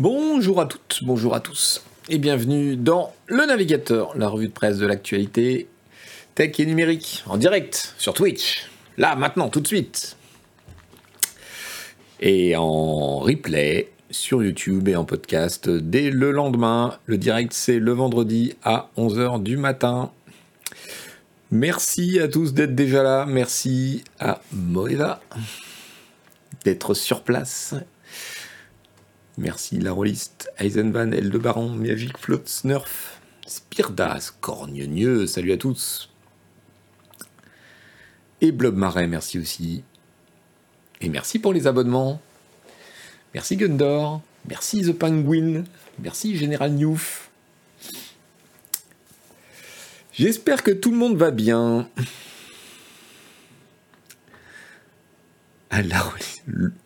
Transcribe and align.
Bonjour 0.00 0.60
à 0.60 0.66
toutes, 0.66 1.04
bonjour 1.04 1.36
à 1.36 1.40
tous, 1.40 1.84
et 2.08 2.18
bienvenue 2.18 2.74
dans 2.74 3.12
Le 3.28 3.46
Navigateur, 3.46 4.18
la 4.18 4.26
revue 4.26 4.48
de 4.48 4.52
presse 4.52 4.78
de 4.78 4.86
l'actualité 4.86 5.68
tech 6.34 6.58
et 6.58 6.66
numérique, 6.66 7.22
en 7.26 7.36
direct 7.36 7.94
sur 7.96 8.12
Twitch, 8.12 8.68
là, 8.98 9.14
maintenant, 9.14 9.48
tout 9.48 9.60
de 9.60 9.68
suite. 9.68 10.16
Et 12.18 12.56
en 12.56 13.20
replay 13.20 13.92
sur 14.10 14.42
YouTube 14.42 14.88
et 14.88 14.96
en 14.96 15.04
podcast 15.04 15.70
dès 15.70 16.10
le 16.10 16.32
lendemain. 16.32 16.98
Le 17.06 17.16
direct, 17.16 17.52
c'est 17.52 17.78
le 17.78 17.92
vendredi 17.92 18.56
à 18.64 18.90
11h 18.96 19.44
du 19.44 19.56
matin. 19.56 20.10
Merci 21.52 22.18
à 22.18 22.26
tous 22.26 22.52
d'être 22.52 22.74
déjà 22.74 23.04
là. 23.04 23.26
Merci 23.28 24.02
à 24.18 24.40
Moeva 24.52 25.20
d'être 26.64 26.94
sur 26.94 27.22
place. 27.22 27.76
Merci 29.36 29.78
la 29.78 29.90
Rolliste, 29.90 30.48
Eisenvan, 30.58 31.12
Eldebaran, 31.12 31.68
Magic 31.68 32.16
Float, 32.18 32.42
Snurf, 32.44 33.20
Spirdas, 33.46 34.30
Corgneux, 34.40 35.26
salut 35.26 35.52
à 35.52 35.56
tous. 35.56 36.10
Et 38.40 38.52
Blob 38.52 38.76
Marais, 38.76 39.08
merci 39.08 39.40
aussi. 39.40 39.82
Et 41.00 41.08
merci 41.08 41.40
pour 41.40 41.52
les 41.52 41.66
abonnements. 41.66 42.20
Merci 43.34 43.56
Gundor. 43.56 44.22
Merci 44.48 44.82
The 44.82 44.92
Penguin. 44.92 45.64
Merci 45.98 46.36
Général 46.36 46.72
Newf. 46.72 47.30
J'espère 50.12 50.62
que 50.62 50.70
tout 50.70 50.92
le 50.92 50.96
monde 50.96 51.16
va 51.16 51.32
bien. 51.32 51.88
Ah, 55.63 55.63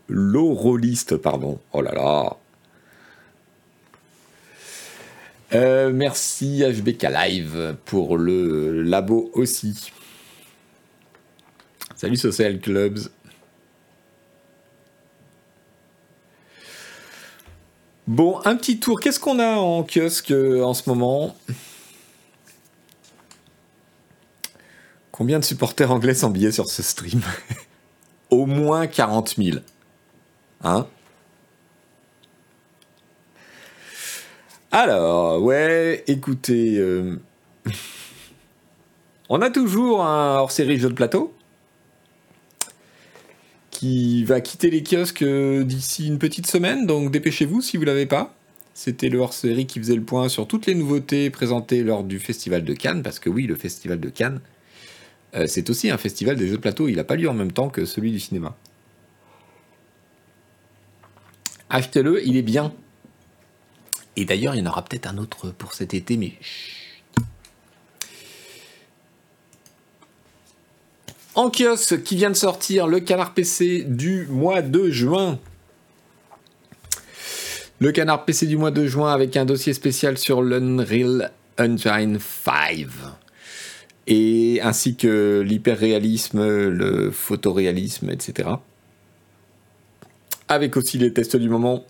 l'oroliste, 0.09 1.17
pardon. 1.17 1.61
Oh 1.73 1.83
là 1.83 1.95
là. 1.95 2.37
Euh, 5.55 5.91
merci 5.93 6.63
HBK 6.63 7.05
Live 7.05 7.77
pour 7.87 8.19
le 8.19 8.83
labo 8.83 9.31
aussi. 9.35 9.91
Salut 11.97 12.17
Social 12.17 12.61
Clubs. 12.61 12.99
Bon, 18.07 18.41
un 18.45 18.57
petit 18.57 18.79
tour. 18.81 19.01
Qu'est-ce 19.01 19.21
qu'on 19.21 19.39
a 19.39 19.57
en 19.57 19.83
kiosque 19.83 20.31
euh, 20.31 20.63
en 20.63 20.75
ce 20.75 20.89
moment? 20.89 21.37
Combien 25.13 25.39
de 25.39 25.45
supporters 25.45 25.91
anglais 25.91 26.15
sont 26.15 26.31
billets 26.31 26.53
sur 26.53 26.69
ce 26.69 26.83
stream? 26.83 27.21
Au 28.31 28.47
moins 28.47 28.87
40 28.87 29.37
000. 29.37 29.59
Hein? 30.63 30.87
Alors, 34.71 35.43
ouais, 35.43 36.05
écoutez, 36.07 36.77
euh, 36.77 37.19
on 39.31 39.41
a 39.41 39.51
toujours 39.51 40.05
un 40.05 40.37
hors-série 40.39 40.79
jeu 40.79 40.91
de 40.91 40.95
plateau 40.95 41.35
qui 43.71 44.25
va 44.25 44.41
quitter 44.41 44.71
les 44.71 44.83
kiosques 44.83 45.23
euh, 45.23 45.63
d'ici 45.63 46.09
une 46.09 46.19
petite 46.19 46.47
semaine, 46.49 46.85
donc 46.85 47.13
dépêchez-vous 47.13 47.63
si 47.63 47.77
vous 47.77 47.85
l'avez 47.85 48.07
pas. 48.07 48.35
C'était 48.75 49.09
le 49.09 49.19
hors-série 49.21 49.67
qui 49.67 49.79
faisait 49.79 49.95
le 49.95 50.03
point 50.03 50.29
sur 50.29 50.47
toutes 50.47 50.67
les 50.67 50.75
nouveautés 50.75 51.31
présentées 51.31 51.83
lors 51.83 52.05
du 52.05 52.19
festival 52.19 52.65
de 52.65 52.75
Cannes, 52.75 53.03
parce 53.03 53.19
que 53.19 53.31
oui, 53.31 53.47
le 53.47 53.55
festival 53.55 54.01
de 54.01 54.09
Cannes, 54.09 54.41
c'est 55.47 55.69
aussi 55.71 55.91
un 55.91 55.99
festival 55.99 56.37
de 56.37 56.47
jeux 56.47 56.57
de 56.57 56.61
plateau, 56.61 56.89
il 56.89 56.97
n'a 56.97 57.05
pas 57.05 57.17
lieu 57.17 57.29
en 57.29 57.35
même 57.35 57.53
temps 57.53 57.69
que 57.69 57.85
celui 57.85 58.13
du 58.13 58.21
cinéma. 58.21 58.57
Achetez-le, 61.71 62.27
il 62.27 62.37
est 62.37 62.43
bien. 62.43 62.73
Et 64.17 64.25
d'ailleurs, 64.25 64.55
il 64.55 64.65
y 64.65 64.67
en 64.67 64.71
aura 64.71 64.85
peut-être 64.85 65.07
un 65.07 65.19
autre 65.19 65.51
pour 65.51 65.75
cet 65.75 65.95
été, 65.95 66.17
mais 66.17 66.33
En 71.39 71.51
kiosque 71.51 72.03
qui 72.03 72.17
vient 72.17 72.31
de 72.31 72.35
sortir 72.35 72.89
le 72.89 72.99
canard 72.99 73.33
PC 73.33 73.85
du 73.87 74.27
mois 74.27 74.61
de 74.61 74.91
juin. 74.91 75.39
Le 77.79 77.93
canard 77.93 78.25
PC 78.25 78.47
du 78.47 78.57
mois 78.57 78.73
de 78.73 78.85
juin 78.89 79.13
avec 79.13 79.37
un 79.37 79.45
dossier 79.45 79.73
spécial 79.73 80.19
sur 80.19 80.43
l'Unreal 80.43 81.31
Engine 81.57 82.19
5 82.19 82.89
et 84.11 84.59
ainsi 84.63 84.97
que 84.97 85.45
l'hyperréalisme, 85.47 86.69
le 86.69 87.11
photoréalisme, 87.11 88.09
etc. 88.09 88.49
Avec 90.49 90.79
aussi 90.79 90.97
les 90.97 91.13
tests 91.13 91.37
du 91.37 91.51
moment 91.51 91.85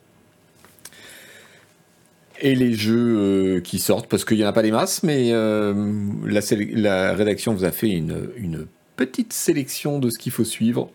et 2.40 2.56
les 2.56 2.74
jeux 2.74 3.16
euh, 3.18 3.60
qui 3.60 3.78
sortent, 3.78 4.08
parce 4.08 4.24
qu'il 4.24 4.36
n'y 4.36 4.44
en 4.44 4.48
a 4.48 4.52
pas 4.52 4.62
des 4.62 4.72
masses, 4.72 5.04
mais 5.04 5.30
euh, 5.32 5.92
la, 6.24 7.14
rédaction 7.14 7.54
vous 7.54 7.64
a 7.64 7.70
fait 7.70 7.88
une, 7.88 8.66
petite 8.96 9.32
sélection 9.32 10.00
de 10.00 10.10
ce 10.10 10.18
qu'il 10.18 10.32
faut 10.32 10.44
suivre, 10.44 10.90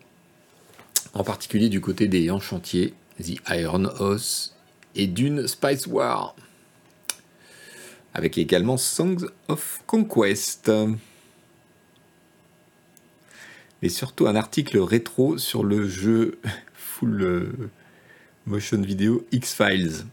en 1.14 1.24
particulier 1.24 1.70
du 1.70 1.80
côté 1.80 2.10
des 2.10 2.32
en 2.32 2.42
chantier, 2.42 2.94
The 3.22 3.36
Iron 3.50 3.86
House 3.86 4.56
et 4.96 5.08
Dune 5.08 5.48
Spice 5.48 5.88
War, 5.88 6.36
avec 8.14 8.38
également 8.38 8.76
Songs 8.76 9.26
of 9.48 9.82
Conquest. 9.88 10.70
Et 13.84 13.90
surtout 13.90 14.28
un 14.28 14.36
article 14.38 14.80
rétro 14.80 15.38
sur 15.38 15.66
le 15.66 15.86
jeu 15.86 16.40
full 16.74 17.22
euh, 17.22 17.70
motion 18.46 18.80
vidéo 18.80 19.28
X-Files. 19.34 20.06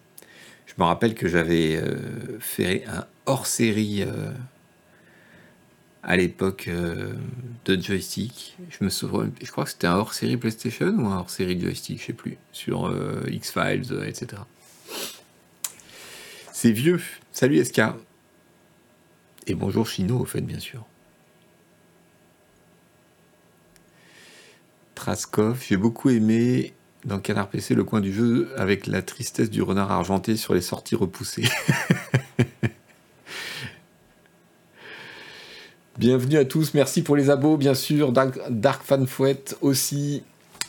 Je 0.66 0.74
me 0.76 0.82
rappelle 0.82 1.14
que 1.14 1.28
j'avais 1.28 1.76
euh, 1.76 2.40
fait 2.40 2.84
un 2.88 3.06
hors-série 3.26 4.02
euh, 4.02 4.32
à 6.02 6.16
l'époque 6.16 6.68
de 6.68 7.80
joystick. 7.80 8.56
Je 8.70 8.84
me 8.84 8.90
souviens, 8.90 9.30
je 9.40 9.50
crois 9.52 9.62
que 9.62 9.70
c'était 9.70 9.86
un 9.86 9.94
hors-série 9.94 10.36
PlayStation 10.36 10.88
ou 10.98 11.06
un 11.06 11.18
hors-série 11.18 11.60
joystick, 11.60 12.00
je 12.00 12.06
sais 12.06 12.12
plus, 12.12 12.38
sur 12.50 12.92
X-Files, 13.28 14.02
etc. 14.04 14.42
C'est 16.52 16.72
vieux. 16.72 17.00
Salut 17.30 17.64
SK. 17.64 17.82
Et 19.46 19.54
bonjour 19.54 19.86
Chino, 19.86 20.18
au 20.18 20.24
fait, 20.24 20.40
bien 20.40 20.58
sûr. 20.58 20.84
J'ai 25.68 25.76
beaucoup 25.76 26.10
aimé 26.10 26.72
dans 27.04 27.18
Canard 27.18 27.48
PC 27.48 27.74
le 27.74 27.84
coin 27.84 28.00
du 28.00 28.12
jeu 28.12 28.50
avec 28.56 28.86
la 28.86 29.02
tristesse 29.02 29.50
du 29.50 29.62
renard 29.62 29.90
argenté 29.90 30.36
sur 30.36 30.54
les 30.54 30.60
sorties 30.60 30.94
repoussées. 30.94 31.48
Bienvenue 35.98 36.36
à 36.36 36.44
tous, 36.44 36.74
merci 36.74 37.02
pour 37.02 37.16
les 37.16 37.30
abos, 37.30 37.56
bien 37.56 37.74
sûr. 37.74 38.12
Dark, 38.12 38.38
Dark 38.50 38.82
Fan 38.84 39.06
Fouette 39.06 39.56
aussi. 39.60 40.22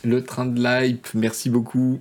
Le 0.04 0.24
train 0.24 0.46
de 0.46 0.62
l'hype, 0.62 1.08
merci 1.14 1.48
beaucoup. 1.50 2.00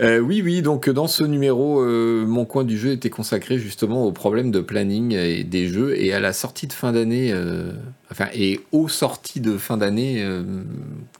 Euh, 0.00 0.18
oui, 0.18 0.42
oui, 0.42 0.60
donc 0.60 0.90
dans 0.90 1.06
ce 1.06 1.24
numéro, 1.24 1.80
euh, 1.80 2.26
mon 2.26 2.44
coin 2.44 2.64
du 2.64 2.76
jeu 2.76 2.92
était 2.92 3.08
consacré 3.08 3.58
justement 3.58 4.04
au 4.04 4.12
problème 4.12 4.50
de 4.50 4.60
planning 4.60 5.10
des 5.44 5.68
jeux 5.68 5.98
et 5.98 6.12
à 6.12 6.20
la 6.20 6.34
sortie 6.34 6.66
de 6.66 6.74
fin 6.74 6.92
d'année, 6.92 7.32
euh, 7.32 7.72
enfin, 8.10 8.26
et 8.34 8.60
aux 8.72 8.88
sorties 8.88 9.40
de 9.40 9.56
fin 9.56 9.78
d'année 9.78 10.26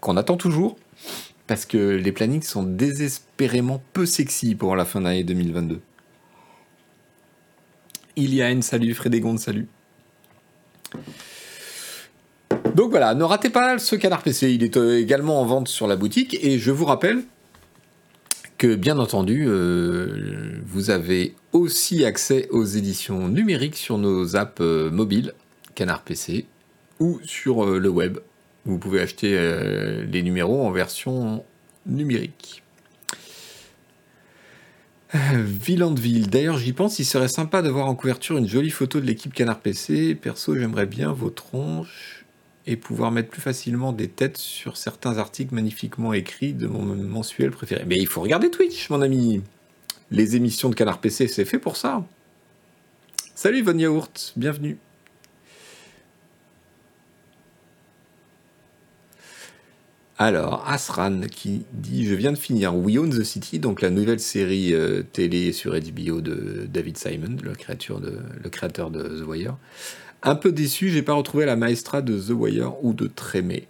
qu'on 0.01 0.17
attend 0.19 0.37
toujours, 0.37 0.77
parce 1.47 1.65
que 1.65 1.79
les 1.79 2.13
plannings 2.13 2.43
sont 2.43 2.65
désespérément 2.65 3.83
peu 3.95 4.05
sexy 4.05 4.55
pour 4.55 4.77
la 4.77 4.85
fin 4.85 5.01
d'année 5.01 5.25
2022. 5.25 5.81
Iliane, 8.17 8.63
salut, 8.63 8.93
Frédégonde, 8.95 9.39
salut. 9.39 9.69
Donc 12.75 12.91
voilà, 12.91 13.15
ne 13.15 13.25
ratez 13.25 13.49
pas 13.49 13.79
ce 13.79 13.97
canard 13.97 14.23
PC, 14.23 14.53
il 14.53 14.63
est 14.63 14.77
euh, 14.77 14.99
également 14.99 15.41
en 15.41 15.47
vente 15.47 15.69
sur 15.69 15.87
la 15.87 15.97
boutique 15.97 16.37
et 16.43 16.59
je 16.59 16.71
vous 16.71 16.85
rappelle 16.85 17.23
que 18.59 18.75
bien 18.75 18.99
entendu, 18.99 19.45
euh, 19.47 20.61
vous 20.65 20.91
avez 20.91 21.35
aussi 21.53 22.05
accès 22.05 22.49
aux 22.51 22.65
éditions 22.65 23.29
numériques 23.29 23.77
sur 23.77 23.99
nos 23.99 24.37
apps 24.37 24.61
euh, 24.61 24.91
mobiles, 24.91 25.35
Canard 25.75 26.03
PC, 26.03 26.47
ou 27.01 27.21
sur 27.25 27.67
le 27.67 27.89
web. 27.89 28.19
Vous 28.65 28.79
pouvez 28.79 29.01
acheter 29.01 29.39
les 30.11 30.23
numéros 30.23 30.67
en 30.67 30.73
version 30.73 31.45
numérique. 31.85 32.65
Villandeville. 35.15 36.29
D'ailleurs, 36.29 36.59
j'y 36.59 36.73
pense, 36.73 36.99
il 36.99 37.05
serait 37.05 37.29
sympa 37.29 37.63
d'avoir 37.63 37.87
en 37.87 37.95
couverture 37.95 38.39
une 38.39 38.49
jolie 38.49 38.71
photo 38.71 39.01
de 39.01 39.07
l'équipe 39.07 39.33
Canard 39.33 39.61
PC. 39.61 40.15
Perso, 40.15 40.57
j'aimerais 40.57 40.87
bien 40.87 41.13
vos 41.13 41.31
tronches 41.31 42.26
et 42.67 42.77
pouvoir 42.77 43.13
mettre 43.13 43.29
plus 43.29 43.41
facilement 43.41 43.93
des 43.93 44.09
têtes 44.09 44.39
sur 44.39 44.77
certains 44.77 45.19
articles 45.19 45.55
magnifiquement 45.55 46.13
écrits 46.13 46.53
de 46.53 46.67
mon 46.67 46.85
mensuel 46.85 47.51
préféré. 47.51 47.85
Mais 47.87 47.97
il 47.97 48.07
faut 48.07 48.21
regarder 48.21 48.51
Twitch, 48.51 48.91
mon 48.91 49.03
ami. 49.03 49.43
Les 50.11 50.37
émissions 50.37 50.69
de 50.69 50.75
Canard 50.75 51.01
PC, 51.01 51.29
c'est 51.29 51.45
fait 51.45 51.59
pour 51.59 51.77
ça. 51.77 52.05
Salut 53.35 53.63
Von 53.63 53.79
Yaourt, 53.79 54.33
bienvenue. 54.37 54.79
Alors, 60.19 60.65
Asran 60.67 61.21
qui 61.31 61.67
dit 61.75 62.07
Je 62.07 62.15
viens 62.15 62.33
de 62.33 62.39
finir 62.39 62.75
We 62.75 62.97
Own 62.97 63.11
the 63.11 63.23
City, 63.23 63.59
donc 63.59 63.83
la 63.83 63.91
nouvelle 63.91 64.19
série 64.21 64.73
euh, 64.73 65.03
télé 65.03 65.53
sur 65.53 65.73
HBO 65.73 66.23
de 66.23 66.67
David 66.73 66.97
Simon, 66.97 67.37
le, 67.43 67.53
de, 68.01 68.19
le 68.43 68.49
créateur 68.49 68.91
de 68.91 69.03
The 69.03 69.27
Wire. 69.27 69.57
Un 70.27 70.35
peu 70.35 70.51
déçu, 70.51 70.91
j'ai 70.91 71.03
pas 71.03 71.13
retrouvé 71.13 71.47
la 71.47 71.55
maestra 71.55 72.03
de 72.03 72.19
The 72.19 72.31
Wire 72.31 72.85
ou 72.85 72.95
de 72.95 73.07
Trémé. 73.07 73.69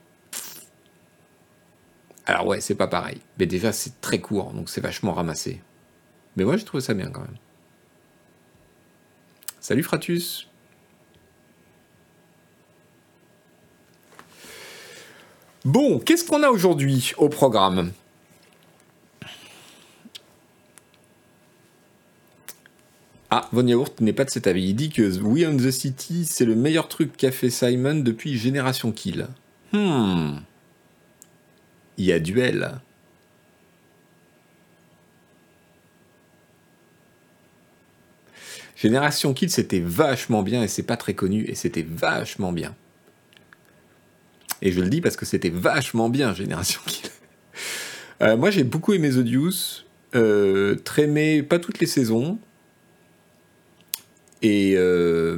Alors, 2.24 2.46
ouais, 2.46 2.62
c'est 2.62 2.74
pas 2.74 2.86
pareil. 2.86 3.20
Mais 3.38 3.44
déjà, 3.44 3.72
c'est 3.72 4.00
très 4.00 4.20
court, 4.20 4.54
donc 4.54 4.70
c'est 4.70 4.80
vachement 4.80 5.12
ramassé. 5.12 5.60
Mais 6.34 6.44
moi, 6.44 6.56
j'ai 6.56 6.64
trouvé 6.64 6.82
ça 6.82 6.94
bien 6.94 7.10
quand 7.10 7.20
même. 7.20 7.36
Salut 9.60 9.82
Fratus 9.82 10.48
Bon, 15.66 15.98
qu'est-ce 15.98 16.24
qu'on 16.24 16.42
a 16.42 16.48
aujourd'hui 16.48 17.12
au 17.18 17.28
programme? 17.28 17.92
Ah, 23.30 23.48
Von 23.52 23.66
Yaourt 23.66 24.00
n'est 24.00 24.12
pas 24.12 24.24
de 24.24 24.30
cet 24.30 24.46
avis. 24.46 24.68
Il 24.68 24.74
dit 24.74 24.90
que 24.90 25.18
We 25.20 25.46
on 25.46 25.56
the 25.56 25.70
City, 25.70 26.24
c'est 26.24 26.44
le 26.44 26.54
meilleur 26.54 26.88
truc 26.88 27.16
qu'a 27.16 27.32
fait 27.32 27.50
Simon 27.50 27.96
depuis 27.96 28.38
Génération 28.38 28.92
Kill. 28.92 29.26
Hmm. 29.72 30.36
Il 31.98 32.04
y 32.04 32.12
a 32.12 32.20
duel. 32.20 32.80
Génération 38.76 39.32
Kill, 39.32 39.50
c'était 39.50 39.80
vachement 39.80 40.42
bien 40.42 40.62
et 40.62 40.68
c'est 40.68 40.82
pas 40.82 40.96
très 40.96 41.14
connu 41.14 41.44
et 41.46 41.54
c'était 41.54 41.86
vachement 41.88 42.52
bien. 42.52 42.74
Et 44.62 44.70
je 44.70 44.80
le 44.80 44.88
dis 44.88 45.00
parce 45.00 45.16
que 45.16 45.26
c'était 45.26 45.50
vachement 45.50 46.08
bien, 46.08 46.32
Génération 46.34 46.80
Kill. 46.86 47.10
Euh, 48.22 48.36
moi, 48.36 48.50
j'ai 48.50 48.64
beaucoup 48.64 48.92
aimé 48.92 49.10
The 49.10 49.18
Deuce. 49.18 49.84
Euh, 50.14 50.76
très 50.76 51.02
aimé, 51.02 51.42
pas 51.42 51.58
toutes 51.58 51.80
les 51.80 51.86
saisons. 51.86 52.38
Et. 54.42 54.74
Euh, 54.76 55.36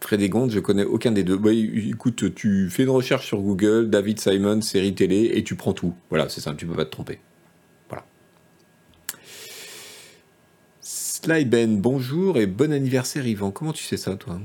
Frédégonde, 0.00 0.52
je 0.52 0.60
connais 0.60 0.84
aucun 0.84 1.10
des 1.10 1.24
deux. 1.24 1.36
Bah, 1.36 1.52
écoute, 1.52 2.32
tu 2.34 2.70
fais 2.70 2.84
une 2.84 2.90
recherche 2.90 3.26
sur 3.26 3.40
Google, 3.40 3.90
David 3.90 4.20
Simon, 4.20 4.60
série 4.60 4.94
télé, 4.94 5.32
et 5.34 5.42
tu 5.42 5.56
prends 5.56 5.72
tout. 5.72 5.94
Voilà, 6.10 6.28
c'est 6.28 6.40
simple, 6.40 6.58
tu 6.58 6.66
peux 6.66 6.76
pas 6.76 6.84
te 6.84 6.92
tromper. 6.92 7.18
Ben, 11.28 11.80
bonjour 11.80 12.38
et 12.38 12.46
bon 12.46 12.72
anniversaire 12.72 13.26
Yvan. 13.26 13.50
Comment 13.50 13.72
tu 13.72 13.82
sais 13.82 13.96
ça 13.96 14.14
toi? 14.14 14.38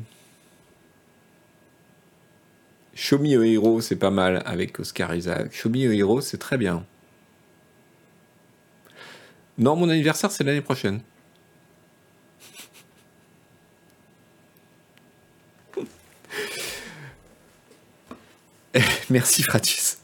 Show 2.95 3.19
Me 3.19 3.39
a 3.39 3.45
Hero, 3.45 3.81
c'est 3.81 3.97
pas 3.97 4.09
mal 4.09 4.41
avec 4.45 4.79
Oscar 4.79 5.13
Isaac. 5.13 5.53
Show 5.53 5.69
Me 5.69 5.87
a 5.87 5.93
Hero, 5.93 6.21
c'est 6.21 6.39
très 6.39 6.57
bien. 6.57 6.83
Non, 9.61 9.75
mon 9.75 9.89
anniversaire, 9.89 10.31
c'est 10.31 10.43
l'année 10.43 10.61
prochaine. 10.61 11.01
Merci 19.11 19.43
Fratus. 19.43 19.99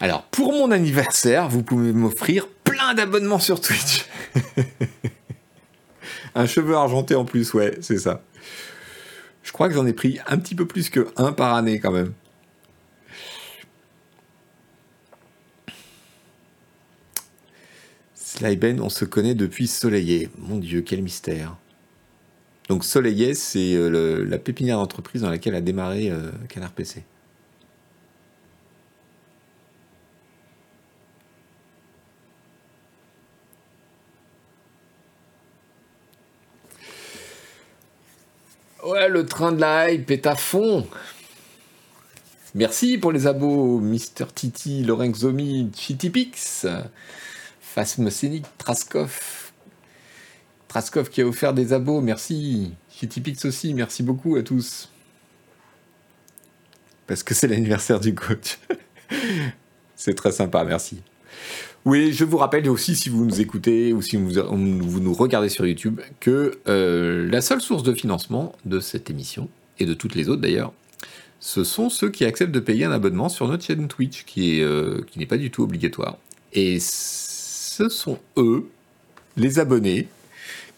Alors, 0.00 0.24
pour 0.24 0.52
mon 0.52 0.72
anniversaire, 0.72 1.48
vous 1.48 1.62
pouvez 1.62 1.92
m'offrir 1.92 2.48
plein 2.64 2.94
d'abonnements 2.94 3.38
sur 3.38 3.60
Twitch. 3.60 4.06
un 6.34 6.46
cheveu 6.46 6.74
argenté 6.74 7.14
en 7.14 7.24
plus, 7.24 7.54
ouais, 7.54 7.78
c'est 7.80 7.98
ça. 7.98 8.22
Je 9.42 9.52
crois 9.52 9.68
que 9.68 9.74
j'en 9.74 9.86
ai 9.86 9.92
pris 9.92 10.18
un 10.26 10.38
petit 10.38 10.54
peu 10.54 10.66
plus 10.66 10.90
que 10.90 11.08
un 11.16 11.32
par 11.32 11.54
année 11.54 11.80
quand 11.80 11.92
même. 11.92 12.12
Slyben, 18.14 18.80
on 18.80 18.88
se 18.88 19.04
connaît 19.04 19.34
depuis 19.34 19.66
Soleillet. 19.66 20.28
Mon 20.38 20.58
Dieu, 20.58 20.82
quel 20.82 21.02
mystère. 21.02 21.56
Donc 22.68 22.84
Soleillet, 22.84 23.34
c'est 23.34 23.74
euh, 23.74 24.24
la 24.24 24.38
pépinière 24.38 24.76
d'entreprise 24.76 25.22
dans 25.22 25.30
laquelle 25.30 25.54
a 25.54 25.60
démarré 25.60 26.10
euh, 26.10 26.30
Canard 26.48 26.72
PC. 26.72 27.04
Ouais, 38.88 39.10
le 39.10 39.26
train 39.26 39.52
de 39.52 39.60
la 39.60 39.90
hype 39.90 40.10
est 40.10 40.26
à 40.26 40.34
fond. 40.34 40.88
Merci 42.54 42.96
pour 42.96 43.12
les 43.12 43.26
abos, 43.26 43.80
Mister 43.80 44.24
Titi, 44.34 44.82
Lorenzomi, 44.82 45.70
Chitipix, 45.76 46.66
Phasmocénic, 47.60 48.46
Traskov. 48.56 49.52
Traskov 50.68 51.10
qui 51.10 51.20
a 51.20 51.26
offert 51.26 51.52
des 51.52 51.74
abos, 51.74 52.00
merci. 52.00 52.72
Chitipix 52.90 53.44
aussi, 53.44 53.74
merci 53.74 54.02
beaucoup 54.02 54.36
à 54.36 54.42
tous. 54.42 54.88
Parce 57.06 57.22
que 57.22 57.34
c'est 57.34 57.46
l'anniversaire 57.46 58.00
du 58.00 58.14
coach. 58.14 58.58
c'est 59.96 60.14
très 60.14 60.32
sympa, 60.32 60.64
merci. 60.64 61.02
Oui, 61.84 62.12
je 62.12 62.24
vous 62.24 62.36
rappelle 62.36 62.68
aussi, 62.68 62.96
si 62.96 63.08
vous 63.08 63.24
nous 63.24 63.40
écoutez 63.40 63.92
ou 63.92 64.02
si 64.02 64.16
vous, 64.16 64.30
nous 64.30 65.14
regardez 65.14 65.48
sur 65.48 65.66
YouTube, 65.66 66.00
que 66.20 66.58
euh, 66.68 67.28
la 67.30 67.40
seule 67.40 67.60
source 67.60 67.82
de 67.82 67.94
financement 67.94 68.54
de 68.64 68.80
cette 68.80 69.10
émission, 69.10 69.48
et 69.78 69.86
de 69.86 69.94
toutes 69.94 70.14
les 70.14 70.28
autres 70.28 70.42
d'ailleurs, 70.42 70.72
ce 71.40 71.62
sont 71.62 71.88
ceux 71.88 72.10
qui 72.10 72.24
acceptent 72.24 72.52
de 72.52 72.60
payer 72.60 72.84
un 72.84 72.90
abonnement 72.90 73.28
sur 73.28 73.46
notre 73.48 73.64
chaîne 73.64 73.86
Twitch, 73.88 74.24
qui 74.24 74.60
euh, 74.60 75.00
n'est 75.16 75.26
pas 75.26 75.36
du 75.36 75.50
tout 75.50 75.62
obligatoire. 75.62 76.18
Et 76.52 76.78
ce 76.80 77.88
sont 77.88 78.18
eux, 78.36 78.68
les 79.36 79.58
abonnés, 79.58 80.08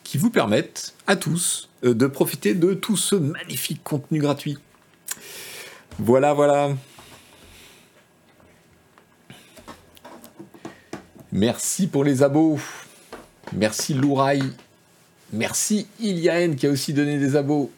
qui 0.05 0.19
vous 0.19 0.31
permettent 0.31 0.95
à 1.07 1.17
tous 1.17 1.69
euh, 1.85 1.95
de 1.95 2.07
profiter 2.07 2.55
de 2.55 2.75
tout 2.75 2.97
ce 2.97 3.15
magnifique 3.15 3.83
contenu 3.83 4.19
gratuit. 4.19 4.59
Voilà, 5.99 6.35
voilà. 6.35 6.75
Merci 11.33 11.87
pour 11.87 12.03
les 12.05 12.23
abos. 12.23 12.59
Merci 13.53 13.95
Louraï. 13.95 14.43
Merci 15.33 15.87
Iliaen 16.01 16.55
qui 16.57 16.67
a 16.67 16.71
aussi 16.71 16.93
donné 16.93 17.19
des 17.19 17.37
abos. 17.37 17.71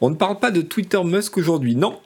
On 0.00 0.10
ne 0.10 0.16
parle 0.16 0.40
pas 0.40 0.50
de 0.50 0.62
Twitter 0.62 1.02
Musk 1.04 1.38
aujourd'hui, 1.38 1.76
non. 1.76 2.00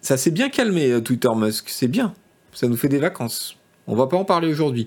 Ça 0.00 0.16
s'est 0.16 0.30
bien 0.30 0.48
calmé, 0.48 0.92
euh, 0.92 1.00
Twitter 1.00 1.30
Musk, 1.34 1.68
c'est 1.68 1.88
bien. 1.88 2.14
Ça 2.52 2.68
nous 2.68 2.76
fait 2.76 2.88
des 2.88 3.00
vacances. 3.00 3.56
On 3.88 3.96
va 3.96 4.06
pas 4.06 4.16
en 4.16 4.24
parler 4.24 4.48
aujourd'hui. 4.48 4.86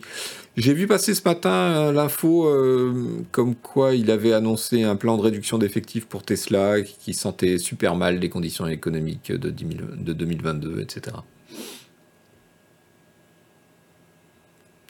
J'ai 0.55 0.73
vu 0.73 0.87
passer 0.87 1.13
ce 1.13 1.21
matin 1.25 1.49
euh, 1.49 1.91
l'info 1.91 2.47
euh, 2.47 3.21
comme 3.31 3.55
quoi 3.55 3.95
il 3.95 4.11
avait 4.11 4.31
annoncé 4.31 4.83
un 4.83 4.95
plan 4.95 5.17
de 5.17 5.21
réduction 5.21 5.57
d'effectifs 5.57 6.05
pour 6.05 6.23
Tesla 6.23 6.81
qui 6.81 7.13
sentait 7.13 7.57
super 7.57 7.97
mal 7.97 8.19
les 8.19 8.29
conditions 8.29 8.67
économiques 8.67 9.33
de 9.33 9.49
2022, 9.49 10.79
etc. 10.79 11.17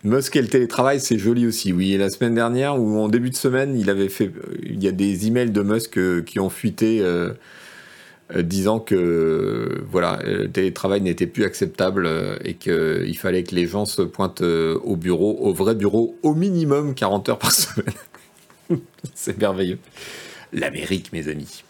Musk 0.04 0.38
et 0.38 0.42
le 0.42 0.48
télétravail, 0.48 1.02
c'est 1.02 1.18
joli 1.18 1.46
aussi. 1.46 1.74
Oui, 1.74 1.98
la 1.98 2.10
semaine 2.10 2.34
dernière 2.34 2.80
ou 2.80 3.00
en 3.00 3.10
début 3.10 3.30
de 3.30 3.36
semaine, 3.36 3.78
il 3.78 3.90
avait 3.90 4.08
fait, 4.08 4.32
il 4.64 4.82
y 4.82 4.88
a 4.88 4.94
des 4.94 5.28
emails 5.28 5.52
de 5.52 5.62
Musk 5.62 5.98
euh, 5.98 6.22
qui 6.22 6.40
ont 6.40 6.50
fuité 6.50 7.02
euh, 7.02 7.34
euh, 8.34 8.42
disant 8.42 8.80
que 8.80 9.84
voilà, 9.90 10.20
le 10.24 10.50
télétravail 10.50 11.02
n'était 11.02 11.28
plus 11.28 11.44
acceptable 11.44 12.10
et 12.46 12.54
qu'il 12.54 13.18
fallait 13.18 13.44
que 13.44 13.54
les 13.56 13.68
gens 13.68 13.84
se 13.86 14.02
pointent 14.02 14.42
au 14.42 14.96
bureau, 14.96 15.38
au 15.42 15.54
vrai 15.54 15.76
bureau, 15.76 16.18
au 16.24 16.34
minimum 16.34 16.96
40 16.96 17.30
heures 17.30 17.40
par 17.40 17.52
semaine. 17.54 17.94
c'est 19.14 19.38
merveilleux. 19.38 19.80
L'Amérique, 20.54 21.12
mes 21.12 21.28
amis. 21.28 21.64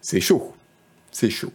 C'est 0.00 0.20
chaud. 0.20 0.52
C'est 1.12 1.30
chaud. 1.30 1.52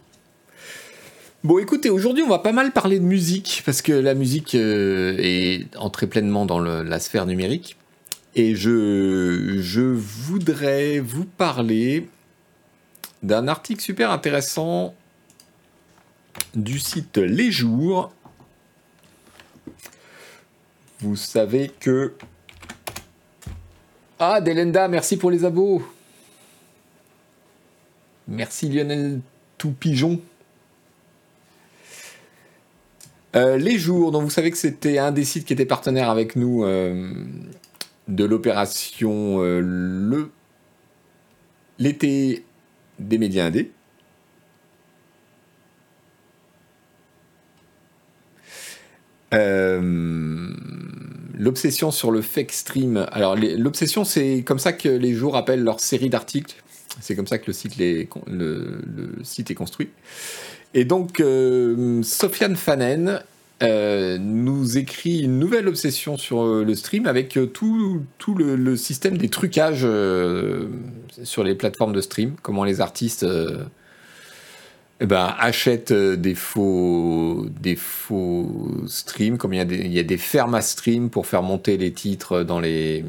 Bon, 1.42 1.58
écoutez, 1.58 1.88
aujourd'hui, 1.88 2.22
on 2.22 2.28
va 2.28 2.40
pas 2.40 2.52
mal 2.52 2.70
parler 2.70 2.98
de 2.98 3.04
musique, 3.04 3.62
parce 3.64 3.80
que 3.80 3.92
la 3.92 4.12
musique 4.12 4.54
euh, 4.54 5.16
est 5.18 5.74
entrée 5.78 6.06
pleinement 6.06 6.44
dans 6.44 6.60
la 6.60 7.00
sphère 7.00 7.24
numérique. 7.24 7.78
Et 8.34 8.54
je, 8.54 9.80
voudrais 9.80 10.98
vous 10.98 11.24
parler 11.24 12.10
d'un 13.22 13.48
article 13.48 13.80
super 13.80 14.10
intéressant 14.10 14.94
du 16.54 16.78
site 16.78 17.16
Les 17.16 17.50
Jours. 17.50 18.12
Vous 20.98 21.16
savez 21.16 21.70
que 21.80 22.12
Ah, 24.18 24.42
Delenda, 24.42 24.88
merci 24.88 25.16
pour 25.16 25.30
les 25.30 25.46
abos. 25.46 25.82
Merci 28.28 28.68
Lionel 28.68 29.22
Tout 29.56 29.72
Pigeon. 29.72 30.20
Euh, 33.36 33.56
les 33.56 33.78
jours, 33.78 34.10
donc 34.10 34.24
vous 34.24 34.30
savez 34.30 34.50
que 34.50 34.56
c'était 34.56 34.98
un 34.98 35.12
des 35.12 35.24
sites 35.24 35.44
qui 35.44 35.52
était 35.52 35.64
partenaire 35.64 36.10
avec 36.10 36.34
nous 36.34 36.64
euh, 36.64 37.12
de 38.08 38.24
l'opération 38.24 39.40
euh, 39.40 39.60
le 39.62 40.30
l'été 41.78 42.44
des 42.98 43.18
médias 43.18 43.46
indés. 43.46 43.72
l'obsession 51.38 51.90
sur 51.90 52.10
le 52.10 52.20
fake 52.20 52.52
stream. 52.52 53.06
Alors 53.12 53.36
l'obsession, 53.36 54.04
c'est 54.04 54.42
comme 54.44 54.58
ça 54.58 54.72
que 54.72 54.88
les 54.88 55.14
jours 55.14 55.36
appellent 55.36 55.62
leur 55.62 55.80
série 55.80 56.10
d'articles. 56.10 56.56
C'est 57.00 57.14
comme 57.14 57.26
ça 57.26 57.38
que 57.38 57.46
le 57.46 57.52
site, 57.52 57.76
le, 57.78 58.80
site 59.22 59.50
est 59.50 59.54
construit. 59.54 59.88
Et 60.74 60.84
donc, 60.84 61.20
euh, 61.20 62.02
Sofiane 62.02 62.56
Fanen 62.56 63.22
euh, 63.62 64.18
nous 64.18 64.78
écrit 64.78 65.20
une 65.20 65.38
nouvelle 65.38 65.68
obsession 65.68 66.16
sur 66.16 66.42
euh, 66.42 66.64
le 66.64 66.74
stream 66.74 67.06
avec 67.06 67.38
tout, 67.52 68.02
tout 68.18 68.34
le, 68.34 68.76
système 68.76 69.18
des 69.18 69.28
trucages 69.28 69.86
sur 71.22 71.44
les 71.44 71.54
plateformes 71.54 71.92
de 71.92 72.00
stream, 72.00 72.34
comment 72.42 72.64
les 72.64 72.80
artistes 72.80 73.26
eh 75.02 75.06
ben, 75.06 75.34
achètent 75.38 75.94
des 75.94 76.34
faux, 76.34 77.46
des 77.60 77.76
faux 77.76 78.68
streams, 78.86 79.38
comme 79.38 79.54
il 79.54 79.56
y, 79.56 79.60
a 79.60 79.64
des, 79.64 79.76
il 79.76 79.92
y 79.92 79.98
a 79.98 80.02
des 80.02 80.18
fermes 80.18 80.54
à 80.54 80.60
stream 80.60 81.08
pour 81.08 81.26
faire 81.26 81.42
monter 81.42 81.78
les 81.78 81.92
titres 81.92 82.42
dans 82.42 82.60
les, 82.60 83.04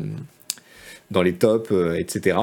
dans 1.12 1.22
les 1.22 1.34
tops, 1.34 1.74
etc. 1.98 2.38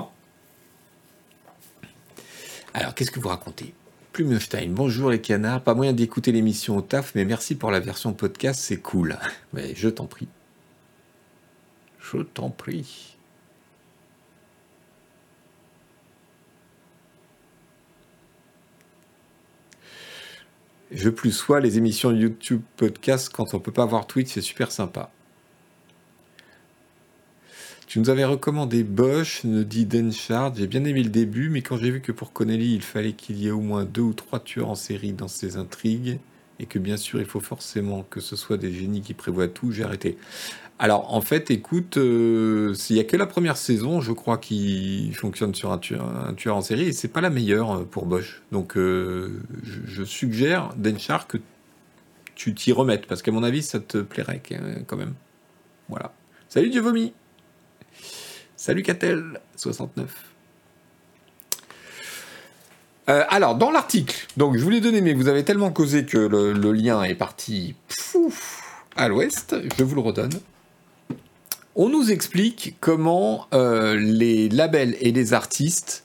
Alors, 2.74 2.94
qu'est-ce 2.94 3.10
que 3.10 3.20
vous 3.20 3.28
racontez? 3.28 3.74
Plumestein, 4.12 4.68
bonjour 4.70 5.10
les 5.10 5.20
canards, 5.20 5.62
pas 5.62 5.74
moyen 5.74 5.92
d'écouter 5.92 6.32
l'émission 6.32 6.76
au 6.76 6.82
taf, 6.82 7.14
mais 7.14 7.24
merci 7.24 7.54
pour 7.54 7.70
la 7.70 7.80
version 7.80 8.12
podcast, 8.12 8.60
c'est 8.60 8.78
cool. 8.78 9.16
Mais 9.52 9.74
je 9.74 9.88
t'en 9.88 10.06
prie. 10.06 10.28
Je 12.00 12.18
t'en 12.18 12.50
prie. 12.50 13.16
Je 20.90 21.10
plus 21.10 21.32
sois 21.32 21.60
les 21.60 21.76
émissions 21.78 22.10
YouTube 22.12 22.62
podcast 22.76 23.30
quand 23.32 23.54
on 23.54 23.60
peut 23.60 23.72
pas 23.72 23.84
voir 23.84 24.06
Twitch, 24.06 24.32
c'est 24.32 24.40
super 24.40 24.72
sympa. 24.72 25.10
Tu 27.88 27.98
nous 28.00 28.10
avais 28.10 28.26
recommandé 28.26 28.84
Bosch, 28.84 29.44
nous 29.44 29.64
dit 29.64 29.86
Denchard. 29.86 30.54
J'ai 30.54 30.66
bien 30.66 30.84
aimé 30.84 31.02
le 31.02 31.08
début, 31.08 31.48
mais 31.48 31.62
quand 31.62 31.78
j'ai 31.78 31.90
vu 31.90 32.02
que 32.02 32.12
pour 32.12 32.34
Connelly, 32.34 32.74
il 32.74 32.82
fallait 32.82 33.14
qu'il 33.14 33.38
y 33.38 33.46
ait 33.46 33.50
au 33.50 33.62
moins 33.62 33.86
deux 33.86 34.02
ou 34.02 34.12
trois 34.12 34.40
tueurs 34.40 34.68
en 34.68 34.74
série 34.74 35.14
dans 35.14 35.26
ses 35.26 35.56
intrigues, 35.56 36.18
et 36.60 36.66
que 36.66 36.78
bien 36.78 36.98
sûr, 36.98 37.18
il 37.18 37.24
faut 37.24 37.40
forcément 37.40 38.02
que 38.10 38.20
ce 38.20 38.36
soit 38.36 38.58
des 38.58 38.74
génies 38.74 39.00
qui 39.00 39.14
prévoient 39.14 39.48
tout, 39.48 39.72
j'ai 39.72 39.84
arrêté. 39.84 40.18
Alors, 40.78 41.14
en 41.14 41.22
fait, 41.22 41.50
écoute, 41.50 41.96
euh, 41.96 42.74
s'il 42.74 42.96
n'y 42.96 43.00
a 43.00 43.04
que 43.04 43.16
la 43.16 43.24
première 43.24 43.56
saison, 43.56 44.02
je 44.02 44.12
crois, 44.12 44.36
qui 44.36 45.10
fonctionne 45.14 45.54
sur 45.54 45.72
un 45.72 45.78
tueur, 45.78 46.56
en 46.56 46.60
série, 46.60 46.88
et 46.88 46.92
c'est 46.92 47.08
pas 47.08 47.22
la 47.22 47.30
meilleure 47.30 47.70
euh, 47.70 47.84
pour 47.84 48.04
Bosch. 48.04 48.42
Donc, 48.52 48.76
euh, 48.76 49.40
je, 49.64 50.04
suggère, 50.04 50.74
Denchard, 50.76 51.26
que 51.26 51.38
tu 52.34 52.54
t'y 52.54 52.70
remettes, 52.70 53.06
parce 53.06 53.22
qu'à 53.22 53.32
mon 53.32 53.42
avis, 53.42 53.62
ça 53.62 53.80
te 53.80 53.96
plairait 53.96 54.42
quand 54.86 54.98
même. 54.98 55.14
Voilà. 55.88 56.12
Salut 56.50 56.68
Dieu 56.68 56.82
vomi 56.82 57.14
Salut 58.58 58.82
Catel, 58.82 59.40
69. 59.54 60.12
Euh, 63.08 63.24
alors, 63.28 63.54
dans 63.54 63.70
l'article, 63.70 64.26
donc 64.36 64.56
je 64.56 64.64
vous 64.64 64.70
l'ai 64.70 64.80
donné, 64.80 65.00
mais 65.00 65.12
vous 65.12 65.28
avez 65.28 65.44
tellement 65.44 65.70
causé 65.70 66.04
que 66.04 66.18
le, 66.18 66.72
lien 66.72 67.04
est 67.04 67.14
parti 67.14 67.76
à 68.96 69.06
l'ouest, 69.06 69.54
je 69.78 69.84
vous 69.84 69.94
le 69.94 70.00
redonne. 70.00 70.32
On 71.76 71.88
nous 71.88 72.10
explique 72.10 72.74
comment 72.80 73.46
euh, 73.54 73.94
les 73.94 74.48
labels 74.48 74.96
et 75.00 75.12
les 75.12 75.34
artistes 75.34 76.02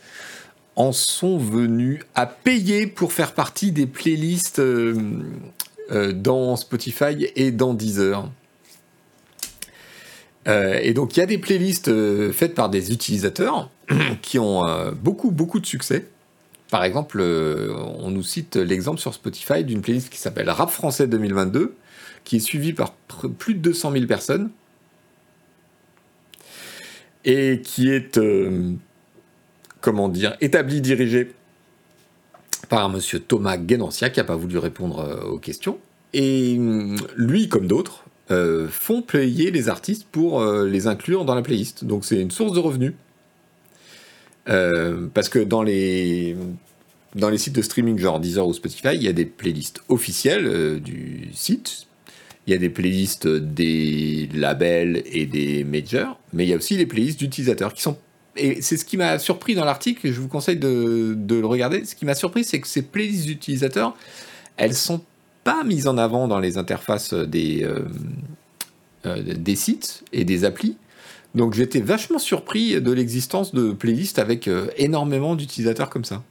en 0.76 0.92
sont 0.92 1.40
venus 1.40 2.02
à 2.14 2.28
payer 2.28 2.86
pour 2.86 3.14
faire 3.14 3.34
partie 3.34 3.72
des 3.72 3.88
playlists 3.88 4.60
euh, 4.60 4.94
dans 6.14 6.56
Spotify 6.56 7.32
et 7.36 7.50
dans 7.50 7.74
Deezer. 7.74 8.30
Euh, 10.48 10.80
et 10.82 10.94
donc 10.94 11.16
il 11.16 11.20
y 11.20 11.24
a 11.24 11.26
des 11.26 11.38
playlists 11.38 11.88
euh, 11.88 12.34
faites 12.34 12.54
par 12.54 12.70
des 12.70 12.92
utilisateurs 12.92 13.70
qui 14.22 14.40
ont 14.40 14.68
euh, 14.68 14.92
beaucoup 14.92 15.32
beaucoup 15.32 15.60
de 15.60 15.66
succès. 15.66 16.08
Par 16.70 16.84
exemple, 16.84 17.22
on 17.22 18.10
nous 18.10 18.24
cite 18.24 18.56
l'exemple 18.56 19.00
sur 19.00 19.14
Spotify 19.14 19.64
d'une 19.64 19.82
playlist 19.82 20.10
qui 20.10 20.18
s'appelle 20.18 20.50
Rap 20.50 20.72
français 20.72 21.06
2022, 21.06 21.76
qui 22.24 22.38
est 22.38 22.40
suivie 22.40 22.74
par 22.74 22.94
plus 23.38 23.54
de 23.54 23.60
200 23.60 23.92
000 23.92 24.06
personnes 24.08 24.50
et 27.26 27.62
qui 27.64 27.92
est 27.92 28.20
comment 29.82 30.10
dire 30.10 30.36
établie 30.42 30.82
dirigée 30.82 31.32
par 32.70 32.84
un 32.84 32.90
monsieur 32.90 33.20
Thomas 33.20 33.58
Guénancia 33.58 34.10
qui 34.10 34.20
n'a 34.20 34.24
pas 34.24 34.36
voulu 34.36 34.58
répondre 34.58 35.28
aux 35.30 35.38
questions. 35.38 35.78
Et 36.14 36.60
lui, 37.16 37.50
comme 37.50 37.68
d'autres, 37.68 38.03
euh, 38.32 38.70
font 38.70 39.02
payer 39.02 39.52
les 39.52 39.68
artistes 39.68 40.08
pour 40.10 40.42
euh, 40.42 40.66
les 40.66 40.88
inclure 40.88 41.26
dans 41.26 41.36
la 41.36 41.42
playlist. 41.42 41.84
Donc 41.84 42.06
c'est 42.06 42.20
une 42.20 42.32
source 42.32 42.54
de 42.54 42.60
revenus. 42.60 42.94
Euh, 44.50 45.08
parce 45.14 45.30
que 45.30 45.40
dans 45.40 45.64
les, 45.64 46.36
dans 47.16 47.30
les 47.30 47.38
sites 47.38 47.56
de 47.56 47.62
streaming 47.62 47.98
genre 47.98 48.20
Deezer 48.20 48.48
ou 48.48 48.54
Spotify, 48.54 48.96
il 48.96 49.04
y 49.04 49.08
a 49.08 49.14
des 49.14 49.26
playlists 49.26 49.82
officielles 49.90 50.80
du 50.82 51.30
site. 51.34 51.88
Il 52.48 52.52
y 52.52 52.56
a 52.56 52.60
des 52.60 52.70
playlists 52.70 53.28
des 53.28 54.30
labels 54.34 55.04
et 55.06 55.26
des 55.26 55.64
majors, 55.64 56.20
mais 56.34 56.46
il 56.46 56.50
y 56.50 56.54
a 56.54 56.58
aussi 56.58 56.76
les 56.76 56.86
playlists 56.86 57.20
d'utilisateurs 57.20 57.74
qui 57.74 57.82
sont 57.82 57.98
et 58.36 58.62
c'est 58.64 58.78
ce 58.78 58.86
qui 58.86 58.98
m'a 58.98 59.20
surpris 59.20 59.54
dans 59.54 59.64
l'article, 59.64 60.12
je 60.12 60.20
vous 60.20 60.28
conseille 60.28 60.58
de, 60.58 61.14
de, 61.16 61.36
le 61.36 61.46
regarder. 61.46 61.86
Ce 61.86 61.94
qui 61.94 62.04
m'a 62.04 62.16
surpris, 62.16 62.44
c'est 62.44 62.60
que 62.60 62.68
ces 62.68 62.82
playlists 62.82 63.28
d'utilisateurs, 63.28 63.96
elles 64.58 64.74
sont 64.74 65.04
pas 65.44 65.64
mise 65.64 65.88
en 65.88 65.98
avant 65.98 66.28
dans 66.28 66.40
les 66.40 66.58
interfaces 66.58 67.14
des, 67.14 67.64
euh, 67.64 67.86
euh, 69.06 69.22
des 69.22 69.56
sites 69.56 70.04
et 70.14 70.24
des 70.24 70.46
applis. 70.46 70.78
Donc 71.36 71.54
j'étais 71.54 71.82
vachement 71.82 72.20
surpris 72.20 72.80
de 72.80 72.92
l'existence 72.92 73.54
de 73.54 73.72
playlists 73.72 74.20
avec 74.20 74.48
euh, 74.48 74.70
énormément 74.78 75.36
d'utilisateurs 75.36 75.90
comme 75.90 76.06
ça. 76.06 76.24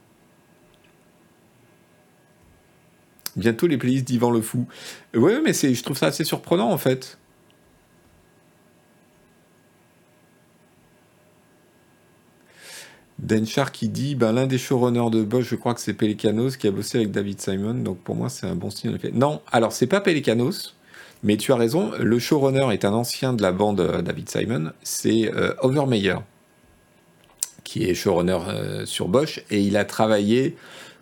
Bientôt 3.35 3.67
les 3.67 3.77
playlists 3.77 4.05
d'Ivan 4.05 4.31
le 4.31 4.41
Fou. 4.41 4.65
Ouais, 5.15 5.41
mais 5.41 5.53
je 5.53 5.83
trouve 5.83 5.97
ça 5.97 6.07
assez 6.07 6.23
surprenant 6.23 6.71
en 6.71 6.77
fait. 6.77 7.17
Denchar 13.23 13.71
qui 13.71 13.87
dit 13.87 14.15
ben, 14.15 14.33
l'un 14.33 14.47
des 14.47 14.57
showrunners 14.57 15.09
de 15.09 15.23
Bosch, 15.23 15.47
je 15.49 15.55
crois 15.55 15.73
que 15.73 15.79
c'est 15.79 15.93
Pelicanos 15.93 16.57
qui 16.57 16.67
a 16.67 16.71
bossé 16.71 16.97
avec 16.97 17.11
David 17.11 17.39
Simon, 17.39 17.75
donc 17.75 17.99
pour 17.99 18.15
moi 18.15 18.29
c'est 18.29 18.45
un 18.45 18.55
bon 18.55 18.69
signe. 18.69 18.97
Non, 19.13 19.41
alors 19.51 19.71
c'est 19.71 19.87
pas 19.87 20.01
Pelicanos, 20.01 20.75
mais 21.23 21.37
tu 21.37 21.53
as 21.53 21.55
raison, 21.55 21.91
le 21.97 22.19
showrunner 22.19 22.73
est 22.73 22.83
un 22.83 22.91
ancien 22.91 23.31
de 23.31 23.41
la 23.41 23.53
bande 23.53 23.79
euh, 23.79 24.01
David 24.01 24.29
Simon, 24.29 24.71
c'est 24.83 25.33
euh, 25.33 25.53
Overmeyer, 25.61 26.17
qui 27.63 27.85
est 27.85 27.93
showrunner 27.93 28.39
euh, 28.49 28.85
sur 28.85 29.07
Bosch, 29.07 29.41
et 29.49 29.61
il 29.61 29.77
a 29.77 29.85
travaillé 29.85 30.57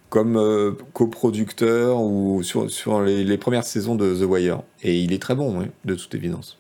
comme 0.09 0.75
coproducteur 0.91 1.97
sur, 2.43 3.01
les, 3.01 3.37
premières 3.37 3.63
saisons 3.63 3.95
de 3.95 4.13
The 4.13 4.29
Wire, 4.29 4.61
et 4.83 4.99
il 4.99 5.13
est 5.13 5.21
très 5.21 5.35
bon, 5.35 5.65
de 5.85 5.95
toute 5.95 6.13
évidence. 6.13 6.57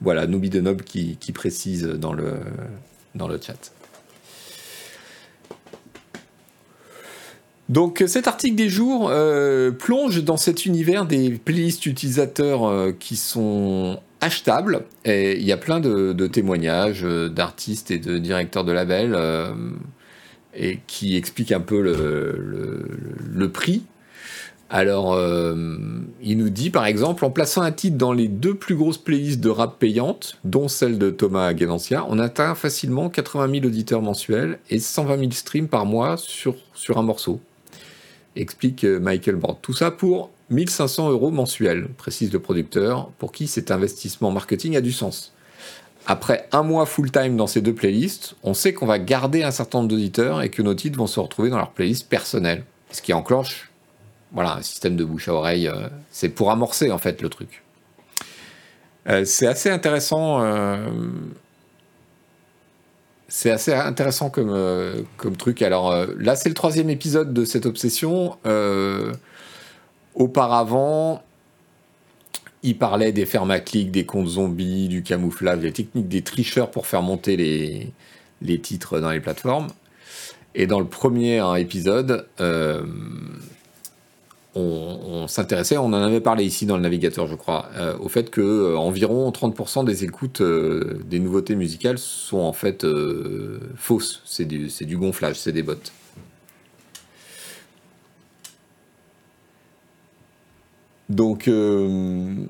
Voilà, 0.00 0.28
Nubi 0.28 0.48
de 0.48 0.60
Nob 0.60 0.82
qui, 0.82 1.16
précise 1.34 1.82
dans 1.84 2.12
le 2.12 2.38
chat. 3.40 3.72
Donc 7.72 8.04
cet 8.06 8.28
article 8.28 8.54
des 8.54 8.68
jours 8.68 9.08
euh, 9.10 9.70
plonge 9.70 10.22
dans 10.22 10.36
cet 10.36 10.66
univers 10.66 11.06
des 11.06 11.30
playlists 11.30 11.86
utilisateurs 11.86 12.66
euh, 12.66 12.92
qui 12.92 13.16
sont 13.16 13.98
achetables. 14.20 14.84
Et 15.06 15.38
il 15.38 15.44
y 15.44 15.52
a 15.52 15.56
plein 15.56 15.80
de, 15.80 16.26
témoignages 16.26 17.02
euh, 17.02 17.30
d'artistes 17.30 17.90
et 17.90 17.96
de 17.96 18.18
directeurs 18.18 18.64
de 18.64 18.72
labels 18.72 19.18
et 20.54 20.80
qui 20.86 21.16
expliquent 21.16 21.52
un 21.52 21.60
peu 21.60 21.80
le 21.80 23.48
prix 23.48 23.84
alors, 24.74 25.12
euh, 25.12 25.54
il 26.22 26.38
nous 26.38 26.48
dit 26.48 26.70
par 26.70 26.86
exemple, 26.86 27.26
en 27.26 27.30
plaçant 27.30 27.60
un 27.60 27.72
titre 27.72 27.98
dans 27.98 28.14
les 28.14 28.26
deux 28.26 28.54
plus 28.54 28.74
grosses 28.74 28.96
playlists 28.96 29.40
de 29.40 29.50
rap 29.50 29.78
payantes, 29.78 30.38
dont 30.44 30.66
celle 30.66 30.96
de 30.96 31.10
Thomas 31.10 31.52
Guénancia, 31.52 32.06
on 32.08 32.18
atteint 32.18 32.54
facilement 32.54 33.10
80 33.10 33.52
000 33.52 33.66
auditeurs 33.66 34.00
mensuels 34.00 34.58
et 34.70 34.78
120 34.78 35.18
000 35.18 35.30
streams 35.32 35.68
par 35.68 35.84
mois 35.84 36.16
sur 36.16 36.56
un 36.96 37.02
morceau. 37.02 37.38
Explique 38.36 38.84
euh, 38.84 38.98
Michael 38.98 39.36
Bord. 39.36 39.58
Tout 39.60 39.74
ça 39.74 39.90
pour 39.90 40.30
1500 40.50 41.10
euros 41.10 41.30
mensuels, 41.30 41.88
précise 41.96 42.32
le 42.32 42.38
producteur, 42.38 43.10
pour 43.18 43.32
qui 43.32 43.46
cet 43.46 43.70
investissement 43.70 44.30
marketing 44.30 44.76
a 44.76 44.80
du 44.80 44.92
sens. 44.92 45.32
après 46.06 46.48
un 46.52 46.62
mois 46.62 46.84
full-time 46.84 47.36
dans 47.36 47.46
ces 47.46 47.60
deux 47.60 47.74
playlists, 47.74 48.34
on 48.42 48.54
sait 48.54 48.74
qu'on 48.74 48.86
va 48.86 48.98
garder 48.98 49.42
un 49.44 49.50
certain 49.50 49.78
nombre 49.78 49.90
d'auditeurs 49.90 50.42
et 50.42 50.50
que 50.50 50.60
nos 50.60 50.74
titres 50.74 50.98
vont 50.98 51.06
se 51.06 51.20
retrouver 51.20 51.48
dans 51.50 51.58
leur 51.58 51.70
playlist 51.70 52.08
personnelle. 52.08 52.64
Ce 52.90 53.00
qui 53.00 53.12
enclenche 53.12 53.72
voilà, 54.32 54.56
un 54.56 54.62
système 54.62 54.96
de 54.96 55.04
bouche 55.04 55.28
à 55.28 55.34
oreille. 55.34 55.68
Euh, 55.68 55.88
c'est 56.10 56.30
pour 56.30 56.50
amorcer 56.50 56.90
en 56.90 56.98
fait 56.98 57.22
le 57.22 57.28
truc. 57.28 57.62
Euh, 59.08 59.24
c'est 59.24 59.46
assez 59.46 59.70
intéressant. 59.70 60.40
C'est 63.34 63.50
assez 63.50 63.72
intéressant 63.72 64.28
comme, 64.28 64.54
comme 65.16 65.36
truc. 65.38 65.62
Alors 65.62 66.06
là, 66.18 66.36
c'est 66.36 66.50
le 66.50 66.54
troisième 66.54 66.90
épisode 66.90 67.32
de 67.32 67.46
cette 67.46 67.64
obsession. 67.64 68.36
auparavant, 70.14 71.22
il 72.62 72.76
parlait 72.76 73.10
des 73.12 73.24
fermes 73.24 73.58
des 73.72 74.04
comptes 74.04 74.28
zombies, 74.28 74.88
du 74.88 75.02
camouflage, 75.02 75.60
des 75.60 75.72
techniques 75.72 76.08
des 76.08 76.20
tricheurs 76.20 76.70
pour 76.70 76.86
faire 76.86 77.00
monter 77.00 77.38
les, 77.38 77.90
les 78.42 78.60
titres 78.60 79.00
dans 79.00 79.10
les 79.10 79.20
plateformes. 79.20 79.68
Et 80.54 80.66
dans 80.66 80.78
le 80.78 80.86
premier 80.86 81.38
hein, 81.38 81.54
épisode, 81.54 82.28
euh, 84.56 84.60
on, 84.60 85.28
s'intéressait, 85.28 85.78
on 85.78 85.86
en 85.86 85.92
avait 85.94 86.20
parlé 86.20 86.44
ici 86.44 86.66
dans 86.66 86.76
le 86.76 86.82
navigateur, 86.82 87.26
je 87.26 87.34
crois, 87.34 87.68
euh, 87.76 87.96
au 87.98 88.08
fait 88.08 88.30
que 88.30 88.40
euh, 88.40 88.76
environ 88.76 89.30
30% 89.30 89.84
des 89.84 90.04
écoutes 90.04 90.42
des 90.42 91.18
nouveautés 91.18 91.54
musicales 91.54 91.98
sont 91.98 92.38
en 92.38 92.52
fait 92.52 92.86
fausses. 93.76 94.22
C'est 94.24 94.44
du, 94.44 94.68
du 94.68 94.96
gonflage, 94.96 95.36
c'est 95.36 95.52
des 95.52 95.62
bots. 95.62 95.74
Donc, 101.12 101.46
euh, 101.46 102.46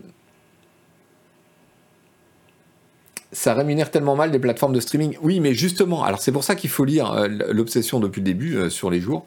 ça 3.33 3.55
rémunère 3.55 3.91
tellement 3.91 4.15
mal 4.15 4.31
les 4.31 4.39
plateformes 4.39 4.75
de 4.75 4.81
streaming. 4.81 5.17
Oui, 5.23 5.41
mais 5.41 5.55
justement, 5.55 6.05
alors 6.05 6.21
c'est 6.21 6.33
pour 6.33 6.45
ça 6.45 6.55
qu'il 6.55 6.71
faut 6.71 6.85
lire 6.85 7.13
euh, 7.13 7.29
l'obsession 7.51 7.99
depuis 7.99 8.21
le 8.21 8.27
début 8.27 8.57
euh, 8.57 8.71
sur 8.71 8.91
les 8.91 9.01
jours, 9.01 9.27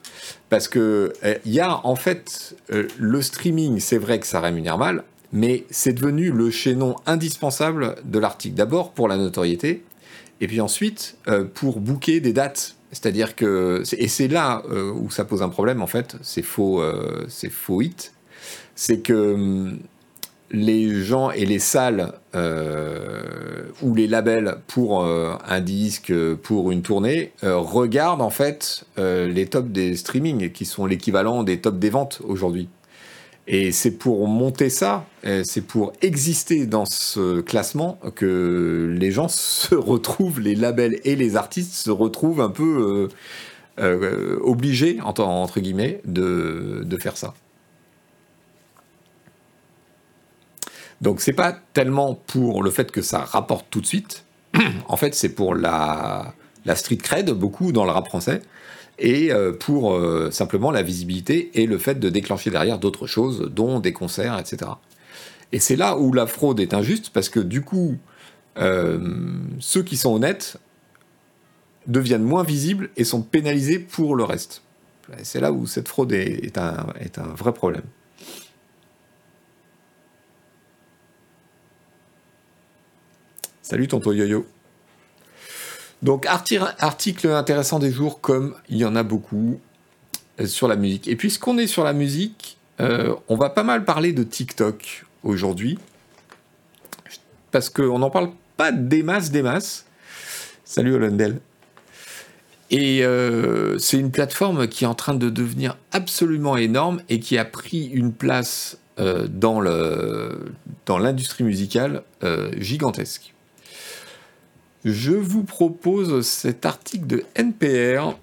parce 0.49 0.67
que 0.67 1.13
il 1.45 1.51
y 1.51 1.59
a 1.59 1.85
en 1.85 1.95
fait 1.95 2.55
le 2.69 3.21
streaming, 3.21 3.79
c'est 3.79 3.97
vrai 3.97 4.19
que 4.19 4.27
ça 4.27 4.39
rémunère 4.39 4.77
mal, 4.77 5.03
mais 5.33 5.65
c'est 5.69 5.93
devenu 5.93 6.31
le 6.31 6.51
chaînon 6.51 6.95
indispensable 7.05 7.95
de 8.05 8.19
l'article. 8.19 8.55
D'abord 8.55 8.91
pour 8.91 9.07
la 9.07 9.17
notoriété, 9.17 9.83
et 10.39 10.47
puis 10.47 10.61
ensuite 10.61 11.17
pour 11.53 11.79
booker 11.79 12.19
des 12.19 12.33
dates. 12.33 12.75
C'est-à-dire 12.91 13.35
que 13.35 13.83
et 13.97 14.07
c'est 14.07 14.27
là 14.27 14.63
où 14.95 15.09
ça 15.09 15.25
pose 15.25 15.41
un 15.41 15.49
problème 15.49 15.81
en 15.81 15.87
fait. 15.87 16.15
C'est 16.21 16.43
faux, 16.43 16.81
c'est 17.27 17.51
faux 17.51 17.81
hit 17.81 18.13
c'est 18.75 18.99
que 18.99 19.33
hum, 19.33 19.79
les 20.51 21.03
gens 21.03 21.31
et 21.31 21.45
les 21.45 21.59
salles 21.59 22.13
euh, 22.35 23.63
ou 23.81 23.95
les 23.95 24.07
labels 24.07 24.57
pour 24.67 25.03
euh, 25.03 25.33
un 25.47 25.59
disque, 25.59 26.13
pour 26.43 26.71
une 26.71 26.81
tournée, 26.81 27.31
euh, 27.43 27.57
regardent 27.57 28.21
en 28.21 28.29
fait 28.29 28.85
les 28.97 29.47
tops 29.47 29.69
des 29.69 29.95
streamings 29.95 30.51
qui 30.51 30.65
sont 30.65 30.85
l'équivalent 30.85 31.43
des 31.43 31.59
tops 31.59 31.79
des 31.79 31.89
ventes 31.89 32.21
aujourd'hui. 32.23 32.69
Et 33.47 33.71
c'est 33.71 33.91
pour 33.91 34.27
monter 34.27 34.71
ça, 34.71 35.05
c'est 35.43 35.61
pour 35.61 35.93
exister 36.01 36.65
dans 36.65 36.85
ce 36.85 37.41
classement 37.41 37.99
que 38.15 38.95
les 38.99 39.11
gens 39.11 39.27
se 39.27 39.75
retrouvent, 39.75 40.39
les 40.39 40.55
labels 40.55 40.99
et 41.03 41.15
les 41.15 41.35
artistes 41.35 41.73
se 41.73 41.91
retrouvent 41.91 42.41
un 42.41 42.49
peu 42.49 43.07
obligés, 44.41 44.99
entre, 45.03 45.59
guillemets, 45.59 46.01
de 46.05 46.97
faire 46.99 47.17
ça. 47.17 47.35
Donc 51.05 51.21
c'est 51.21 51.33
pas 51.33 51.55
tellement 51.73 52.15
pour 52.15 52.63
le 52.63 52.71
fait 52.71 52.91
que 52.91 53.03
ça 53.03 53.19
rapporte 53.19 53.67
tout 53.69 53.79
de 53.79 53.85
suite. 53.85 54.25
en 54.87 54.97
fait, 54.97 55.13
c'est 55.13 55.29
pour 55.29 55.53
la, 55.53 56.33
street 56.73 56.97
cred, 56.97 57.29
beaucoup 57.29 57.71
dans 57.71 57.85
le 57.85 57.91
rap 57.91 58.07
français, 58.07 58.41
et 58.97 59.31
euh, 59.31 59.51
pour 59.51 59.93
euh, 59.93 60.31
simplement 60.31 60.71
la 60.71 60.81
visibilité 60.81 61.51
et 61.61 61.67
le 61.67 61.77
fait 61.77 61.99
de 61.99 62.09
déclencher 62.09 62.49
derrière 62.49 62.79
d'autres 62.79 63.05
choses, 63.05 63.51
dont 63.53 63.79
des 63.79 63.93
concerts, 63.93 64.39
etc. 64.39 64.71
Et 65.51 65.59
c'est 65.59 65.75
là 65.75 65.95
où 65.95 66.11
la 66.11 66.25
fraude 66.25 66.59
est 66.59 66.73
injuste, 66.73 67.11
parce 67.13 67.29
que 67.29 67.39
du 67.39 67.61
coup, 67.61 67.97
euh, 68.57 68.97
ceux 69.59 69.83
qui 69.83 69.97
sont 69.97 70.15
honnêtes 70.15 70.57
deviennent 71.85 72.23
moins 72.23 72.43
visibles 72.43 72.89
et 72.97 73.03
sont 73.03 73.21
pénalisés 73.21 73.77
pour 73.77 74.15
le 74.15 74.23
reste. 74.23 74.63
C'est 75.21 75.39
là 75.39 75.51
où 75.51 75.67
cette 75.67 75.87
fraude 75.87 76.13
est 76.13 76.57
un 76.57 76.87
vrai 77.35 77.53
problème. 77.53 77.83
Salut 83.67 83.87
tonton 83.87 84.11
Yo-Yo. 84.11 84.45
Donc 86.03 86.27
article 86.27 87.29
intéressant 87.29 87.79
des 87.79 87.91
jours 87.91 88.21
comme 88.21 88.53
il 88.69 88.77
y 88.77 88.85
en 88.85 88.95
a 88.95 89.01
beaucoup 89.01 89.59
euh, 90.39 90.45
sur 90.45 90.67
la 90.67 90.75
musique. 90.75 91.07
Et 91.07 91.15
puisqu'on 91.15 91.57
est 91.57 91.65
sur 91.65 91.83
la 91.83 91.93
musique, 91.93 92.59
euh, 92.79 93.15
on 93.27 93.35
va 93.35 93.49
pas 93.49 93.63
mal 93.63 93.83
parler 93.83 94.13
de 94.13 94.21
TikTok 94.21 95.07
aujourd'hui. 95.23 95.79
Parce 97.49 97.71
qu'on 97.71 97.97
n'en 97.97 98.11
parle 98.11 98.33
pas 98.55 98.71
des 98.71 99.01
masses, 99.01 99.31
des 99.31 99.41
masses. 99.41 99.87
Salut 100.63 100.93
Hollandel. 100.93 101.39
Et 102.69 103.03
euh, 103.03 103.79
c'est 103.79 103.97
une 103.97 104.11
plateforme 104.11 104.67
qui 104.67 104.83
est 104.83 104.87
en 104.87 104.93
train 104.93 105.15
de 105.15 105.31
devenir 105.31 105.75
absolument 105.91 106.55
énorme 106.55 107.01
et 107.09 107.19
qui 107.19 107.39
a 107.39 107.45
pris 107.45 107.87
une 107.87 108.13
place 108.13 108.77
dans 108.97 109.59
l'industrie 109.59 111.43
musicale 111.43 112.03
gigantesque 112.57 113.34
je 114.85 115.11
vous 115.11 115.43
propose 115.43 116.25
cet 116.25 116.65
article 116.65 117.07
de 117.07 117.23
NPR. 117.35 118.15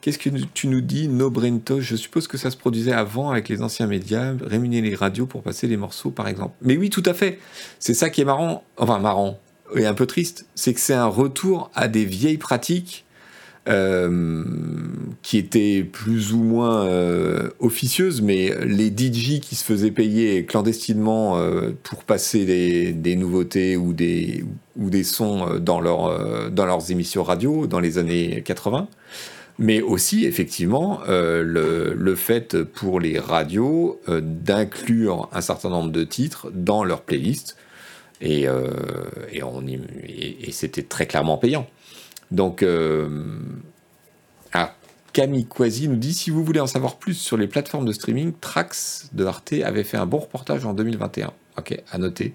Qu'est-ce 0.00 0.18
que 0.18 0.30
tu 0.54 0.68
nous 0.68 0.80
dis, 0.80 1.08
No 1.08 1.28
Brento 1.28 1.80
Je 1.80 1.96
suppose 1.96 2.28
que 2.28 2.38
ça 2.38 2.52
se 2.52 2.56
produisait 2.56 2.92
avant 2.92 3.30
avec 3.30 3.48
les 3.48 3.62
anciens 3.62 3.88
médias, 3.88 4.32
rémunérer 4.40 4.88
les 4.88 4.94
radios 4.94 5.26
pour 5.26 5.42
passer 5.42 5.66
les 5.66 5.76
morceaux, 5.76 6.10
par 6.10 6.28
exemple. 6.28 6.54
Mais 6.62 6.76
oui, 6.76 6.88
tout 6.88 7.02
à 7.04 7.14
fait. 7.14 7.40
C'est 7.80 7.94
ça 7.94 8.08
qui 8.08 8.20
est 8.20 8.24
marrant, 8.24 8.62
enfin 8.76 9.00
marrant 9.00 9.40
et 9.76 9.86
un 9.86 9.94
peu 9.94 10.06
triste, 10.06 10.46
c'est 10.54 10.72
que 10.72 10.80
c'est 10.80 10.94
un 10.94 11.06
retour 11.06 11.70
à 11.74 11.88
des 11.88 12.04
vieilles 12.04 12.38
pratiques 12.38 13.04
euh, 13.68 14.44
qui 15.22 15.36
étaient 15.36 15.82
plus 15.82 16.32
ou 16.32 16.42
moins 16.42 16.86
euh, 16.86 17.50
officieuses, 17.58 18.22
mais 18.22 18.54
les 18.64 18.86
DJ 18.86 19.40
qui 19.40 19.56
se 19.56 19.64
faisaient 19.64 19.90
payer 19.90 20.46
clandestinement 20.46 21.36
euh, 21.36 21.72
pour 21.82 22.04
passer 22.04 22.46
des, 22.94 23.16
nouveautés 23.16 23.76
ou 23.76 23.92
des, 23.92 24.44
sons 25.02 25.58
dans, 25.58 25.80
leur, 25.80 26.50
dans 26.50 26.64
leurs 26.64 26.90
émissions 26.90 27.22
radio 27.22 27.66
dans 27.66 27.80
les 27.80 27.98
années 27.98 28.42
80 28.42 28.88
mais 29.58 29.82
aussi 29.82 30.24
effectivement 30.24 31.00
le, 31.08 32.14
fait 32.14 32.62
pour 32.62 33.00
les 33.00 33.18
radios 33.18 34.00
d'inclure 34.06 35.28
un 35.32 35.40
certain 35.40 35.68
nombre 35.68 35.90
de 35.90 36.04
titres 36.04 36.46
dans 36.54 36.84
leur 36.84 37.02
playlist 37.02 37.56
et 38.20 38.46
c'était 40.52 40.84
très 40.84 41.06
clairement 41.06 41.38
payant. 41.38 41.66
Donc, 42.30 42.62
euh, 42.62 43.38
ah, 44.52 44.74
Camille 45.12 45.46
Quasi 45.46 45.88
nous 45.88 45.96
dit 45.96 46.12
si 46.14 46.30
vous 46.30 46.44
voulez 46.44 46.60
en 46.60 46.66
savoir 46.66 46.96
plus 46.96 47.14
sur 47.14 47.36
les 47.36 47.46
plateformes 47.46 47.86
de 47.86 47.92
streaming, 47.92 48.32
Trax 48.40 49.10
de 49.12 49.24
Arte 49.24 49.54
avait 49.64 49.84
fait 49.84 49.96
un 49.96 50.06
bon 50.06 50.18
reportage 50.18 50.64
en 50.64 50.74
2021. 50.74 51.32
Ok, 51.56 51.82
à 51.90 51.98
noter. 51.98 52.34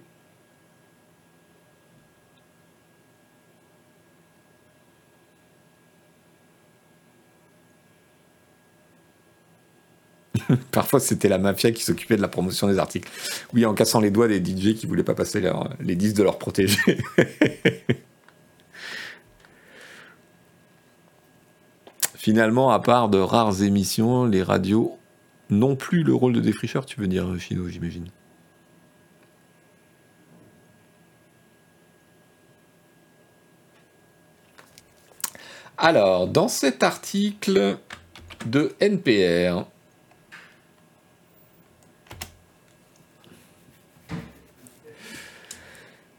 Parfois, 10.71 10.99
c'était 10.99 11.29
la 11.29 11.38
mafia 11.38 11.71
qui 11.71 11.84
s'occupait 11.84 12.15
de 12.17 12.21
la 12.21 12.27
promotion 12.27 12.67
des 12.67 12.79
articles. 12.79 13.10
Oui, 13.53 13.65
en 13.65 13.73
cassant 13.73 13.99
les 13.99 14.12
doigts 14.12 14.27
des 14.27 14.39
DJ 14.43 14.75
qui 14.75 14.88
voulaient 14.88 15.03
pas 15.03 15.15
passer 15.15 15.41
les 15.79 15.95
disques 15.95 16.17
de 16.17 16.23
leurs 16.23 16.39
protégés. 16.39 16.97
Finalement, 22.23 22.71
à 22.71 22.79
part 22.79 23.09
de 23.09 23.17
rares 23.17 23.63
émissions, 23.63 24.23
les 24.23 24.43
radios 24.43 24.97
n'ont 25.49 25.75
plus 25.75 26.03
le 26.03 26.13
rôle 26.13 26.31
de 26.31 26.39
défricheur, 26.39 26.86
tu 26.86 26.97
veux 27.01 27.07
dire, 27.07 27.27
Chino, 27.38 27.67
j'imagine. 27.67 28.07
Alors, 35.77 36.29
dans 36.29 36.47
cet 36.47 36.81
article 36.81 37.77
de 38.45 38.73
NPR, 38.79 39.65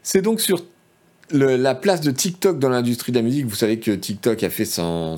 c'est 0.03 0.21
donc 0.21 0.39
sur 0.39 0.63
la 1.31 1.75
place 1.75 2.01
de 2.01 2.11
TikTok 2.11 2.59
dans 2.59 2.69
l'industrie 2.69 3.11
de 3.11 3.17
la 3.17 3.23
musique, 3.23 3.45
vous 3.45 3.55
savez 3.55 3.79
que 3.79 3.91
TikTok 3.91 4.43
a 4.43 4.49
fait 4.49 4.65
son, 4.65 5.17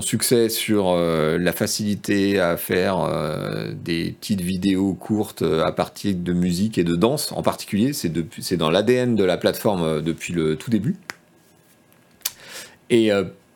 succès 0.00 0.48
sur 0.48 0.88
euh, 0.90 1.38
la 1.38 1.52
facilité 1.52 2.40
à 2.40 2.56
faire 2.56 3.00
euh, 3.00 3.72
des 3.72 4.16
petites 4.20 4.40
vidéos 4.40 4.94
courtes 4.94 5.42
euh, 5.42 5.62
à 5.64 5.72
partir 5.72 6.14
de 6.16 6.32
musique 6.32 6.78
et 6.78 6.84
de 6.84 6.96
danse 6.96 7.32
en 7.32 7.42
particulier. 7.42 7.92
C'est 7.92 8.56
dans 8.56 8.70
l'ADN 8.70 9.14
de 9.14 9.24
la 9.24 9.36
plateforme 9.36 10.02
depuis 10.02 10.32
le 10.32 10.56
tout 10.56 10.70
début. 10.70 10.96
Et 12.90 13.10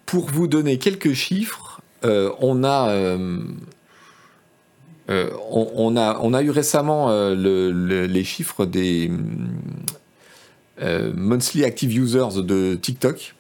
pour 0.07 0.27
vous 0.27 0.49
donner 0.49 0.79
quelques 0.79 1.13
chiffres, 1.13 1.81
on 2.03 2.65
a... 2.65 2.91
Eu 5.09 6.51
récemment 6.51 7.31
les 7.31 8.25
chiffres 8.25 8.67
des, 8.67 9.09
euh, 10.81 11.13
monthly 11.15 11.65
active 11.65 11.93
users 11.93 12.43
de 12.43 12.75
TikTok. 12.81 13.35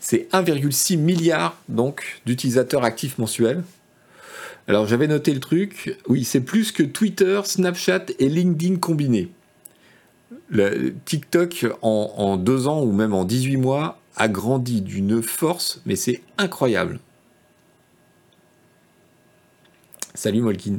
C'est 0.00 0.28
1,6 0.32 0.98
milliard 0.98 1.56
donc 1.68 2.20
d'utilisateurs 2.26 2.84
actifs 2.84 3.18
mensuels. 3.18 3.62
Alors 4.68 4.86
j'avais 4.86 5.06
noté 5.06 5.32
le 5.32 5.40
truc, 5.40 5.98
oui, 6.08 6.24
c'est 6.24 6.40
plus 6.40 6.72
que 6.72 6.82
Twitter, 6.82 7.40
Snapchat 7.44 8.06
et 8.18 8.28
LinkedIn 8.28 8.76
combinés. 8.76 9.30
TikTok 11.04 11.66
en, 11.82 12.12
en, 12.16 12.36
deux 12.36 12.66
ans 12.66 12.82
ou 12.82 12.92
même 12.92 13.14
en 13.14 13.24
18 13.24 13.56
mois 13.56 13.98
a 14.16 14.28
grandi 14.28 14.80
d'une 14.80 15.22
force, 15.22 15.80
mais 15.86 15.96
c'est 15.96 16.22
incroyable. 16.38 17.00
Salut 20.14 20.42
Molkin. 20.42 20.78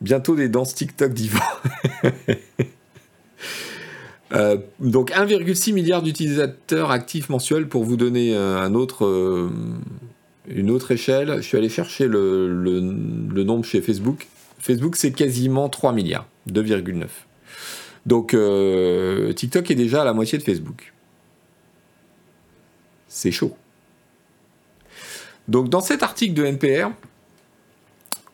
Bientôt 0.00 0.34
des 0.34 0.48
danses 0.48 0.74
TikTok 0.74 1.12
d'Ivan. 1.14 1.40
Euh, 4.34 4.56
donc 4.80 5.10
1,6 5.10 5.72
milliard 5.72 6.02
d'utilisateurs 6.02 6.90
actifs 6.90 7.28
mensuels 7.28 7.68
pour 7.68 7.84
vous 7.84 7.96
donner 7.96 8.34
euh, 8.34 8.68
euh, 9.02 9.50
une 10.48 10.70
autre 10.70 10.90
échelle. 10.92 11.36
Je 11.36 11.42
suis 11.42 11.58
allé 11.58 11.68
chercher 11.68 12.06
le, 12.06 12.48
le, 12.48 13.44
nombre 13.44 13.64
chez 13.64 13.82
Facebook. 13.82 14.28
Facebook, 14.58 14.96
c'est 14.96 15.12
quasiment 15.12 15.68
3 15.68 15.92
milliards, 15.92 16.26
2,9. 16.50 17.06
Donc 18.06 18.36
TikTok 19.36 19.70
est 19.70 19.74
déjà 19.74 20.02
à 20.02 20.04
la 20.04 20.12
moitié 20.12 20.38
de 20.38 20.42
Facebook. 20.42 20.92
C'est 23.08 23.30
chaud. 23.30 23.54
Donc 25.48 25.68
dans 25.68 25.80
cet 25.80 26.02
article 26.02 26.34
de 26.34 26.44
NPR, 26.44 26.90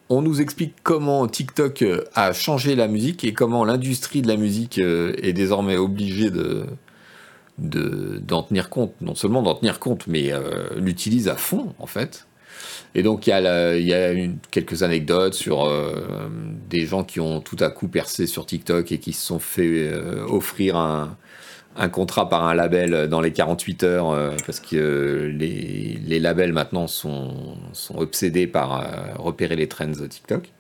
on 0.09 0.23
nous 0.23 0.41
explique 0.41 0.75
comment 0.83 1.27
TikTok 1.27 1.83
euh, 1.83 2.05
a 2.15 2.33
changé 2.33 2.75
la 2.75 2.89
musique 2.89 3.25
et 3.25 3.33
comment 3.33 3.65
l'industrie 3.65 4.23
de 4.23 4.29
la 4.29 4.37
musique 4.37 4.79
euh, 4.79 5.15
est 5.23 5.33
désormais 5.33 5.77
obligée 5.77 6.31
de 6.31 6.65
d'en 7.61 8.45
tenir 8.45 8.71
compte, 8.71 8.95
non 9.01 9.17
seulement 9.17 9.43
d'en 9.43 9.57
tenir 9.57 9.81
compte, 9.81 10.07
mais 10.07 10.33
euh, 10.33 10.69
l'utilise 10.77 11.27
à 11.27 11.35
fond 11.35 11.75
en 11.81 11.87
fait. 11.87 12.29
Et 12.95 13.03
donc 13.03 13.27
il 13.27 13.31
y 13.31 13.33
a, 13.33 13.77
il 13.77 13.85
y 13.85 13.93
a 13.93 14.15
quelques 14.53 14.85
anecdotes 14.85 15.35
sur 15.35 15.69
des 16.71 16.87
gens 16.87 17.03
qui 17.03 17.19
ont 17.19 17.41
tout 17.41 17.57
à 17.59 17.71
coup 17.71 17.89
percé 17.89 18.29
sur 18.29 18.47
TikTok 18.47 18.93
et 18.93 18.99
qui 18.99 19.13
se 19.13 19.27
sont 19.27 19.41
fait 19.41 19.93
offrir 20.29 20.77
un, 20.77 21.17
un 21.79 21.89
contrat 21.89 22.29
par 22.29 22.45
un 22.45 22.55
label 22.55 23.09
dans 23.09 23.21
les 23.21 23.33
48 23.33 23.83
heures, 23.85 24.11
euh, 24.11 24.33
parce 24.45 24.59
que 24.59 24.77
euh, 24.77 25.27
les, 25.29 26.19
labels 26.19 26.53
maintenant 26.53 26.89
sont, 26.89 27.57
obsédés 27.95 28.49
par 28.49 28.81
euh, 28.81 28.87
repérer 29.17 29.57
les 29.57 29.69
trends 29.69 29.87
de 29.87 30.07
TikTok. 30.07 30.51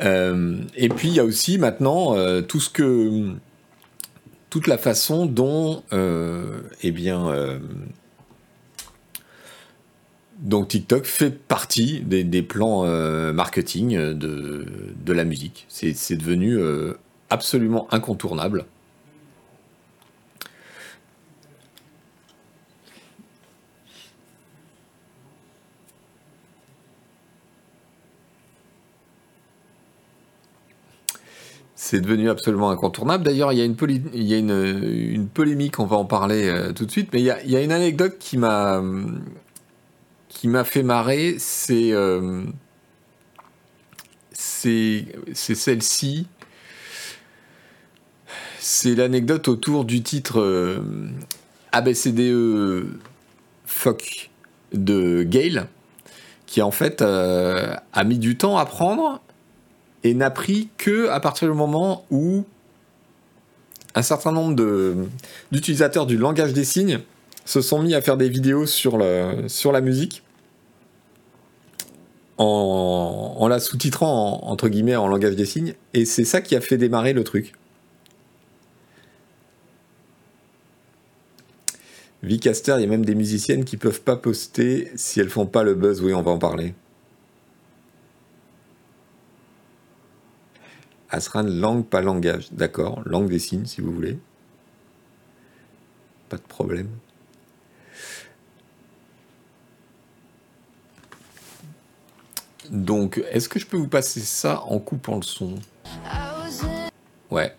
et 0.00 0.88
puis 0.90 1.08
il 1.08 1.14
y 1.14 1.20
a 1.20 1.24
aussi 1.24 1.56
maintenant 1.56 2.14
tout 2.42 2.60
ce 2.60 2.68
que 2.68 3.30
toute 4.50 4.66
la 4.66 4.76
façon 4.76 5.24
dont 5.24 5.82
eh 6.82 6.90
bien 6.90 7.58
donc 10.44 10.68
TikTok 10.68 11.06
fait 11.06 11.30
partie 11.30 12.00
des, 12.00 12.42
plans 12.42 12.84
euh, 12.84 13.32
marketing 13.32 13.96
de, 13.96 14.66
de, 14.94 15.12
la 15.12 15.24
musique. 15.24 15.64
C'est 15.68 16.16
devenu 16.16 16.58
euh, 16.58 16.92
absolument 17.30 17.88
incontournable. 17.92 18.66
C'est 31.74 32.00
devenu 32.00 32.28
absolument 32.28 32.70
incontournable. 32.70 33.24
D'ailleurs, 33.24 33.52
il 33.52 33.58
y 33.58 33.62
a, 33.62 33.64
une, 33.64 35.28
polémique, 35.28 35.78
on 35.78 35.86
va 35.86 35.96
en 35.96 36.04
parler 36.04 36.48
euh, 36.48 36.72
tout 36.72 36.84
de 36.86 36.90
suite, 36.90 37.10
mais 37.12 37.20
il 37.20 37.50
y 37.50 37.56
a 37.56 37.62
une 37.62 37.72
anecdote 37.72 38.16
qui 38.18 38.36
m'a 38.36 38.82
qui 40.34 40.48
m'a 40.48 40.64
fait 40.64 40.82
marrer, 40.82 41.36
c'est 41.38 41.92
euh, 41.92 42.42
c'est 44.32 45.06
celle-ci. 45.32 46.26
C'est 48.58 48.94
l'anecdote 48.94 49.48
autour 49.48 49.84
du 49.84 50.02
titre 50.02 50.40
euh, 50.40 50.80
ABCDE 51.72 52.88
Fuck 53.64 54.30
de 54.72 55.22
Gale, 55.22 55.68
qui 56.46 56.60
en 56.62 56.70
fait 56.70 57.00
euh, 57.00 57.74
a 57.92 58.04
mis 58.04 58.18
du 58.18 58.36
temps 58.36 58.58
à 58.58 58.66
prendre 58.66 59.20
et 60.02 60.14
n'a 60.14 60.30
pris 60.30 60.68
que 60.76 61.08
à 61.08 61.20
partir 61.20 61.48
du 61.48 61.54
moment 61.54 62.04
où 62.10 62.44
un 63.94 64.02
certain 64.02 64.32
nombre 64.32 64.56
d'utilisateurs 65.52 66.06
du 66.06 66.18
langage 66.18 66.52
des 66.52 66.64
signes 66.64 67.00
se 67.44 67.60
sont 67.60 67.82
mis 67.82 67.94
à 67.94 68.02
faire 68.02 68.16
des 68.16 68.28
vidéos 68.28 68.66
sur, 68.66 68.96
le, 68.96 69.44
sur 69.48 69.70
la 69.70 69.80
musique 69.80 70.23
en, 72.38 73.46
la 73.48 73.60
sous-titrant 73.60 74.40
entre 74.44 74.68
guillemets 74.68 74.96
en 74.96 75.08
langage 75.08 75.36
des 75.36 75.46
signes, 75.46 75.74
et 75.92 76.04
c'est 76.04 76.24
ça 76.24 76.40
qui 76.40 76.56
a 76.56 76.60
fait 76.60 76.76
démarrer 76.76 77.12
le 77.12 77.24
truc. 77.24 77.54
Vicaster, 82.22 82.76
il 82.78 82.80
y 82.80 82.84
a 82.84 82.88
même 82.88 83.04
des 83.04 83.14
musiciennes 83.14 83.64
qui 83.64 83.76
peuvent 83.76 84.00
pas 84.00 84.16
poster 84.16 84.90
si 84.96 85.20
elles 85.20 85.28
font 85.28 85.46
pas 85.46 85.62
le 85.62 85.74
buzz. 85.74 86.00
Oui, 86.00 86.14
on 86.14 86.22
va 86.22 86.30
en 86.30 86.38
parler. 86.38 86.74
Asran, 91.10 91.42
langue, 91.42 91.84
pas 91.84 92.00
langage. 92.00 92.50
D'accord, 92.52 93.02
langue 93.04 93.28
des 93.28 93.38
signes 93.38 93.66
si 93.66 93.82
vous 93.82 93.92
voulez. 93.92 94.18
Pas 96.30 96.38
de 96.38 96.42
problème. 96.42 96.88
Donc, 102.70 103.22
est-ce 103.30 103.48
que 103.48 103.58
je 103.58 103.66
peux 103.66 103.76
vous 103.76 103.88
passer 103.88 104.20
ça 104.20 104.62
en 104.62 104.78
coupant 104.78 105.16
le 105.16 105.22
son? 105.22 105.54
Ouais. 107.30 107.54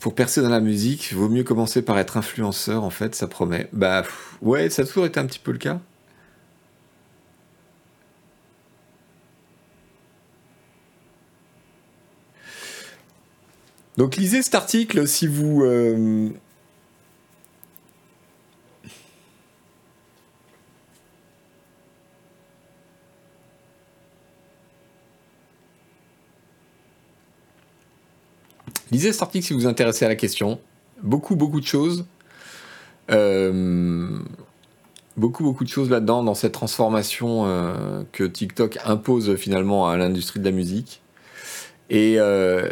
Pour 0.00 0.14
percer 0.14 0.42
dans 0.42 0.48
la 0.48 0.60
musique, 0.60 1.10
il 1.10 1.16
vaut 1.16 1.28
mieux 1.28 1.44
commencer 1.44 1.82
par 1.82 1.98
être 1.98 2.16
influenceur, 2.16 2.84
en 2.84 2.90
fait, 2.90 3.14
ça 3.14 3.26
promet. 3.26 3.68
Bah, 3.72 4.02
ouais, 4.42 4.70
ça 4.70 4.82
a 4.82 4.84
toujours 4.84 5.06
été 5.06 5.18
un 5.18 5.26
petit 5.26 5.38
peu 5.38 5.52
le 5.52 5.58
cas. 5.58 5.80
Donc 13.98 14.14
lisez 14.14 14.42
cet 14.42 14.54
article 14.54 15.08
si 15.08 15.26
vous... 15.26 15.64
Euh, 15.64 16.28
lisez 28.92 29.12
cet 29.12 29.22
article 29.22 29.44
si 29.44 29.52
vous 29.52 29.58
vous 29.58 29.66
intéressez 29.66 30.04
à 30.04 30.08
la 30.08 30.14
question. 30.14 30.60
Beaucoup, 31.02 31.34
beaucoup 31.34 31.60
de 31.60 31.66
choses. 31.66 32.06
Euh, 33.10 34.16
beaucoup, 35.16 35.42
beaucoup 35.42 35.64
de 35.64 35.68
choses 35.68 35.90
là-dedans, 35.90 36.22
dans 36.22 36.36
cette 36.36 36.52
transformation 36.52 37.46
euh, 37.46 38.04
que 38.12 38.22
TikTok 38.22 38.78
impose 38.84 39.34
finalement 39.34 39.88
à 39.88 39.96
l'industrie 39.96 40.38
de 40.38 40.44
la 40.44 40.52
musique. 40.52 41.02
Et, 41.90 42.16
euh, 42.18 42.68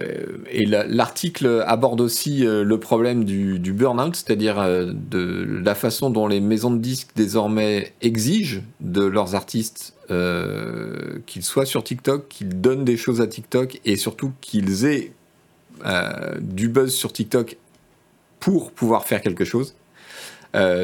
l'article 0.88 1.64
aborde 1.66 2.02
aussi 2.02 2.46
euh, 2.46 2.64
le 2.64 2.78
problème 2.78 3.24
du, 3.24 3.72
burn-out, 3.72 4.14
c'est-à-dire 4.14 4.58
euh, 4.58 4.92
de 4.92 5.60
la 5.64 5.74
façon 5.74 6.10
dont 6.10 6.26
les 6.26 6.40
maisons 6.40 6.70
de 6.70 6.78
disques 6.78 7.08
désormais 7.16 7.94
exigent 8.02 8.60
de 8.80 9.04
leurs 9.04 9.34
artistes 9.34 9.94
qu'ils 11.26 11.42
soient 11.42 11.66
sur 11.66 11.82
TikTok, 11.82 12.28
qu'ils 12.28 12.60
donnent 12.60 12.84
des 12.84 12.96
choses 12.96 13.20
à 13.20 13.26
TikTok 13.26 13.80
et 13.84 13.96
surtout 13.96 14.30
qu'ils 14.40 14.84
aient 14.84 15.10
du 16.40 16.68
buzz 16.68 16.94
sur 16.94 17.12
TikTok 17.12 17.56
pour 18.38 18.70
pouvoir 18.70 19.04
faire 19.04 19.20
quelque 19.20 19.44
chose. 19.44 19.74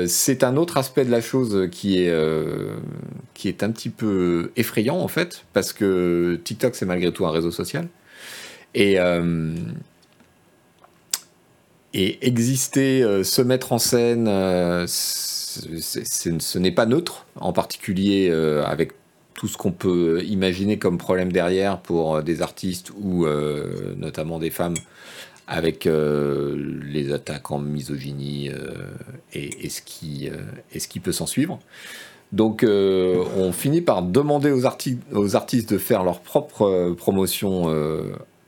C'est 0.09 0.42
un 0.42 0.57
autre 0.57 0.77
aspect 0.77 1.05
de 1.05 1.12
la 1.12 1.21
chose 1.21 1.68
qui 1.71 2.03
est, 2.03 2.12
qui 3.35 3.47
est 3.47 3.62
un 3.62 3.71
petit 3.71 3.90
peu 3.90 4.51
effrayant 4.57 4.99
en 4.99 5.07
fait, 5.07 5.45
parce 5.53 5.73
que 5.73 6.40
TikTok 6.42 6.75
c'est 6.75 6.87
malgré 6.87 7.12
tout 7.12 7.25
un 7.25 7.31
réseau 7.31 7.53
social. 7.53 7.87
Et, 8.74 8.98
euh, 8.98 9.54
et 11.94 12.26
exister, 12.26 13.22
se 13.22 13.42
mettre 13.42 13.72
en 13.72 13.78
scène, 13.78 14.26
ce 14.87 16.58
n'est 16.58 16.72
pas 16.72 16.87
neutre, 16.87 17.26
en 17.37 17.52
particulier 17.52 18.30
avec 18.64 18.92
tout 19.35 19.48
ce 19.48 19.58
qu'on 19.58 19.72
peut 19.72 20.22
imaginer 20.24 20.78
comme 20.78 20.96
problème 20.96 21.32
derrière 21.32 21.80
pour 21.80 22.22
des 22.22 22.40
artistes 22.40 22.92
ou 22.98 23.26
notamment 23.96 24.38
des 24.38 24.50
femmes 24.50 24.76
avec 25.46 25.87
euh, 25.87 26.56
les 26.82 27.12
attaques 27.12 27.50
en 27.50 27.58
misogynie 27.58 28.48
euh, 28.48 28.87
et, 29.35 29.68
ce 29.68 29.82
qui, 29.82 30.30
euh, 30.30 31.00
peut 31.02 31.12
s'en 31.12 31.26
suivre. 31.26 31.58
Donc 32.32 32.64
on 32.64 33.52
finit 33.52 33.82
par 33.82 34.02
demander 34.02 34.50
aux, 34.50 34.64
artistes 34.64 35.70
de 35.70 35.76
faire 35.76 36.02
leur 36.02 36.20
propre 36.20 36.94
promotion 36.96 37.64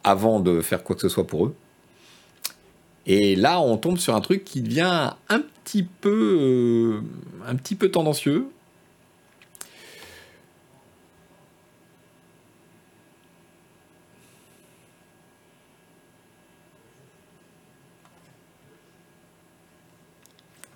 avant 0.05 0.41
de 0.41 0.61
faire 0.61 0.85
quoi 0.85 0.95
que 0.95 1.03
ce 1.03 1.09
soit 1.09 1.27
pour 1.27 1.47
eux. 1.47 1.55
Et 3.07 3.37
là, 3.37 3.61
on 3.61 3.77
tombe 3.77 3.99
sur 3.99 4.15
un 4.15 4.21
truc 4.21 4.45
qui 4.45 4.63
devient 4.63 5.11
un 5.29 5.41
petit 5.41 5.83
peu, 5.83 7.03
un 7.47 7.57
petit 7.57 7.75
peu 7.75 7.91
tendancieux. 7.91 8.47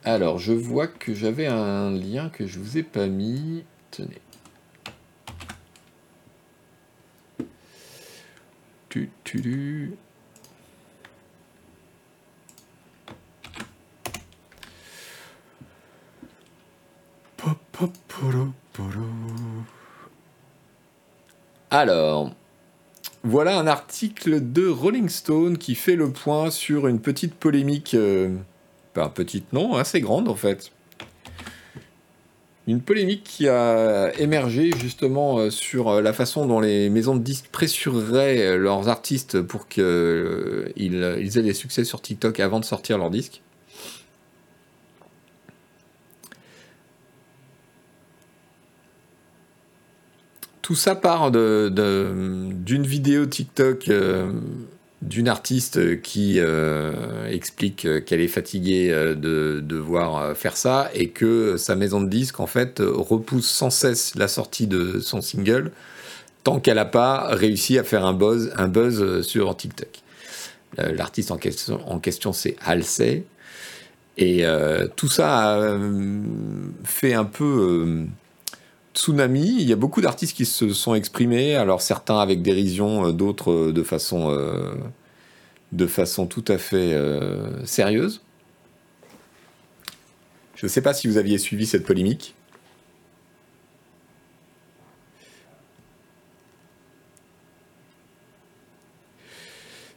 Alors, 0.04 0.38
je 0.38 0.52
vois 0.52 0.86
que 0.86 1.12
j'avais 1.14 1.46
un 1.46 1.90
lien 1.90 2.30
que 2.30 2.46
je 2.46 2.58
vous 2.58 2.78
ai 2.78 2.82
pas 2.82 3.06
mis. 3.08 3.64
Tenez. 3.90 4.20
Alors, 21.70 22.34
voilà 23.22 23.58
un 23.58 23.66
article 23.66 24.52
de 24.52 24.66
Rolling 24.68 25.08
Stone 25.08 25.58
qui 25.58 25.74
fait 25.74 25.96
le 25.96 26.10
point 26.10 26.50
sur 26.50 26.88
une 26.88 27.00
petite 27.00 27.34
polémique. 27.34 27.94
Euh, 27.94 28.34
pas 28.94 29.08
petite 29.08 29.52
non, 29.52 29.76
assez 29.76 30.00
grande 30.00 30.28
en 30.28 30.34
fait. 30.34 30.72
Une 32.68 32.82
polémique 32.82 33.24
qui 33.24 33.48
a 33.48 34.12
émergé 34.18 34.70
justement 34.78 35.38
euh, 35.38 35.48
sur 35.48 35.88
euh, 35.88 36.02
la 36.02 36.12
façon 36.12 36.44
dont 36.44 36.60
les 36.60 36.90
maisons 36.90 37.16
de 37.16 37.22
disques 37.22 37.48
pressureraient 37.50 38.46
euh, 38.46 38.56
leurs 38.58 38.90
artistes 38.90 39.40
pour 39.40 39.68
qu'ils 39.68 40.74
aient 40.76 41.42
des 41.42 41.54
succès 41.54 41.84
sur 41.84 42.02
TikTok 42.02 42.40
avant 42.40 42.60
de 42.60 42.66
sortir 42.66 42.98
leur 42.98 43.08
disque. 43.08 43.40
Tout 50.60 50.74
ça 50.74 50.94
part 50.94 51.30
d'une 51.30 52.52
vidéo 52.86 53.24
TikTok 53.24 53.90
d'une 55.02 55.28
artiste 55.28 56.02
qui 56.02 56.34
euh, 56.38 57.30
explique 57.30 57.86
qu'elle 58.04 58.20
est 58.20 58.28
fatiguée 58.28 58.90
euh, 58.90 59.14
de 59.14 59.60
devoir 59.60 60.16
euh, 60.16 60.34
faire 60.34 60.56
ça 60.56 60.90
et 60.92 61.10
que 61.10 61.56
sa 61.56 61.76
maison 61.76 62.00
de 62.00 62.08
disques 62.08 62.40
en 62.40 62.48
fait 62.48 62.80
repousse 62.80 63.48
sans 63.48 63.70
cesse 63.70 64.16
la 64.16 64.26
sortie 64.26 64.66
de 64.66 64.98
son 64.98 65.22
single 65.22 65.70
tant 66.42 66.58
qu'elle 66.58 66.76
n'a 66.76 66.84
pas 66.84 67.28
réussi 67.28 67.78
à 67.78 67.84
faire 67.84 68.04
un 68.04 68.12
buzz, 68.12 68.52
un 68.56 69.22
sur 69.22 69.56
TikTok. 69.56 69.88
L'artiste 70.76 71.30
en 71.30 71.36
question, 71.36 71.80
question 72.00 72.32
c'est 72.32 72.56
Halsey 72.64 73.24
et 74.16 74.44
tout 74.96 75.08
ça 75.08 75.76
fait 76.84 77.14
un 77.14 77.24
peu 77.24 78.06
tsunami. 78.98 79.56
Il 79.60 79.68
y 79.68 79.72
a 79.72 79.76
beaucoup 79.76 80.00
d'artistes 80.00 80.36
qui 80.36 80.44
se 80.44 80.72
sont 80.72 80.94
exprimés, 80.94 81.54
alors 81.54 81.80
certains 81.80 82.18
avec 82.18 82.42
dérision, 82.42 83.06
euh, 83.06 83.12
d'autres 83.12 83.52
euh, 83.52 83.72
de 83.72 83.82
façon, 83.82 84.30
euh, 84.30 84.74
de 85.72 85.86
façon 85.86 86.26
tout 86.26 86.44
à 86.48 86.58
fait 86.58 86.96
sérieuse. 87.64 88.22
Je 90.56 90.66
ne 90.66 90.68
sais 90.68 90.82
pas 90.82 90.94
si 90.94 91.06
vous 91.06 91.18
aviez 91.18 91.38
suivi 91.38 91.66
cette 91.66 91.84
polémique. 91.84 92.34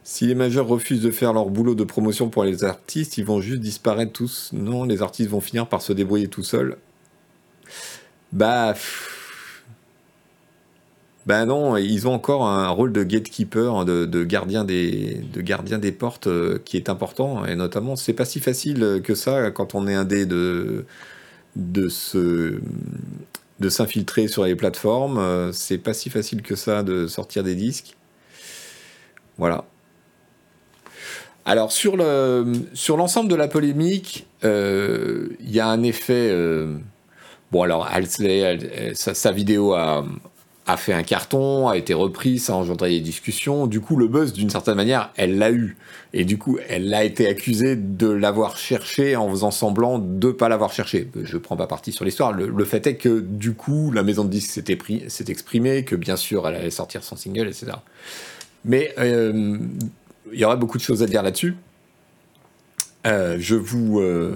Si 0.04 0.26
les 0.26 0.34
majeurs 0.34 0.68
refusent 0.68 1.00
de 1.00 1.10
faire 1.10 1.32
leur 1.32 1.48
boulot 1.48 1.74
de 1.74 1.84
promotion 1.84 2.28
pour 2.28 2.44
les 2.44 2.64
artistes, 2.64 3.16
ils 3.16 3.24
vont 3.24 3.40
juste 3.40 3.60
disparaître 3.60 4.12
tous. 4.12 4.50
Non, 4.52 4.84
les 4.84 5.00
artistes 5.00 5.30
vont 5.30 5.40
finir 5.40 5.68
par 5.68 5.80
se 5.80 5.92
débrouiller 5.92 6.28
tout 6.28 6.44
seuls. 6.44 6.76
Bah. 8.32 8.74
Ben 11.24 11.46
non, 11.46 11.76
ils 11.76 12.08
ont 12.08 12.14
encore 12.14 12.44
un 12.46 12.68
rôle 12.70 12.92
de 12.92 13.04
gatekeeper, 13.04 13.84
de, 13.84 14.24
gardien, 14.24 14.64
des, 14.64 15.20
de 15.32 15.40
gardien 15.40 15.78
des 15.78 15.92
portes 15.92 16.26
euh, 16.26 16.58
qui 16.64 16.76
est 16.76 16.88
important. 16.88 17.44
Et 17.46 17.54
notamment, 17.54 17.94
c'est 17.94 18.12
pas 18.12 18.24
si 18.24 18.40
facile 18.40 19.00
que 19.04 19.14
ça 19.14 19.52
quand 19.52 19.76
on 19.76 19.86
est 19.86 19.94
un 19.94 20.04
dé 20.04 20.26
de, 20.26 20.84
de 21.56 21.88
se 21.88 22.60
de 23.60 23.68
s'infiltrer 23.68 24.26
sur 24.26 24.44
les 24.44 24.56
plateformes. 24.56 25.18
Euh, 25.18 25.52
c'est 25.52 25.78
pas 25.78 25.94
si 25.94 26.10
facile 26.10 26.42
que 26.42 26.56
ça 26.56 26.82
de 26.82 27.06
sortir 27.06 27.44
des 27.44 27.54
disques. 27.54 27.96
Voilà. 29.38 29.64
Alors 31.44 31.72
sur 31.72 31.96
le 31.96 32.52
sur 32.74 32.96
l'ensemble 32.96 33.30
de 33.30 33.36
la 33.36 33.48
polémique, 33.48 34.26
euh, 34.44 35.28
il 35.40 35.50
y 35.52 35.60
a 35.60 35.68
un 35.68 35.82
effet 35.84 36.30
Bon, 37.52 37.60
alors, 37.60 37.86
sa, 38.94 39.30
vidéo 39.30 39.74
a, 39.74 40.06
fait 40.78 40.94
un 40.94 41.02
carton, 41.02 41.68
a 41.68 41.76
été 41.76 41.92
reprise, 41.92 42.44
ça 42.44 42.54
a 42.54 42.56
engendré 42.56 42.88
des 42.88 43.00
discussions. 43.00 43.66
Du 43.66 43.82
coup, 43.82 43.96
le 43.96 44.08
buzz, 44.08 44.32
d'une 44.32 44.48
certaine 44.48 44.76
manière, 44.76 45.12
elle 45.16 45.36
l'a 45.36 45.52
eu. 45.52 45.76
Et 46.14 46.24
du 46.24 46.38
coup, 46.38 46.58
elle 46.66 46.94
a 46.94 47.04
été 47.04 47.28
accusée 47.28 47.76
de 47.76 48.08
l'avoir 48.08 48.56
cherché 48.56 49.16
en 49.16 49.28
faisant 49.28 49.50
semblant 49.50 49.98
de 49.98 50.28
ne 50.28 50.32
pas 50.32 50.48
l'avoir 50.48 50.72
cherché. 50.72 51.10
Je 51.24 51.34
ne 51.34 51.40
prends 51.40 51.58
pas 51.58 51.66
parti 51.66 51.92
sur 51.92 52.06
l'histoire. 52.06 52.32
Le, 52.32 52.64
fait 52.64 52.86
est 52.86 52.96
que, 52.96 53.20
du 53.20 53.52
coup, 53.52 53.90
la 53.90 54.02
maison 54.02 54.24
de 54.24 54.30
disques 54.30 54.52
s'est 54.52 55.24
exprimée, 55.28 55.84
que 55.84 55.94
bien 55.94 56.16
sûr, 56.16 56.48
elle 56.48 56.54
allait 56.54 56.70
sortir 56.70 57.04
son 57.04 57.16
single, 57.16 57.48
etc. 57.48 57.72
Mais 58.64 58.94
euh, 58.98 59.58
il 60.32 60.40
y 60.40 60.44
aurait 60.46 60.56
beaucoup 60.56 60.78
de 60.78 60.82
choses 60.82 61.02
à 61.02 61.06
dire 61.06 61.22
là-dessus. 61.22 61.54
Euh, 63.04 63.36
euh, 63.36 64.32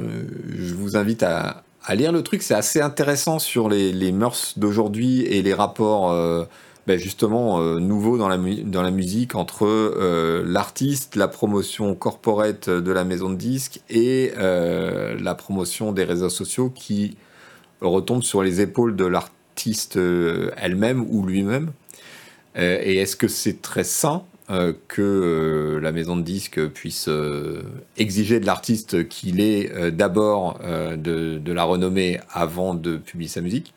je 0.58 0.74
vous 0.74 0.96
invite 0.98 1.22
à, 1.22 1.62
à 1.86 1.94
lire 1.94 2.12
le 2.12 2.22
truc. 2.22 2.42
C'est 2.42 2.54
assez 2.54 2.80
intéressant 2.80 3.38
sur 3.38 3.68
les, 3.68 3.92
les 3.92 4.12
mœurs 4.12 4.54
d'aujourd'hui 4.58 5.22
et 5.22 5.40
les 5.42 5.54
rapports 5.54 6.10
euh, 6.10 6.44
ben 6.86 6.98
justement 6.98 7.60
euh, 7.60 7.78
nouveaux 7.78 8.18
dans 8.18 8.28
la, 8.28 8.90
musique 8.90 9.34
entre 9.34 9.66
euh, 9.66 10.42
l'artiste, 10.44 11.16
la 11.16 11.28
promotion 11.28 11.94
corporate 11.94 12.68
de 12.68 12.92
la 12.92 13.04
maison 13.04 13.30
de 13.30 13.36
disques 13.36 13.80
et 13.88 14.32
la 14.36 15.34
promotion 15.34 15.92
des 15.92 16.04
réseaux 16.04 16.28
sociaux 16.28 16.70
qui 16.70 17.16
retombe 17.80 18.22
sur 18.22 18.42
les 18.42 18.60
épaules 18.60 18.96
de 18.96 19.04
l'artiste 19.04 19.96
elle-même 20.56 21.06
ou 21.08 21.24
lui-même. 21.24 21.70
et 22.56 22.98
est-ce 22.98 23.16
que 23.16 23.28
c'est 23.28 23.62
très 23.62 23.84
sain 23.84 24.22
euh, 24.48 24.72
que 24.86 25.02
euh, 25.02 25.80
la 25.80 25.90
maison 25.90 26.16
de 26.16 26.22
disques 26.22 26.64
puisse 26.68 27.08
euh, 27.08 27.64
exiger 27.96 28.38
de 28.38 28.46
l'artiste 28.46 29.08
qu'il 29.08 29.40
ait 29.40 29.90
d'abord 29.90 30.60
de, 30.60 31.52
la 31.52 31.64
renommée 31.64 32.20
avant 32.30 32.74
de 32.74 32.96
publier 32.96 33.28
sa 33.28 33.40
musique. 33.40 33.74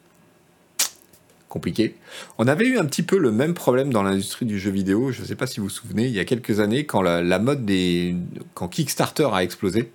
Compliqué. 1.48 1.96
On 2.38 2.48
avait 2.48 2.68
eu 2.68 2.78
un 2.78 2.86
petit 2.86 3.02
peu 3.02 3.18
le 3.18 3.32
même 3.32 3.56
problème 3.56 3.92
dans 3.92 4.04
l'industrie 4.04 4.46
du 4.46 4.60
jeu 4.60 4.70
vidéo, 4.70 5.12
je 5.12 5.22
ne 5.22 5.26
sais 5.26 5.36
pas 5.36 5.48
si 5.48 5.60
vous 5.60 5.66
vous 5.66 5.72
souvenez, 5.72 6.06
il 6.06 6.14
y 6.14 6.20
a 6.20 6.26
quelques 6.26 6.60
années, 6.60 6.86
quand 6.86 7.02
la, 7.02 7.40
mode 7.40 7.66
des. 7.66 8.16
quand 8.54 8.68
Kickstarter 8.68 9.30
a 9.34 9.44
explosé, 9.44 9.92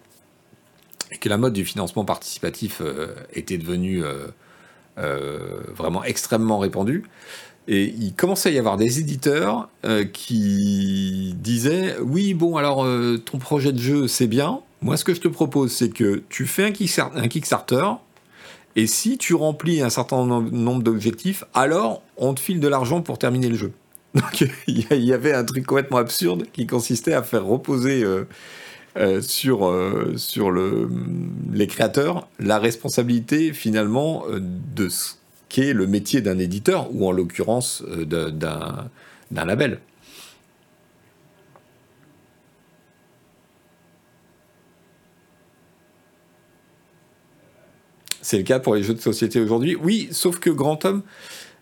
et 1.12 1.18
que 1.18 1.28
la 1.28 1.38
mode 1.38 1.52
du 1.52 1.64
financement 1.64 2.04
participatif 2.04 2.82
était 3.32 3.58
devenue 3.58 4.02
vraiment 4.96 6.02
extrêmement 6.02 6.58
répandue. 6.58 7.04
Et 7.66 7.94
il 7.98 8.12
commençait 8.14 8.50
à 8.50 8.52
y 8.52 8.58
avoir 8.58 8.76
des 8.76 9.00
éditeurs 9.00 9.68
euh, 9.84 10.04
qui 10.04 11.34
disaient 11.38 11.96
Oui, 12.00 12.34
bon, 12.34 12.56
alors 12.56 12.84
euh, 12.84 13.16
ton 13.16 13.38
projet 13.38 13.72
de 13.72 13.78
jeu, 13.78 14.06
c'est 14.06 14.26
bien. 14.26 14.60
Moi, 14.82 14.98
ce 14.98 15.04
que 15.04 15.14
je 15.14 15.20
te 15.20 15.28
propose, 15.28 15.72
c'est 15.72 15.88
que 15.88 16.22
tu 16.28 16.46
fais 16.46 16.64
un, 16.64 16.72
Kickstarter, 17.28 17.86
et 18.76 18.86
si 18.86 19.16
tu 19.16 19.34
remplis 19.34 19.80
un 19.80 19.88
certain 19.88 20.26
nombre 20.26 20.82
d'objectifs, 20.82 21.44
alors 21.54 22.02
on 22.18 22.34
te 22.34 22.40
file 22.40 22.60
de 22.60 22.68
l'argent 22.68 23.00
pour 23.00 23.18
terminer 23.18 23.48
le 23.48 23.56
jeu. 23.56 23.72
Donc 24.14 24.44
il 24.66 25.04
y 25.04 25.12
avait 25.12 25.32
un 25.32 25.44
truc 25.44 25.64
complètement 25.64 25.98
absurde 25.98 26.44
qui 26.52 26.66
consistait 26.66 27.14
à 27.14 27.22
faire 27.22 27.46
reposer 27.46 28.04
euh, 28.04 29.20
sur, 29.22 29.74
sur 30.16 30.50
le, 30.50 30.88
les 31.52 31.66
créateurs 31.66 32.28
la 32.38 32.58
responsabilité 32.58 33.52
finalement 33.52 34.24
de 34.30 34.88
ce 34.88 35.14
le 35.58 35.86
métier 35.86 36.20
d'un 36.20 36.38
éditeur, 36.38 36.88
ou 36.94 37.06
en 37.06 37.12
l'occurrence 37.12 37.82
d'un 38.06 39.44
label. 39.44 39.80
C'est 48.24 48.38
le 48.38 48.42
cas 48.42 48.58
pour 48.58 48.74
les 48.74 48.82
jeux 48.82 48.94
de 48.94 49.00
société 49.00 49.38
aujourd'hui. 49.38 49.76
Oui, 49.76 50.08
sauf 50.10 50.38
que 50.40 50.48
Grand 50.48 50.82
Homme, 50.86 51.02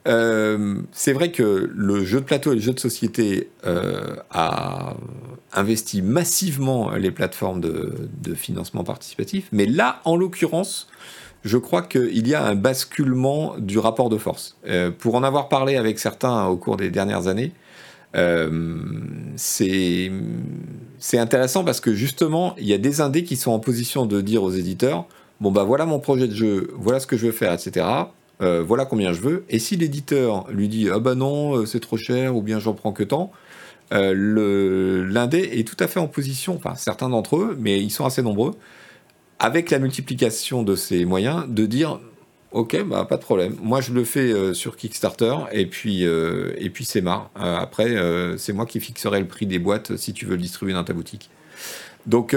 euh, 0.08 0.76
c'est 0.92 1.12
vrai 1.12 1.30
que 1.30 1.70
le 1.74 2.04
jeu 2.04 2.20
de 2.20 2.24
plateau 2.24 2.52
et 2.52 2.54
le 2.56 2.60
jeu 2.60 2.72
de 2.72 2.80
société 2.80 3.50
euh, 3.66 4.16
a 4.30 4.94
investi 5.52 6.02
massivement 6.02 6.90
les 6.92 7.10
plateformes 7.10 7.60
de, 7.60 8.34
financement 8.34 8.84
participatif, 8.84 9.48
mais 9.52 9.66
là, 9.66 10.00
en 10.04 10.16
l'occurrence, 10.16 10.88
je 11.44 11.58
crois 11.58 11.82
qu'il 11.82 12.26
y 12.28 12.34
a 12.34 12.44
un 12.44 12.54
basculement 12.54 13.54
du 13.58 13.78
rapport 13.78 14.08
de 14.08 14.18
force. 14.18 14.56
Euh, 14.66 14.90
pour 14.90 15.14
en 15.14 15.22
avoir 15.22 15.48
parlé 15.48 15.76
avec 15.76 15.98
certains 15.98 16.46
au 16.46 16.56
cours 16.56 16.76
des 16.76 16.90
dernières 16.90 17.26
années, 17.26 17.52
c'est 19.36 20.10
intéressant 21.14 21.64
parce 21.64 21.80
que 21.80 21.94
justement, 21.94 22.54
il 22.58 22.66
y 22.66 22.74
a 22.74 22.78
des 22.78 23.00
indés 23.00 23.24
qui 23.24 23.36
sont 23.36 23.52
en 23.52 23.58
position 23.58 24.04
de 24.04 24.20
dire 24.20 24.42
aux 24.42 24.50
éditeurs 24.50 25.06
bon 25.42 25.50
bah 25.50 25.64
voilà 25.64 25.86
mon 25.86 25.98
projet 25.98 26.28
de 26.28 26.34
jeu, 26.34 26.70
voilà 26.78 27.00
ce 27.00 27.06
que 27.06 27.16
je 27.16 27.26
veux 27.26 27.32
faire, 27.32 27.52
etc. 27.52 27.84
Euh, 28.40 28.62
voilà 28.62 28.86
combien 28.86 29.12
je 29.12 29.20
veux. 29.20 29.44
Et 29.50 29.58
si 29.58 29.76
l'éditeur 29.76 30.46
lui 30.50 30.68
dit 30.68 30.88
ah 30.90 31.00
bah 31.00 31.14
non, 31.16 31.56
euh, 31.56 31.66
c'est 31.66 31.80
trop 31.80 31.96
cher, 31.96 32.36
ou 32.36 32.42
bien 32.42 32.60
j'en 32.60 32.74
prends 32.74 32.92
que 32.92 33.02
tant, 33.02 33.32
euh, 33.92 35.04
l'indé 35.10 35.38
est 35.52 35.66
tout 35.66 35.76
à 35.80 35.88
fait 35.88 36.00
en 36.00 36.06
position, 36.06 36.54
enfin 36.54 36.74
certains 36.76 37.08
d'entre 37.08 37.36
eux, 37.36 37.56
mais 37.60 37.80
ils 37.80 37.90
sont 37.90 38.06
assez 38.06 38.22
nombreux, 38.22 38.52
avec 39.38 39.70
la 39.70 39.78
multiplication 39.78 40.62
de 40.62 40.76
ces 40.76 41.04
moyens, 41.04 41.44
de 41.48 41.66
dire 41.66 42.00
ok, 42.52 42.84
bah 42.84 43.06
pas 43.08 43.16
de 43.16 43.22
problème. 43.22 43.56
Moi 43.62 43.80
je 43.80 43.92
le 43.92 44.04
fais 44.04 44.54
sur 44.54 44.76
Kickstarter 44.76 45.34
et 45.52 45.66
puis 45.66 46.02
et 46.02 46.70
puis 46.70 46.84
c'est 46.84 47.00
marre. 47.00 47.30
après 47.34 47.96
c'est 48.36 48.52
moi 48.52 48.66
qui 48.66 48.78
fixerai 48.78 49.20
le 49.20 49.26
prix 49.26 49.46
des 49.46 49.58
boîtes 49.58 49.96
si 49.96 50.12
tu 50.12 50.26
veux 50.26 50.36
le 50.36 50.42
distribuer 50.42 50.74
dans 50.74 50.84
ta 50.84 50.92
boutique. 50.92 51.30
Donc 52.06 52.34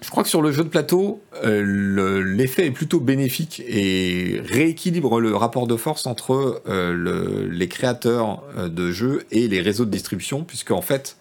je 0.00 0.10
crois 0.10 0.22
que 0.22 0.28
sur 0.28 0.42
le 0.42 0.52
jeu 0.52 0.64
de 0.64 0.68
plateau, 0.68 1.20
euh, 1.44 2.22
l'effet 2.24 2.66
est 2.66 2.70
plutôt 2.70 3.00
bénéfique 3.00 3.62
et 3.66 4.40
rééquilibre 4.44 5.20
le 5.20 5.34
rapport 5.34 5.66
de 5.66 5.76
force 5.76 6.06
entre 6.06 6.62
euh, 6.68 7.48
les 7.50 7.68
créateurs 7.68 8.42
euh, 8.56 8.68
de 8.68 8.90
jeux 8.90 9.24
et 9.30 9.48
les 9.48 9.60
réseaux 9.60 9.84
de 9.84 9.90
distribution, 9.90 10.44
puisque 10.44 10.70
en 10.70 10.82
fait, 10.82 11.17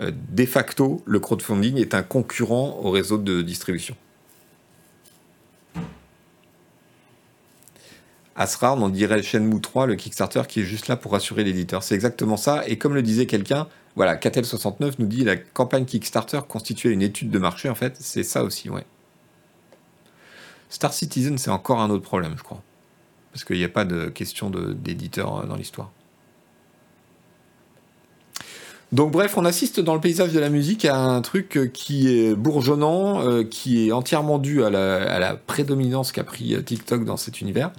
de 0.00 0.46
facto, 0.46 1.02
le 1.04 1.20
crowdfunding 1.20 1.76
est 1.76 1.94
un 1.94 2.02
concurrent 2.02 2.80
au 2.82 2.90
réseau 2.90 3.18
de 3.18 3.42
distribution. 3.42 3.96
Asrar, 8.36 8.80
on 8.80 8.88
dirait 8.88 9.22
Shenmue 9.22 9.60
3, 9.60 9.86
le 9.86 9.96
Kickstarter 9.96 10.42
qui 10.48 10.60
est 10.60 10.64
juste 10.64 10.88
là 10.88 10.96
pour 10.96 11.12
rassurer 11.12 11.44
l'éditeur. 11.44 11.82
C'est 11.82 11.94
exactement 11.94 12.38
ça. 12.38 12.66
Et 12.66 12.78
comme 12.78 12.94
le 12.94 13.02
disait 13.02 13.26
quelqu'un, 13.26 13.68
voilà, 13.96 14.16
Catel69 14.16 14.94
nous 14.98 15.06
dit 15.06 15.24
la 15.24 15.36
campagne 15.36 15.84
Kickstarter 15.84 16.40
constituait 16.48 16.92
une 16.92 17.02
étude 17.02 17.30
de 17.30 17.38
marché, 17.38 17.68
en 17.68 17.74
fait, 17.74 17.96
c'est 18.00 18.22
ça 18.22 18.42
aussi. 18.42 18.70
Star 20.70 20.94
Citizen, 20.94 21.36
c'est 21.36 21.50
encore 21.50 21.80
un 21.80 21.90
autre 21.90 22.04
problème, 22.04 22.34
je 22.38 22.42
crois. 22.42 22.62
Parce 23.32 23.44
qu'il 23.44 23.56
n'y 23.56 23.64
a 23.64 23.68
pas 23.68 23.84
de 23.84 24.08
question 24.08 24.50
d'éditeur 24.50 25.40
euh, 25.40 25.46
dans 25.46 25.56
l'histoire. 25.56 25.90
Donc 28.92 29.12
bref, 29.12 29.36
on 29.36 29.44
assiste 29.44 29.78
dans 29.78 29.94
le 29.94 30.00
paysage 30.00 30.32
de 30.32 30.40
la 30.40 30.48
musique 30.48 30.84
à 30.84 30.96
un 30.96 31.20
truc 31.22 31.56
euh, 31.56 31.66
qui 31.66 32.08
est 32.08 32.34
bourgeonnant, 32.34 33.24
euh, 33.24 33.44
qui 33.44 33.86
est 33.86 33.92
entièrement 33.92 34.38
dû 34.38 34.64
à 34.64 34.70
la, 34.70 35.36
prédominance 35.46 36.10
qu'a 36.12 36.24
pris 36.24 36.56
TikTok 36.64 37.04
dans 37.04 37.16
cet 37.16 37.40
univers. 37.40 37.70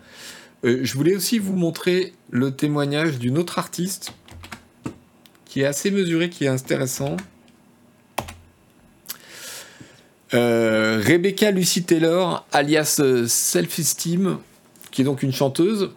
je 0.63 0.93
voulais 0.93 1.15
aussi 1.15 1.37
vous 1.37 1.55
montrer 1.55 2.13
le 2.29 2.51
témoignage 2.51 3.19
d'une 3.19 3.37
autre 3.37 3.59
artiste 3.59 4.13
qui 5.51 5.59
est 5.59 5.65
assez 5.65 5.91
mesuré, 5.91 6.29
qui 6.29 6.45
est 6.45 6.47
intéressant. 6.47 7.17
Euh, 10.33 11.01
Rebecca 11.05 11.51
Lucy 11.51 11.83
Taylor, 11.83 12.45
alias 12.53 13.01
euh, 13.01 13.27
Self-Esteem, 13.27 14.37
qui 14.91 15.01
est 15.01 15.05
donc 15.05 15.23
une 15.23 15.33
chanteuse, 15.33 15.91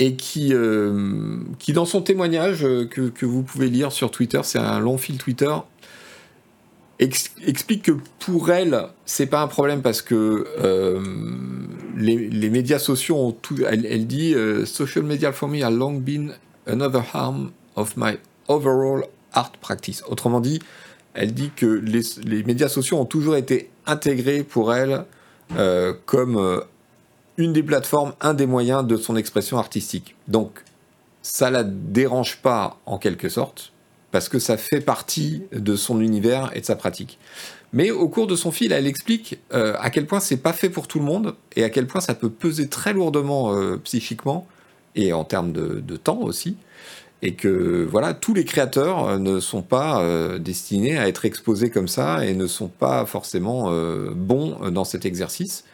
et 0.00 0.14
qui, 0.16 0.52
euh, 0.52 1.38
qui 1.60 1.72
dans 1.72 1.84
son 1.84 2.02
témoignage 2.02 2.62
que, 2.90 3.24
vous 3.24 3.42
pouvez 3.44 3.68
lire 3.68 3.92
sur 3.92 4.10
Twitter, 4.10 4.40
c'est 4.42 4.58
un 4.58 4.80
long 4.80 4.98
fil 4.98 5.18
Twitter, 5.18 5.54
explique 6.98 7.82
que 7.82 7.92
pour 8.18 8.50
elle, 8.50 8.88
c'est 9.06 9.26
pas 9.26 9.42
un 9.42 9.46
problème 9.46 9.82
parce 9.82 10.02
que 10.02 10.46
les, 11.96 12.50
médias 12.50 12.78
sociaux 12.80 13.16
ont 13.16 13.32
tout. 13.32 13.56
Elle, 13.66 13.86
elle 13.86 14.06
dit 14.06 14.34
Social 14.66 15.04
media 15.04 15.32
for 15.32 15.48
me 15.48 15.62
a 15.62 15.70
long 15.70 15.94
been 16.00 16.32
another 16.66 17.02
harm 17.14 17.52
of 17.76 17.96
my 17.96 18.18
overall 18.48 19.04
art 19.32 19.52
practice. 19.60 20.02
Autrement 20.08 20.40
dit, 20.40 20.60
elle 21.14 21.32
dit 21.32 21.50
que 21.54 21.66
les, 21.66 22.42
médias 22.44 22.68
sociaux 22.68 22.98
ont 22.98 23.04
toujours 23.04 23.36
été 23.36 23.70
intégrés 23.86 24.44
pour 24.44 24.74
elle 24.74 25.04
euh, 25.56 25.92
comme 26.06 26.36
euh, 26.36 26.60
une 27.36 27.52
des 27.52 27.62
plateformes, 27.62 28.12
un 28.20 28.34
des 28.34 28.46
moyens 28.46 28.86
de 28.86 28.96
son 28.96 29.16
expression 29.16 29.58
artistique. 29.58 30.16
Donc, 30.28 30.64
ça 31.22 31.50
la 31.50 31.64
dérange 31.64 32.38
pas 32.38 32.78
en 32.86 32.98
quelque 32.98 33.28
sorte, 33.28 33.72
parce 34.10 34.28
que 34.28 34.38
ça 34.38 34.56
fait 34.56 34.80
partie 34.80 35.42
de 35.52 35.76
son 35.76 36.00
univers 36.00 36.50
et 36.54 36.60
de 36.60 36.66
sa 36.66 36.76
pratique. 36.76 37.18
Mais 37.72 37.90
au 37.90 38.08
cours 38.08 38.26
de 38.26 38.34
son 38.34 38.50
fil, 38.50 38.72
elle 38.72 38.86
explique 38.86 39.38
euh, 39.52 39.76
à 39.78 39.90
quel 39.90 40.06
point 40.06 40.18
c'est 40.18 40.38
pas 40.38 40.52
fait 40.52 40.70
pour 40.70 40.88
tout 40.88 40.98
le 40.98 41.04
monde 41.04 41.36
et 41.54 41.62
à 41.62 41.70
quel 41.70 41.86
point 41.86 42.00
ça 42.00 42.14
peut 42.14 42.30
peser 42.30 42.68
très 42.68 42.92
lourdement 42.92 43.54
psychiquement 43.84 44.46
et 44.96 45.12
en 45.12 45.22
termes 45.22 45.52
de 45.52 45.96
temps 45.96 46.18
aussi 46.18 46.56
et 47.22 47.34
que 47.34 47.86
voilà, 47.90 48.14
tous 48.14 48.34
les 48.34 48.44
créateurs 48.44 49.06
euh, 49.06 49.18
ne 49.18 49.40
sont 49.40 49.62
pas 49.62 50.02
euh, 50.02 50.38
destinés 50.38 50.98
à 50.98 51.08
être 51.08 51.24
exposés 51.24 51.70
comme 51.70 51.88
ça 51.88 52.24
et 52.24 52.34
ne 52.34 52.46
sont 52.46 52.68
pas 52.68 53.04
forcément 53.06 53.66
euh, 53.68 54.10
bons 54.14 54.70
dans 54.70 54.84
cet 54.84 55.04
exercice, 55.04 55.64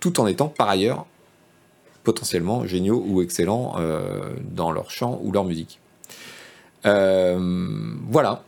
tout 0.00 0.20
en 0.20 0.26
étant 0.26 0.48
par 0.48 0.68
ailleurs 0.68 1.06
potentiellement 2.02 2.66
géniaux 2.66 3.02
ou 3.06 3.22
excellents 3.22 3.76
dans 4.42 4.70
leur 4.70 4.90
chant 4.90 5.18
ou 5.22 5.32
leur 5.32 5.44
musique. 5.44 5.80
voilà. 6.82 8.42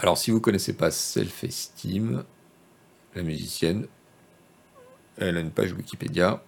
Alors 0.00 0.18
si 0.18 0.30
vous 0.30 0.40
connaissez 0.40 0.72
pas 0.72 0.90
Self-Esteem, 0.90 2.24
la 3.14 3.22
musicienne, 3.22 3.86
elle 5.18 5.36
a 5.36 5.40
une 5.40 5.50
page 5.50 5.72
Wikipédia. 5.72 6.42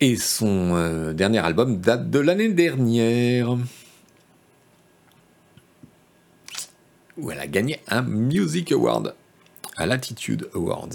Et 0.00 0.16
son 0.16 0.76
euh, 0.76 1.12
dernier 1.12 1.40
album 1.40 1.78
date 1.78 2.08
de 2.08 2.20
l'année 2.20 2.50
dernière. 2.50 3.56
Où 7.18 7.30
elle 7.30 7.40
a 7.40 7.46
gagné 7.46 7.80
un 7.88 8.02
Music 8.02 8.72
Award 8.72 9.14
à 9.76 9.86
Latitude 9.86 10.48
Awards. 10.54 10.88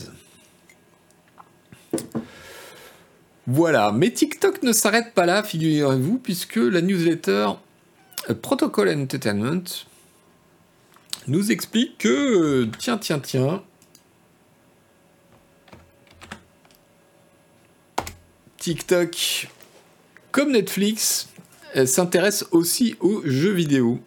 Voilà, 3.46 3.92
mais 3.92 4.12
TikTok 4.12 4.64
ne 4.64 4.72
s'arrête 4.72 5.14
pas 5.14 5.26
là, 5.26 5.44
figurez-vous, 5.44 6.18
puisque 6.18 6.56
la 6.56 6.82
newsletter 6.82 7.50
euh, 8.30 8.34
Protocol 8.36 8.88
Entertainment 8.90 9.64
nous 11.28 11.52
explique 11.52 11.98
que, 11.98 12.70
tiens, 12.80 12.98
tiens, 12.98 13.20
tiens, 13.20 13.64
TikTok, 18.58 19.50
comme 20.32 20.54
Netflix, 20.54 21.28
euh, 21.76 21.86
s'intéresse 21.86 22.46
aussi 22.52 22.96
aux 23.02 23.22
jeux 23.26 23.52
vidéo. 23.52 24.00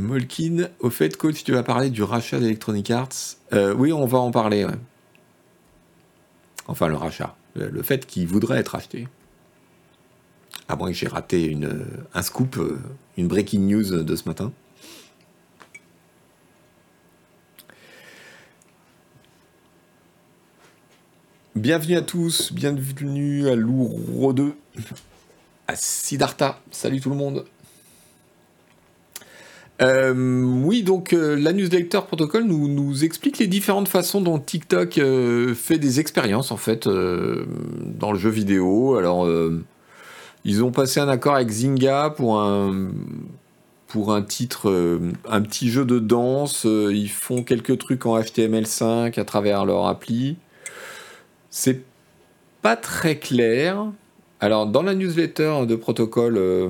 Molkin, 0.00 0.68
au 0.80 0.90
fait, 0.90 1.16
coach, 1.16 1.44
tu 1.44 1.52
vas 1.52 1.62
parler 1.62 1.90
du 1.90 2.02
rachat 2.02 2.40
d'Electronic 2.40 2.90
Arts. 2.90 3.36
Euh, 3.52 3.74
oui, 3.74 3.92
on 3.92 4.06
va 4.06 4.18
en 4.18 4.30
parler. 4.30 4.66
Enfin, 6.66 6.88
le 6.88 6.96
rachat. 6.96 7.36
Le, 7.54 7.82
fait 7.82 8.06
qu'il 8.06 8.26
voudrait 8.26 8.58
être 8.58 8.74
acheté. 8.74 9.08
À 10.68 10.76
moins 10.76 10.88
que 10.88 10.96
j'ai 10.96 11.08
raté 11.08 11.58
un 12.14 12.22
scoop, 12.22 12.56
euh, 12.58 12.78
une 13.16 13.26
breaking 13.26 13.66
news 13.66 14.02
de 14.02 14.16
ce 14.16 14.28
matin. 14.28 14.52
Bienvenue 21.56 21.96
à 21.96 22.02
tous, 22.02 22.52
bienvenue 22.52 23.48
à 23.48 23.56
Louro 23.56 24.32
2, 24.32 24.54
à 25.66 25.74
Siddhartha, 25.74 26.60
salut 26.70 27.00
tout 27.00 27.10
le 27.10 27.16
monde. 27.16 27.44
Euh, 29.80 30.42
oui, 30.62 30.82
donc 30.82 31.12
la 31.12 31.52
newsletter 31.52 32.00
protocole 32.06 32.44
nous, 32.44 33.04
explique 33.04 33.38
les 33.38 33.46
différentes 33.46 33.88
façons 33.88 34.20
dont 34.20 34.38
TikTok 34.38 35.00
fait 35.54 35.78
des 35.78 36.00
expériences 36.00 36.52
en 36.52 36.58
fait 36.58 36.86
dans 36.86 38.12
le 38.12 38.18
jeu 38.18 38.30
vidéo. 38.30 38.96
Alors, 38.96 39.26
ils 40.44 40.62
ont 40.62 40.70
passé 40.70 41.00
un 41.00 41.08
accord 41.08 41.34
avec 41.34 41.48
Zynga 41.48 42.10
pour 42.10 42.38
un 42.38 42.90
pour 43.88 44.12
un 44.12 44.22
titre, 44.22 45.00
un 45.28 45.40
petit 45.40 45.70
jeu 45.70 45.86
de 45.86 45.98
danse. 45.98 46.64
ils 46.64 47.08
font 47.08 47.42
quelques 47.42 47.78
trucs 47.78 48.04
en 48.04 48.20
HTML5 48.20 49.18
à 49.18 49.24
travers 49.24 49.64
leur 49.64 49.86
appli. 49.86 50.36
C'est 51.50 51.82
pas 52.62 52.76
très 52.76 53.18
clair. 53.18 53.86
Alors, 54.40 54.66
dans 54.66 54.82
la 54.82 54.94
newsletter 54.94 55.66
de 55.66 55.74
protocole, 55.74 56.36
euh, 56.38 56.68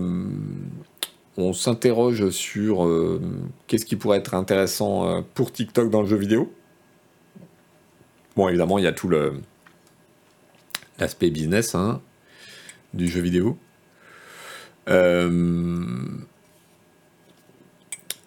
on 1.37 1.53
s'interroge 1.53 2.31
sur 2.31 2.85
euh, 2.85 3.21
qu'est-ce 3.67 3.85
qui 3.85 3.97
pourrait 3.97 4.19
être 4.19 4.35
intéressant 4.35 5.07
euh, 5.07 5.21
pour 5.35 5.53
TikTok 5.53 5.91
dans 5.91 6.03
le 6.03 6.09
jeu 6.09 6.17
vidéo. 6.17 6.53
Bon, 8.37 8.49
évidemment, 8.49 8.79
il 8.79 8.85
y 8.85 8.89
a 8.89 8.93
tout 8.93 9.11
l'aspect 10.99 11.31
business 11.31 11.75
hein, 11.75 12.01
du 12.95 13.09
jeu 13.09 13.21
vidéo. 13.21 13.59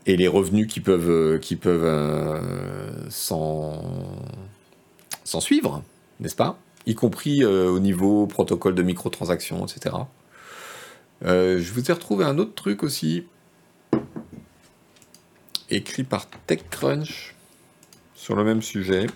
et 0.05 0.17
les 0.17 0.27
revenus 0.27 0.67
qui 0.67 0.81
peuvent, 0.81 1.39
qui 1.39 1.57
s'en 5.23 5.39
suivre, 5.39 5.83
n'est-ce 6.19 6.35
pas? 6.35 6.57
Y 6.85 6.95
compris 6.95 7.43
euh, 7.43 7.69
au 7.69 7.79
niveau 7.79 8.27
protocole 8.27 8.75
de 8.75 8.83
microtransactions, 8.83 9.65
etc. 9.65 9.95
Euh, 11.23 11.59
je 11.59 11.71
vous 11.71 11.89
ai 11.89 11.93
retrouvé 11.93 12.25
un 12.25 12.37
autre 12.37 12.53
truc 12.53 12.83
aussi, 12.83 13.25
écrit 15.69 16.03
par 16.03 16.29
TechCrunch, 16.47 17.35
sur 18.15 18.35
le 18.35 18.43
même 18.43 18.61
sujet, 18.61 19.07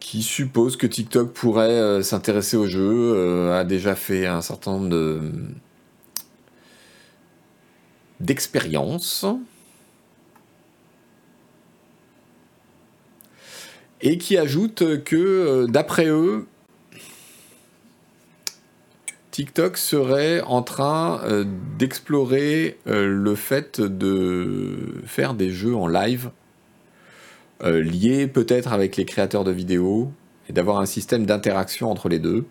qui 0.00 0.22
suppose 0.22 0.76
que 0.76 0.86
TikTok 0.86 1.32
pourrait 1.32 1.70
euh, 1.70 2.02
s'intéresser 2.02 2.56
au 2.56 2.66
jeu, 2.66 3.52
a 3.52 3.64
déjà 3.64 3.94
fait 3.94 4.26
un 4.26 4.42
certain 4.42 4.72
nombre 4.72 4.88
de 4.88 5.32
d'expériences. 8.20 9.24
Et 14.00 14.18
qui 14.18 14.36
ajoute 14.36 15.02
que, 15.02 15.16
euh, 15.16 15.66
d'après 15.66 16.06
eux, 16.06 16.46
TikTok 19.38 19.76
serait 19.76 20.40
en 20.40 20.62
train 20.62 21.22
euh, 21.22 21.44
d'explorer 21.78 22.76
euh, 22.88 23.06
le 23.06 23.36
fait 23.36 23.80
de 23.80 25.00
faire 25.06 25.34
des 25.34 25.50
jeux 25.50 25.76
en 25.76 25.86
live 25.86 26.32
liés 27.62 28.26
peut-être 28.26 28.72
avec 28.72 28.96
les 28.96 29.04
créateurs 29.04 29.44
de 29.44 29.52
vidéos 29.52 30.10
et 30.48 30.52
d'avoir 30.52 30.80
un 30.80 30.86
système 30.86 31.24
d'interaction 31.24 31.88
entre 31.88 32.08
les 32.08 32.18
deux. 32.18 32.46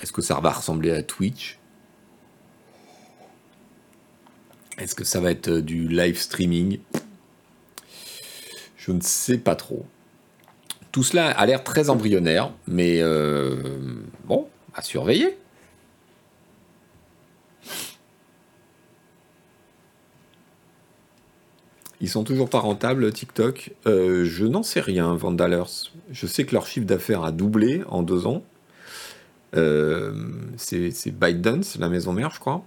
Est-ce 0.00 0.12
que 0.12 0.22
ça 0.22 0.40
va 0.40 0.50
ressembler 0.50 0.90
à 0.90 1.02
Twitch? 1.02 1.58
Est-ce 4.78 4.94
que 4.94 5.04
ça 5.04 5.20
va 5.20 5.30
être 5.30 5.50
du 5.50 5.86
live 5.88 6.18
streaming? 6.18 6.80
Je 8.76 8.92
ne 8.92 9.00
sais 9.00 9.38
pas 9.38 9.54
trop. 9.54 9.86
Tout 10.92 11.02
cela 11.02 11.30
a 11.30 11.46
l'air 11.46 11.64
très 11.64 11.88
embryonnaire, 11.88 12.52
mais 12.68 13.00
euh, 13.00 13.56
bon, 14.26 14.46
à 14.74 14.82
surveiller. 14.82 15.38
Ils 22.02 22.10
sont 22.10 22.24
toujours 22.24 22.50
pas 22.50 22.58
rentables, 22.58 23.10
TikTok. 23.10 23.72
Euh, 23.86 24.24
je 24.24 24.44
n'en 24.44 24.62
sais 24.62 24.80
rien, 24.80 25.14
Vandalers. 25.14 25.90
Je 26.10 26.26
sais 26.26 26.44
que 26.44 26.52
leur 26.52 26.66
chiffre 26.66 26.86
d'affaires 26.86 27.24
a 27.24 27.32
doublé 27.32 27.82
en 27.88 28.02
deux 28.02 28.26
ans. 28.26 28.42
Euh, 29.54 30.12
c'est 30.56 31.10
ByteDance, 31.10 31.78
la 31.78 31.88
maison 31.88 32.12
mère, 32.12 32.32
je 32.34 32.40
crois. 32.40 32.64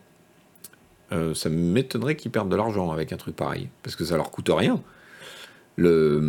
ça 1.36 1.50
m'étonnerait 1.50 2.16
qu'ils 2.16 2.32
perdent 2.32 2.50
de 2.50 2.56
l'argent 2.56 2.92
avec 2.92 3.14
un 3.14 3.18
truc 3.18 3.36
pareil, 3.36 3.70
parce 3.84 3.96
que 3.96 4.04
ça 4.04 4.18
leur 4.18 4.32
coûte 4.32 4.50
rien 4.52 4.82
le, 5.76 6.22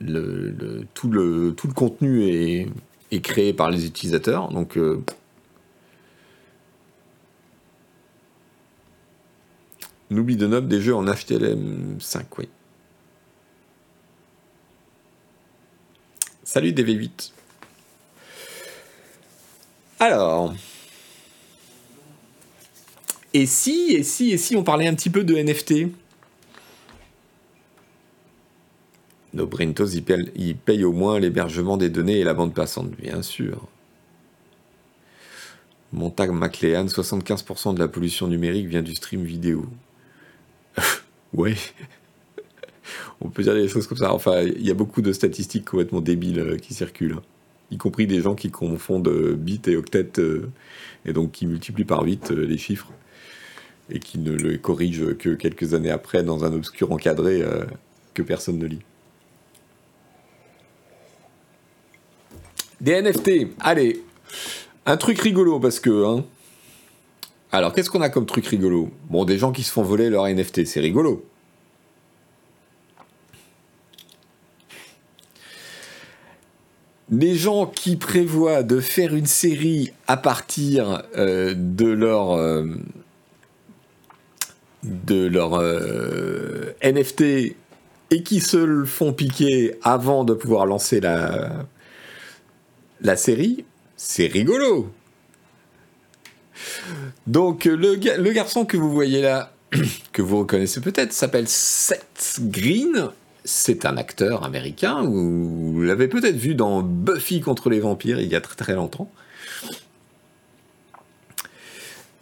le, 0.00 0.86
tout, 0.94 1.10
le, 1.10 1.54
tout 1.56 1.66
le 1.66 1.72
contenu 1.72 2.24
est, 2.24 2.68
est 3.10 3.20
créé 3.20 3.52
par 3.52 3.70
les 3.70 3.86
utilisateurs. 3.86 4.50
Donc, 4.50 4.76
euh, 4.76 5.02
N'oublie 10.10 10.36
de 10.36 10.46
note 10.46 10.68
des 10.68 10.80
jeux 10.80 10.94
en 10.94 11.04
HTML5, 11.04 12.22
oui. 12.38 12.48
Salut 16.44 16.72
DV8. 16.72 17.32
Alors. 20.00 20.54
Et 23.34 23.44
si, 23.44 23.92
et 23.92 24.02
si, 24.02 24.30
et 24.30 24.38
si 24.38 24.56
on 24.56 24.64
parlait 24.64 24.86
un 24.86 24.94
petit 24.94 25.10
peu 25.10 25.24
de 25.24 25.36
NFT 25.36 25.92
Nos 29.34 29.46
Brintos, 29.46 29.88
ils 29.88 30.56
payent, 30.56 30.84
au 30.84 30.92
moins 30.92 31.18
l'hébergement 31.18 31.76
des 31.76 31.90
données 31.90 32.20
et 32.20 32.24
la 32.24 32.34
bande 32.34 32.54
passante, 32.54 32.90
bien 32.92 33.22
sûr. 33.22 33.66
Montag 35.92 36.30
McLean, 36.30 36.86
75% 36.86 37.74
de 37.74 37.78
la 37.78 37.88
pollution 37.88 38.26
numérique 38.26 38.66
vient 38.66 38.82
du 38.82 38.94
stream 38.94 39.24
vidéo. 39.24 39.66
ouais. 41.34 41.56
On 43.20 43.28
peut 43.28 43.42
dire 43.42 43.54
des 43.54 43.68
choses 43.68 43.86
comme 43.86 43.98
ça. 43.98 44.12
Enfin, 44.12 44.42
il 44.42 44.66
y 44.66 44.70
a 44.70 44.74
beaucoup 44.74 45.02
de 45.02 45.12
statistiques 45.12 45.66
complètement 45.66 46.00
débiles 46.00 46.40
euh, 46.40 46.56
qui 46.56 46.72
circulent. 46.74 47.16
Hein. 47.18 47.22
Y 47.70 47.76
compris 47.76 48.06
des 48.06 48.22
gens 48.22 48.34
qui 48.34 48.50
confondent 48.50 49.08
euh, 49.08 49.34
bits 49.34 49.60
et 49.66 49.76
octets, 49.76 50.18
euh, 50.18 50.50
et 51.04 51.12
donc 51.12 51.32
qui 51.32 51.46
multiplient 51.46 51.84
par 51.84 52.02
8 52.02 52.30
les 52.30 52.58
chiffres, 52.58 52.90
et 53.90 53.98
qui 53.98 54.18
ne 54.18 54.32
le 54.32 54.56
corrigent 54.56 55.14
que 55.18 55.34
quelques 55.34 55.74
années 55.74 55.90
après 55.90 56.22
dans 56.22 56.44
un 56.44 56.52
obscur 56.54 56.92
encadré 56.92 57.42
que 58.14 58.22
personne 58.22 58.58
ne 58.58 58.66
lit. 58.66 58.80
Des 62.80 63.02
NFT. 63.02 63.48
Allez, 63.60 64.02
un 64.86 64.96
truc 64.96 65.20
rigolo 65.20 65.58
parce 65.58 65.80
que. 65.80 66.04
Hein. 66.04 66.24
Alors, 67.50 67.72
qu'est-ce 67.72 67.90
qu'on 67.90 68.02
a 68.02 68.08
comme 68.08 68.26
truc 68.26 68.46
rigolo? 68.46 68.90
Bon, 69.10 69.24
des 69.24 69.38
gens 69.38 69.52
qui 69.52 69.64
se 69.64 69.72
font 69.72 69.82
voler 69.82 70.10
leur 70.10 70.28
NFT, 70.28 70.64
c'est 70.64 70.80
rigolo. 70.80 71.24
Des 77.08 77.34
gens 77.34 77.66
qui 77.66 77.96
prévoient 77.96 78.62
de 78.62 78.80
faire 78.80 79.14
une 79.14 79.26
série 79.26 79.92
à 80.06 80.16
partir 80.16 81.02
euh, 81.16 81.54
de 81.56 81.86
leur. 81.86 82.32
Euh, 82.32 82.64
de 84.84 85.26
leur 85.26 85.54
euh, 85.54 86.72
NFT 86.84 87.56
et 88.10 88.22
qui 88.22 88.40
se 88.40 88.56
le 88.56 88.84
font 88.84 89.12
piquer 89.12 89.74
avant 89.82 90.22
de 90.24 90.34
pouvoir 90.34 90.66
lancer 90.66 91.00
la, 91.00 91.66
la 93.00 93.16
série, 93.16 93.64
c'est 93.96 94.26
rigolo. 94.26 94.92
Donc 97.26 97.64
le, 97.64 97.94
le, 97.94 98.32
garçon 98.32 98.64
que 98.64 98.76
vous 98.76 98.90
voyez 98.90 99.22
là, 99.22 99.52
que 100.12 100.22
vous 100.22 100.40
reconnaissez 100.40 100.80
peut-être, 100.80 101.12
s'appelle 101.12 101.48
Seth 101.48 102.38
Green. 102.40 103.10
C'est 103.44 103.86
un 103.86 103.96
acteur 103.96 104.44
américain, 104.44 105.02
vous 105.02 105.80
l'avez 105.82 106.08
peut-être 106.08 106.36
vu 106.36 106.54
dans 106.54 106.82
Buffy 106.82 107.40
contre 107.40 107.70
les 107.70 107.80
vampires 107.80 108.20
il 108.20 108.28
y 108.28 108.34
a 108.34 108.40
très 108.40 108.56
très 108.56 108.74
longtemps. 108.74 109.10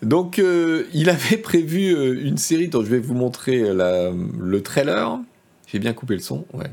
Donc 0.02 0.38
euh, 0.38 0.86
il 0.92 1.08
avait 1.08 1.38
prévu 1.38 1.96
euh, 1.96 2.20
une 2.22 2.36
série 2.36 2.68
dont 2.68 2.84
je 2.84 2.90
vais 2.90 2.98
vous 2.98 3.14
montrer 3.14 3.58
le 3.58 4.60
trailer. 4.62 5.18
J'ai 5.66 5.78
bien 5.80 5.94
coupé 5.94 6.14
le 6.14 6.20
son, 6.20 6.44
ouais. 6.52 6.70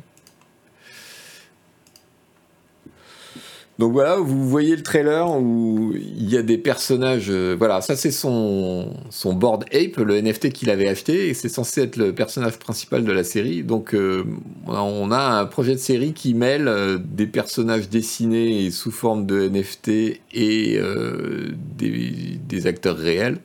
Donc 3.80 3.92
voilà, 3.92 4.18
vous 4.18 4.48
voyez 4.48 4.76
le 4.76 4.84
trailer 4.84 5.28
où 5.32 5.94
il 5.96 6.30
y 6.30 6.38
a 6.38 6.44
des 6.44 6.60
personnages. 6.60 7.32
Euh, 7.32 7.56
voilà, 7.58 7.82
ça 7.82 7.96
c'est 7.96 8.12
son, 8.12 8.94
son 9.10 9.34
board 9.34 9.66
ape, 9.74 9.98
le 9.98 10.22
NFT 10.22 10.52
qu'il 10.52 10.70
avait 10.70 10.88
acheté, 10.88 11.30
et 11.30 11.34
c'est 11.34 11.50
censé 11.50 11.82
être 11.82 11.96
le 11.96 12.14
personnage 12.14 12.60
principal 12.60 13.04
de 13.04 13.12
la 13.12 13.24
série. 13.24 13.64
Donc 13.64 13.96
euh, 13.96 14.26
on 14.68 15.12
a 15.12 15.40
un 15.40 15.46
projet 15.48 15.74
de 15.74 15.80
série 15.80 16.14
qui 16.14 16.36
mêle 16.36 16.68
euh, 16.68 17.00
des 17.04 17.26
personnages 17.26 17.90
dessinés 17.90 18.70
sous 18.70 18.92
forme 18.92 19.26
de 19.26 19.50
NFT 19.50 19.90
et 20.34 20.80
des, 21.78 22.40
des, 22.48 22.68
acteurs 22.68 22.98
réels. 22.98 23.40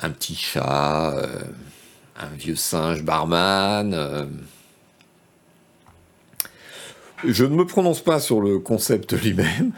Un 0.00 0.10
petit 0.10 0.36
chat, 0.36 1.14
un 2.16 2.36
vieux 2.36 2.54
singe 2.54 3.02
barman 3.02 4.28
Je 7.24 7.44
ne 7.44 7.54
me 7.54 7.66
prononce 7.66 8.00
pas 8.00 8.20
sur 8.20 8.40
le 8.40 8.58
concept 8.58 9.12
lui-même. 9.12 9.72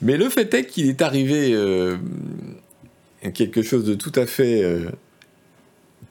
Mais 0.00 0.16
le 0.16 0.28
fait 0.28 0.52
est 0.54 0.66
qu'il 0.66 0.88
est 0.88 1.00
arrivé 1.00 1.52
euh, 1.54 1.96
quelque 3.34 3.62
chose 3.62 3.84
de 3.84 3.94
tout 3.94 4.12
à 4.16 4.26
fait, 4.26 4.62
euh, 4.62 4.90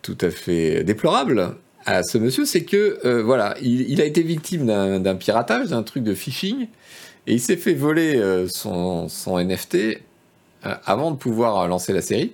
tout 0.02 0.18
à 0.22 0.30
fait 0.30 0.84
déplorable 0.84 1.56
à 1.86 2.04
ce 2.04 2.18
monsieur, 2.18 2.46
c'est 2.46 2.64
que 2.64 3.00
euh, 3.06 3.24
voilà, 3.24 3.56
il, 3.62 4.00
a 4.02 4.06
été 4.06 4.22
victime 4.24 4.66
d'un 4.66 5.16
piratage, 5.16 5.70
d'un 5.70 5.84
truc 5.84 6.04
de 6.04 6.14
phishing, 6.14 6.68
et 7.28 7.34
il 7.34 7.40
s'est 7.40 7.58
fait 7.58 7.74
voler 7.74 8.22
son, 8.48 9.10
NFT 9.28 10.00
avant 10.62 11.12
de 11.12 11.18
pouvoir 11.18 11.68
lancer 11.68 11.92
la 11.92 12.02
série. 12.02 12.34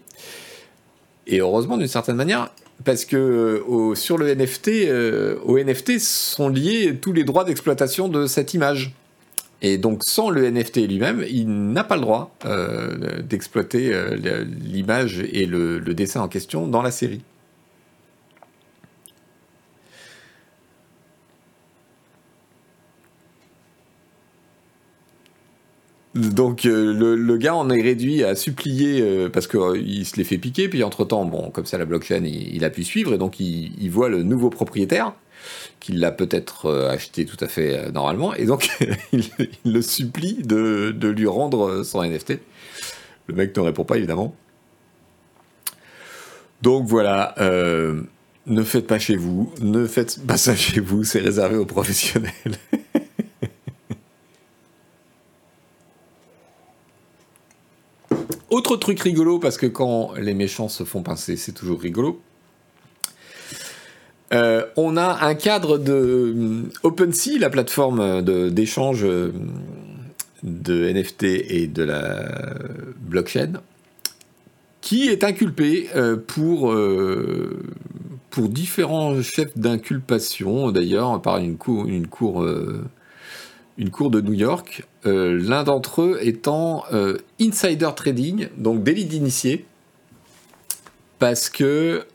Et 1.28 1.40
heureusement, 1.40 1.78
d'une 1.78 1.88
certaine 1.88 2.18
manière, 2.18 2.50
parce 2.84 3.06
que 3.06 3.64
sur 3.96 4.18
le 4.18 4.34
NFT, 4.34 4.70
au 5.46 5.58
NFT 5.58 6.00
sont 6.00 6.50
liés 6.50 6.98
tous 7.02 7.12
les 7.12 7.24
droits 7.24 7.44
d'exploitation 7.44 8.08
de 8.08 8.28
cette 8.28 8.54
image. 8.54 8.94
Et 9.62 9.78
donc 9.78 10.04
sans 10.04 10.30
le 10.30 10.50
NFT 10.50 10.88
lui-même, 10.88 11.26
il 11.28 11.48
n'a 11.48 11.84
pas 11.84 11.96
le 11.96 12.02
droit 12.02 12.36
euh, 12.46 13.22
d'exploiter 13.22 13.94
euh, 13.94 14.46
l'image 14.62 15.20
et 15.32 15.46
le, 15.46 15.80
dessin 15.80 16.22
en 16.22 16.28
question 16.28 16.68
dans 16.68 16.82
la 16.82 16.92
série. 16.92 17.22
Donc 26.18 26.66
euh, 26.66 27.16
le, 27.16 27.38
gars 27.38 27.56
en 27.56 27.70
est 27.70 27.82
réduit 27.82 28.24
à 28.24 28.36
supplier 28.36 29.30
parce 29.32 29.48
qu'il 29.48 30.06
se 30.06 30.16
l'est 30.18 30.24
fait 30.24 30.38
piquer, 30.38 30.68
puis 30.68 30.84
entre-temps, 30.84 31.26
bon, 31.26 31.52
comme 31.52 31.66
ça 31.66 31.78
la 31.78 31.86
blockchain, 31.86 32.24
il, 32.26 32.66
a 32.66 32.70
pu 32.70 32.84
suivre, 32.84 33.14
et 33.14 33.18
donc 33.18 33.40
il 33.40 33.90
voit 33.90 34.10
le 34.10 34.24
nouveau 34.24 34.50
propriétaire 34.50 35.14
qu'il 35.80 36.00
l'a 36.00 36.12
peut-être 36.12 36.68
euh, 36.68 36.90
acheté 36.90 37.26
tout 37.26 37.38
à 37.40 37.48
fait 37.48 37.78
euh, 37.78 37.92
normalement, 37.92 38.34
et 38.34 38.46
donc 38.46 38.70
il, 39.12 39.24
le 39.66 39.82
supplie 39.82 40.36
de, 40.44 40.94
lui 41.08 41.28
rendre 41.28 41.84
son 41.84 42.04
NFT. 42.04 42.40
Le 43.28 43.36
mec 43.36 43.56
ne 43.56 43.62
répond 43.62 43.84
pas 43.84 43.98
évidemment. 43.98 44.36
Donc 46.62 46.88
voilà, 46.88 47.36
euh, 47.40 48.02
ne 48.48 48.64
faites 48.64 48.88
pas 48.88 49.00
chez 49.00 49.16
vous, 49.16 49.52
ne 49.62 49.86
faites 49.86 50.20
pas 50.26 50.38
ça 50.38 50.56
chez 50.56 50.80
vous, 50.80 51.04
c'est 51.04 51.20
réservé 51.20 51.56
aux 51.56 51.66
professionnels. 51.66 52.32
Autre 58.50 58.78
truc 58.78 59.02
rigolo, 59.02 59.40
parce 59.40 59.58
que 59.58 59.66
quand 59.66 60.14
les 60.16 60.34
méchants 60.34 60.70
se 60.70 60.84
font 60.84 61.04
pincer, 61.04 61.36
c'est 61.36 61.52
toujours 61.52 61.82
rigolo. 61.82 62.22
Euh, 64.34 64.66
on 64.76 64.98
a 64.98 65.26
un 65.26 65.36
cadre 65.36 65.78
de 65.78 65.94
euh, 65.94 66.64
OpenSea, 66.84 67.40
la 67.40 67.50
plateforme 67.50 68.22
d'échange 68.22 69.06
euh, 69.06 69.34
de, 70.44 70.92
NFT 70.92 71.24
et 71.24 71.68
de 71.68 71.84
la 71.84 72.26
blockchain, 73.00 73.62
qui 74.82 75.10
est 75.10 75.24
inculpé 75.24 75.90
pour, 76.28 76.74
différents 78.50 79.22
chefs 79.22 79.58
d'inculpation, 79.58 80.72
d'ailleurs, 80.72 81.22
par 81.22 81.38
une 81.38 81.58
cour, 81.58 82.46
une 83.78 83.90
cour 83.90 84.10
de 84.10 84.22
New 84.22 84.34
York. 84.34 84.86
L'un 85.06 85.64
d'entre 85.64 86.02
eux 86.02 86.20
étant 86.22 86.84
insider 87.40 87.90
trading, 87.96 88.50
donc 88.58 88.84
délit 88.84 89.06
d'initié, 89.06 89.66
parce 91.20 91.50
que 91.50 92.06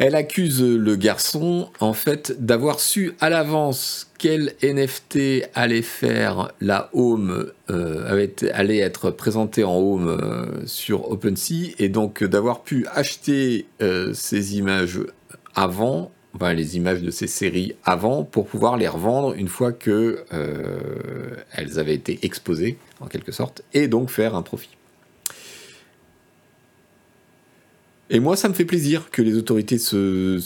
elle 0.00 0.14
accuse 0.14 0.62
le 0.62 0.96
garçon, 0.96 1.68
en 1.78 1.92
fait, 1.92 2.42
d'avoir 2.42 2.80
su 2.80 3.12
à 3.20 3.28
l'avance 3.28 4.10
quel 4.16 4.54
NFT 4.62 5.50
allait 5.52 5.82
faire 5.82 6.52
la 6.62 6.88
home, 6.94 7.52
euh, 7.68 8.26
allait 8.54 8.78
être 8.78 9.10
présenté 9.10 9.62
en 9.62 9.76
home 9.76 10.08
euh, 10.08 10.64
sur 10.64 11.10
OpenSea, 11.10 11.74
et 11.78 11.90
donc 11.90 12.24
d'avoir 12.24 12.62
pu 12.62 12.86
acheter 12.94 13.66
euh, 13.82 14.14
ces 14.14 14.56
images 14.56 15.00
avant, 15.54 16.10
les 16.54 16.76
images 16.76 17.02
de 17.02 17.10
ces 17.10 17.26
séries 17.26 17.74
avant, 17.84 18.24
pour 18.24 18.46
pouvoir 18.46 18.76
les 18.76 18.88
revendre 18.88 19.34
une 19.34 19.48
fois 19.48 19.72
que 19.72 20.24
elles 21.52 21.78
avaient 21.78 21.94
été 21.94 22.18
exposées, 22.22 22.78
en 23.00 23.06
quelque 23.06 23.32
sorte, 23.32 23.62
et 23.74 23.88
donc 23.88 24.10
faire 24.10 24.34
un 24.34 24.42
profit. 24.42 24.70
Et 28.12 28.18
moi, 28.18 28.34
ça 28.34 28.48
me 28.48 28.54
fait 28.54 28.64
plaisir 28.64 29.08
que 29.12 29.22
les 29.22 29.36
autorités 29.36 29.78
se, 29.78 30.40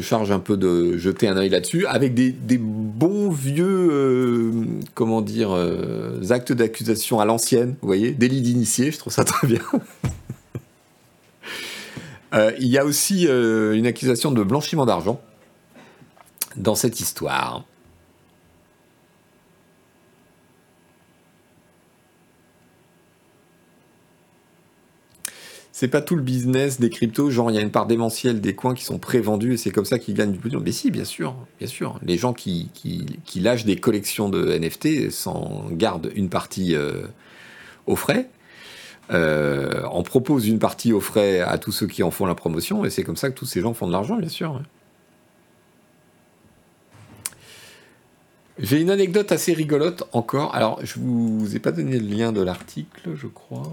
chargent 0.00 0.30
un 0.30 0.38
peu 0.38 0.56
de 0.56 0.96
jeter 0.96 1.26
un 1.26 1.36
œil 1.36 1.48
là-dessus, 1.48 1.84
avec 1.84 2.14
des, 2.14 2.32
bons 2.58 3.28
vieux, 3.28 3.88
euh, 3.90 4.52
comment 4.94 5.20
dire, 5.20 5.50
euh, 5.50 6.22
actes 6.30 6.52
d'accusation 6.52 7.18
à 7.18 7.24
l'ancienne, 7.24 7.74
vous 7.82 7.88
voyez, 7.88 8.12
délit 8.12 8.40
d'initié, 8.40 8.92
je 8.92 8.98
trouve 8.98 9.12
ça 9.12 9.24
très 9.24 9.48
bien. 9.48 9.60
Euh, 12.34 12.52
il 12.58 12.68
y 12.68 12.78
a 12.78 12.84
aussi 12.84 13.26
une 13.26 13.86
accusation 13.86 14.30
de 14.30 14.42
blanchiment 14.42 14.86
d'argent 14.86 15.20
dans 16.56 16.74
cette 16.74 17.00
histoire. 17.00 17.64
c'est 25.78 25.88
pas 25.88 26.00
tout 26.00 26.16
le 26.16 26.22
business 26.22 26.80
des 26.80 26.88
cryptos, 26.88 27.28
genre 27.28 27.50
il 27.50 27.54
y 27.54 27.58
a 27.58 27.60
une 27.60 27.70
part 27.70 27.84
démentielle 27.84 28.40
des 28.40 28.54
coins 28.54 28.72
qui 28.72 28.82
sont 28.82 28.98
pré-vendus 28.98 29.52
et 29.52 29.56
c'est 29.58 29.70
comme 29.70 29.84
ça 29.84 29.98
qu'ils 29.98 30.14
gagnent 30.14 30.32
du 30.32 30.38
pognon. 30.38 30.62
Mais 30.64 30.72
si, 30.72 30.90
bien 30.90 31.04
sûr, 31.04 31.36
bien 31.58 31.68
sûr. 31.68 32.00
Les 32.02 32.16
gens 32.16 32.32
qui, 32.32 32.70
qui, 32.72 33.40
lâchent 33.40 33.66
des 33.66 33.76
collections 33.76 34.30
de 34.30 34.56
NFT 34.56 35.10
s'en 35.10 35.66
gardent 35.70 36.10
une 36.14 36.30
partie 36.30 36.74
euh, 36.74 37.02
au 37.86 37.94
frais, 37.94 38.30
euh, 39.10 39.84
en 39.84 40.02
proposent 40.02 40.48
une 40.48 40.58
partie 40.58 40.92
au 40.92 41.00
frais 41.00 41.40
à 41.40 41.58
tous 41.58 41.72
ceux 41.72 41.86
qui 41.86 42.02
en 42.02 42.10
font 42.10 42.26
la 42.26 42.34
promotion 42.34 42.84
et 42.84 42.90
c'est 42.90 43.04
comme 43.04 43.16
ça 43.16 43.30
que 43.30 43.34
tous 43.34 43.46
ces 43.46 43.60
gens 43.60 43.72
font 43.72 43.86
de 43.86 43.92
l'argent, 43.92 44.16
bien 44.16 44.28
sûr. 44.28 44.60
J'ai 48.58 48.80
une 48.80 48.90
anecdote 48.90 49.32
assez 49.32 49.52
rigolote 49.52 50.04
encore. 50.12 50.54
Alors, 50.54 50.80
je 50.82 50.98
vous 50.98 51.54
ai 51.54 51.58
pas 51.58 51.72
donné 51.72 51.98
le 51.98 52.06
lien 52.06 52.32
de 52.32 52.40
l'article, 52.40 53.14
je 53.14 53.26
crois. 53.26 53.70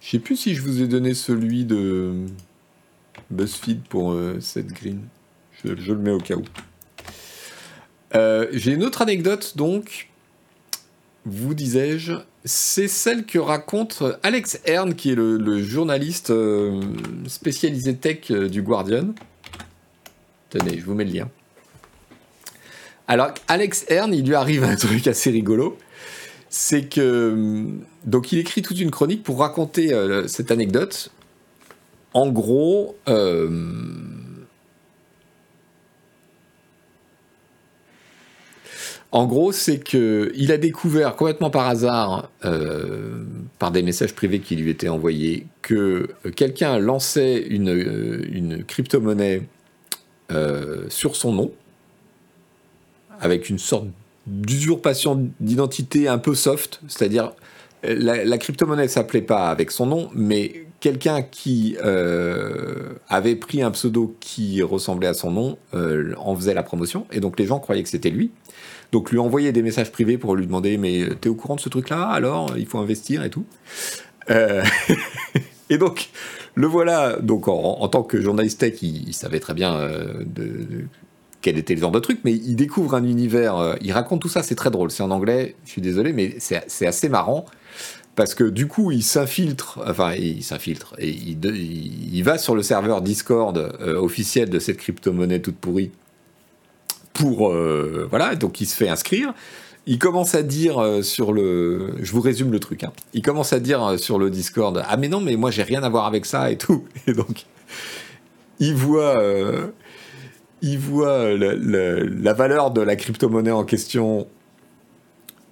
Je 0.00 0.10
sais 0.10 0.18
plus 0.18 0.36
si 0.36 0.54
je 0.54 0.60
vous 0.60 0.82
ai 0.82 0.86
donné 0.86 1.14
celui 1.14 1.64
de 1.64 2.26
BuzzFeed 3.30 3.82
pour 3.88 4.12
euh, 4.12 4.38
cette 4.40 4.68
green. 4.68 5.00
Je, 5.64 5.72
le 5.72 5.98
mets 5.98 6.12
au 6.12 6.20
cas 6.20 6.36
où. 6.36 6.44
Euh, 8.14 8.46
j'ai 8.52 8.72
une 8.72 8.84
autre 8.84 9.02
anecdote 9.02 9.54
donc, 9.56 10.10
vous 11.24 11.54
disais-je, 11.54 12.12
c'est 12.46 12.88
celle 12.88 13.26
que 13.26 13.38
raconte 13.38 14.02
Alex 14.22 14.60
Ern, 14.66 14.94
qui 14.94 15.12
est 15.12 15.14
le, 15.14 15.62
journaliste 15.62 16.30
euh, 16.30 16.80
spécialisé 17.26 17.94
tech 17.94 18.32
du 18.32 18.62
Guardian. 18.62 19.14
Tenez, 20.48 20.78
je 20.78 20.84
vous 20.86 20.94
mets 20.94 21.04
le 21.04 21.12
lien. 21.12 21.28
Alors, 23.08 23.32
Alex 23.46 23.84
Ern, 23.88 24.14
il 24.14 24.26
lui 24.26 24.34
arrive 24.34 24.64
un 24.64 24.76
truc 24.76 25.06
assez 25.06 25.30
rigolo 25.30 25.76
c'est 26.56 26.88
que 26.88 27.32
hum, 27.32 27.80
donc 28.04 28.32
il 28.32 28.38
écrit 28.38 28.62
toute 28.62 28.80
une 28.80 28.90
chronique 28.90 29.22
pour 29.22 29.38
raconter 29.38 29.92
euh, 29.92 30.26
cette 30.26 30.50
anecdote. 30.50 31.10
En 32.14 32.30
gros, 32.30 32.96
euh, 33.08 33.50
en 39.16 39.26
gros, 39.26 39.52
c'est 39.52 39.78
que 39.78 40.32
il 40.34 40.52
a 40.52 40.58
découvert 40.58 41.16
complètement 41.16 41.50
par 41.50 41.66
hasard, 41.66 42.30
euh, 42.44 43.24
par 43.58 43.70
des 43.70 43.82
messages 43.82 44.14
privés 44.14 44.40
qui 44.40 44.56
lui 44.56 44.70
étaient 44.70 44.88
envoyés, 44.88 45.46
que 45.62 46.08
quelqu'un 46.36 46.78
lançait 46.78 47.38
une, 47.38 48.24
une 48.30 48.64
crypto-monnaie 48.64 49.42
sur 50.88 51.14
son 51.14 51.32
nom 51.32 51.52
avec 53.20 53.48
une 53.48 53.58
sorte 53.58 53.86
d'usurpation 54.26 55.30
d'identité 55.40 56.08
un 56.08 56.18
peu 56.18 56.34
soft, 56.34 56.80
c'est-à-dire 56.88 57.32
la, 57.84 58.38
crypto-monnaie 58.38 58.84
ne 58.84 58.88
s'appelait 58.88 59.22
pas 59.22 59.48
avec 59.50 59.70
son 59.70 59.86
nom, 59.86 60.08
mais 60.14 60.66
quelqu'un 60.80 61.22
qui 61.22 61.76
euh, 61.84 62.94
avait 63.08 63.36
pris 63.36 63.62
un 63.62 63.70
pseudo 63.70 64.16
qui 64.20 64.62
ressemblait 64.62 65.08
à 65.08 65.14
son 65.14 65.30
nom 65.30 65.58
euh, 65.74 66.14
en 66.18 66.34
faisait 66.34 66.54
la 66.54 66.62
promotion, 66.62 67.06
et 67.12 67.20
donc 67.20 67.38
les 67.38 67.46
gens 67.46 67.60
croyaient 67.60 67.82
que 67.82 67.88
c'était 67.88 68.10
lui. 68.10 68.30
Donc 68.96 69.10
lui 69.10 69.18
envoyer 69.18 69.52
des 69.52 69.62
messages 69.62 69.92
privés 69.92 70.16
pour 70.16 70.34
lui 70.36 70.46
demander 70.46 70.78
mais 70.78 71.08
t'es 71.20 71.28
au 71.28 71.34
courant 71.34 71.56
de 71.56 71.60
ce 71.60 71.68
truc-là 71.68 72.08
Alors 72.08 72.56
il 72.56 72.64
faut 72.64 72.78
investir 72.78 73.22
et 73.24 73.30
tout. 73.30 73.44
Euh, 74.30 74.64
et 75.70 75.76
donc 75.76 76.08
le 76.54 76.66
voilà. 76.66 77.18
Donc 77.20 77.46
en, 77.46 77.86
tant 77.88 78.02
que 78.02 78.20
journaliste 78.22 78.60
tech, 78.60 78.80
il, 78.80 79.12
savait 79.12 79.40
très 79.40 79.52
bien 79.52 79.78
de, 80.24 80.86
quel 81.46 81.58
était 81.58 81.76
le 81.76 81.80
genre 81.80 81.92
de 81.92 82.00
truc, 82.00 82.20
mais 82.24 82.32
il 82.32 82.56
découvre 82.56 82.94
un 82.94 83.04
univers, 83.04 83.56
euh, 83.56 83.76
il 83.80 83.92
raconte 83.92 84.20
tout 84.20 84.28
ça, 84.28 84.42
c'est 84.42 84.56
très 84.56 84.72
drôle, 84.72 84.90
c'est 84.90 85.04
en 85.04 85.12
anglais, 85.12 85.54
je 85.64 85.70
suis 85.70 85.80
désolé, 85.80 86.12
mais 86.12 86.34
c'est 86.38 86.86
assez 86.86 87.08
marrant, 87.08 87.46
parce 88.16 88.34
que 88.34 88.42
du 88.42 88.66
coup, 88.66 88.90
il 88.90 89.04
s'infiltre, 89.04 89.78
enfin, 89.86 90.14
il 90.14 90.42
s'infiltre, 90.42 90.96
et 90.98 91.08
il, 91.08 92.22
va 92.24 92.38
sur 92.38 92.56
le 92.56 92.64
serveur 92.64 93.00
Discord 93.00 93.56
euh, 93.58 93.94
officiel 93.94 94.50
de 94.50 94.58
cette 94.58 94.78
crypto-monnaie 94.78 95.40
toute 95.40 95.54
pourrie 95.54 95.92
pour, 97.16 97.50
euh, 97.50 98.06
voilà, 98.10 98.34
donc 98.34 98.60
il 98.60 98.66
se 98.66 98.76
fait 98.76 98.88
inscrire. 98.88 99.32
Il 99.86 99.98
commence 99.98 100.34
à 100.34 100.42
dire 100.42 100.78
euh, 100.78 101.02
sur 101.02 101.32
le, 101.32 101.94
je 102.00 102.12
vous 102.12 102.20
résume 102.20 102.50
le 102.50 102.58
truc, 102.58 102.82
hein. 102.82 102.92
il 103.14 103.22
commence 103.22 103.52
à 103.52 103.60
dire 103.60 103.98
sur 103.98 104.18
le 104.18 104.30
Discord, 104.30 104.82
ah 104.86 104.96
mais 104.96 105.08
non, 105.08 105.20
mais 105.20 105.36
moi 105.36 105.50
j'ai 105.50 105.62
rien 105.62 105.82
à 105.82 105.88
voir 105.88 106.06
avec 106.06 106.26
ça 106.26 106.50
et 106.50 106.58
tout, 106.58 106.84
et 107.06 107.12
donc 107.12 107.46
il 108.58 108.74
voit, 108.74 109.22
il 110.62 110.78
voit 110.78 111.34
la 111.36 112.32
valeur 112.32 112.70
de 112.70 112.80
la 112.80 112.96
crypto-monnaie 112.96 113.50
en 113.50 113.64
question 113.64 114.26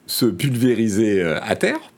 se 0.06 0.26
pulvériser 0.26 1.22
à 1.22 1.54
terre 1.54 1.92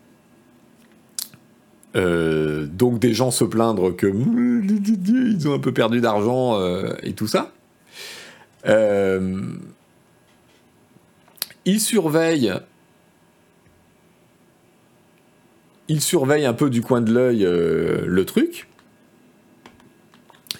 euh, 1.97 2.67
donc 2.67 2.99
des 2.99 3.14
gens 3.14 3.31
se 3.31 3.45
plaindre 3.45 3.95
que 3.97 4.07
ils 4.07 5.49
ont 5.49 5.55
un 5.55 5.59
peu 5.59 5.73
perdu 5.73 6.01
d'argent 6.01 6.61
euh, 6.61 6.91
et 7.03 7.12
tout 7.12 7.27
ça. 7.27 7.53
Euh, 8.67 9.43
ils 11.64 11.81
surveillent. 11.81 12.55
Ils 15.89 16.01
surveillent 16.01 16.47
un 16.47 16.55
peu 16.55 16.69
du 16.71 16.83
coin 16.83 17.01
de 17.01 17.12
l'œil 17.12 17.43
le 17.43 18.25
truc. 18.25 18.69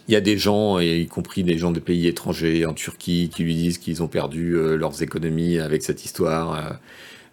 Il 0.09 0.13
y 0.13 0.17
a 0.17 0.21
des 0.21 0.39
gens, 0.39 0.79
y 0.79 1.09
compris 1.09 1.43
des 1.43 1.59
gens 1.59 1.73
de 1.73 1.81
pays 1.81 2.07
étrangers 2.07 2.65
en 2.65 2.75
Turquie, 2.75 3.29
qui 3.35 3.43
lui 3.43 3.57
disent 3.57 3.79
qu'ils 3.79 4.05
ont 4.05 4.09
perdu 4.09 4.53
leurs 4.77 5.03
économies 5.03 5.59
avec 5.59 5.83
cette 5.83 6.05
histoire. 6.05 6.79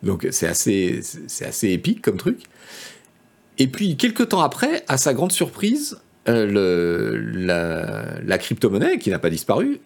donc 0.02 0.28
c'est 0.32 0.48
assez, 0.48 1.02
assez 1.42 1.70
épique 1.70 2.02
comme 2.02 2.18
truc. 2.18 2.48
Et 3.60 3.68
puis, 3.68 3.98
quelques 3.98 4.30
temps 4.30 4.42
après, 4.42 4.84
à 4.88 4.98
sa 4.98 5.14
grande 5.14 5.32
surprise, 5.32 6.00
euh, 6.28 8.22
la, 8.26 8.38
crypto-monnaie, 8.38 8.98
qui 8.98 9.10
n'a 9.10 9.20
pas 9.20 9.30
disparu, 9.30 9.80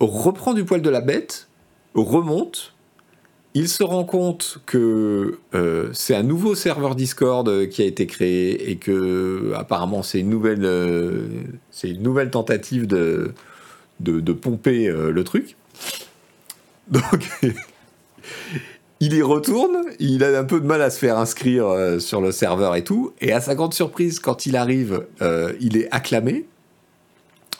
reprend 0.00 0.54
du 0.54 0.64
poil 0.64 0.82
de 0.82 0.90
la 0.90 1.00
bête, 1.00 1.48
remonte. 1.94 2.74
Il 3.52 3.68
se 3.68 3.82
rend 3.82 4.04
compte 4.04 4.58
que 4.64 5.38
euh, 5.54 5.90
c'est 5.92 6.14
un 6.14 6.22
nouveau 6.22 6.54
serveur 6.54 6.94
Discord 6.94 7.68
qui 7.68 7.82
a 7.82 7.84
été 7.84 8.06
créé 8.06 8.70
et 8.70 8.76
que 8.76 9.52
apparemment 9.56 10.04
c'est 10.04 10.20
une 10.20 10.30
nouvelle, 10.30 10.64
euh, 10.64 11.28
tentative 12.30 12.86
de, 12.86 13.32
pomper 14.32 14.88
le 14.88 15.24
truc. 15.24 15.56
Donc 16.88 17.28
il 19.00 19.14
y 19.14 19.22
retourne, 19.22 19.78
il 19.98 20.22
a 20.22 20.38
un 20.38 20.44
peu 20.44 20.60
de 20.60 20.66
mal 20.66 20.82
à 20.82 20.90
se 20.90 20.98
faire 20.98 21.18
inscrire 21.18 21.66
euh, 21.66 21.98
sur 21.98 22.20
le 22.20 22.32
serveur 22.32 22.76
et 22.76 22.84
tout, 22.84 23.12
et 23.20 23.32
à 23.32 23.40
sa 23.40 23.54
grande 23.54 23.72
surprise, 23.72 24.20
quand 24.20 24.44
il 24.44 24.56
arrive, 24.56 25.06
euh, 25.22 25.54
il 25.60 25.78
est 25.78 25.88
acclamé. 25.90 26.44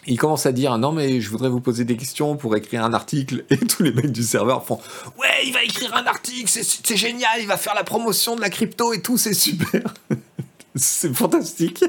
Il 0.07 0.19
commence 0.19 0.47
à 0.47 0.53
dire 0.53 0.77
non 0.79 0.93
mais 0.93 1.21
je 1.21 1.31
voudrais 1.31 1.49
vous 1.49 1.61
poser 1.61 1.85
des 1.85 1.97
questions 1.97 2.37
pour 2.37 2.57
écrire 2.57 2.85
un 2.85 2.93
article 2.95 3.45
et 3.51 3.59
tous 3.59 3.83
les 3.83 3.93
mecs 3.93 4.13
du 4.13 4.23
serveur 4.23 4.65
font 4.65 4.79
ouais 5.19 5.47
il 5.47 5.53
va 5.53 5.63
écrire 5.63 5.95
un 5.95 6.05
article 6.07 6.49
c'est 6.49 6.97
génial 6.97 7.41
il 7.41 7.47
va 7.47 7.57
faire 7.57 7.75
la 7.75 7.85
promotion 7.85 8.37
de 8.37 8.41
la 8.41 8.51
crypto 8.51 8.93
et 8.93 9.03
tout 9.03 9.19
c'est 9.19 9.35
super 9.35 9.83
c'est 10.75 11.15
fantastique 11.15 11.85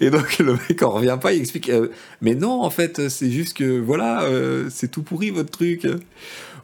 et 0.00 0.10
donc 0.10 0.38
le 0.38 0.58
mec 0.68 0.82
en 0.82 0.90
revient 0.90 1.18
pas 1.20 1.32
il 1.32 1.40
explique 1.40 1.68
euh, 1.68 1.88
mais 2.20 2.34
non 2.34 2.62
en 2.62 2.70
fait 2.70 3.08
c'est 3.08 3.30
juste 3.30 3.56
que 3.56 3.78
voilà 3.78 4.28
c'est 4.70 4.90
tout 4.90 5.02
pourri 5.02 5.30
votre 5.30 5.50
truc 5.50 5.86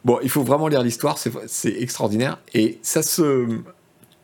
Bon, 0.05 0.19
il 0.21 0.29
faut 0.29 0.43
vraiment 0.43 0.67
lire 0.67 0.83
l'histoire, 0.83 1.17
c'est 1.17 1.81
extraordinaire. 1.81 2.37
Et 2.53 2.77
ça 2.81 3.01
se, 3.01 3.47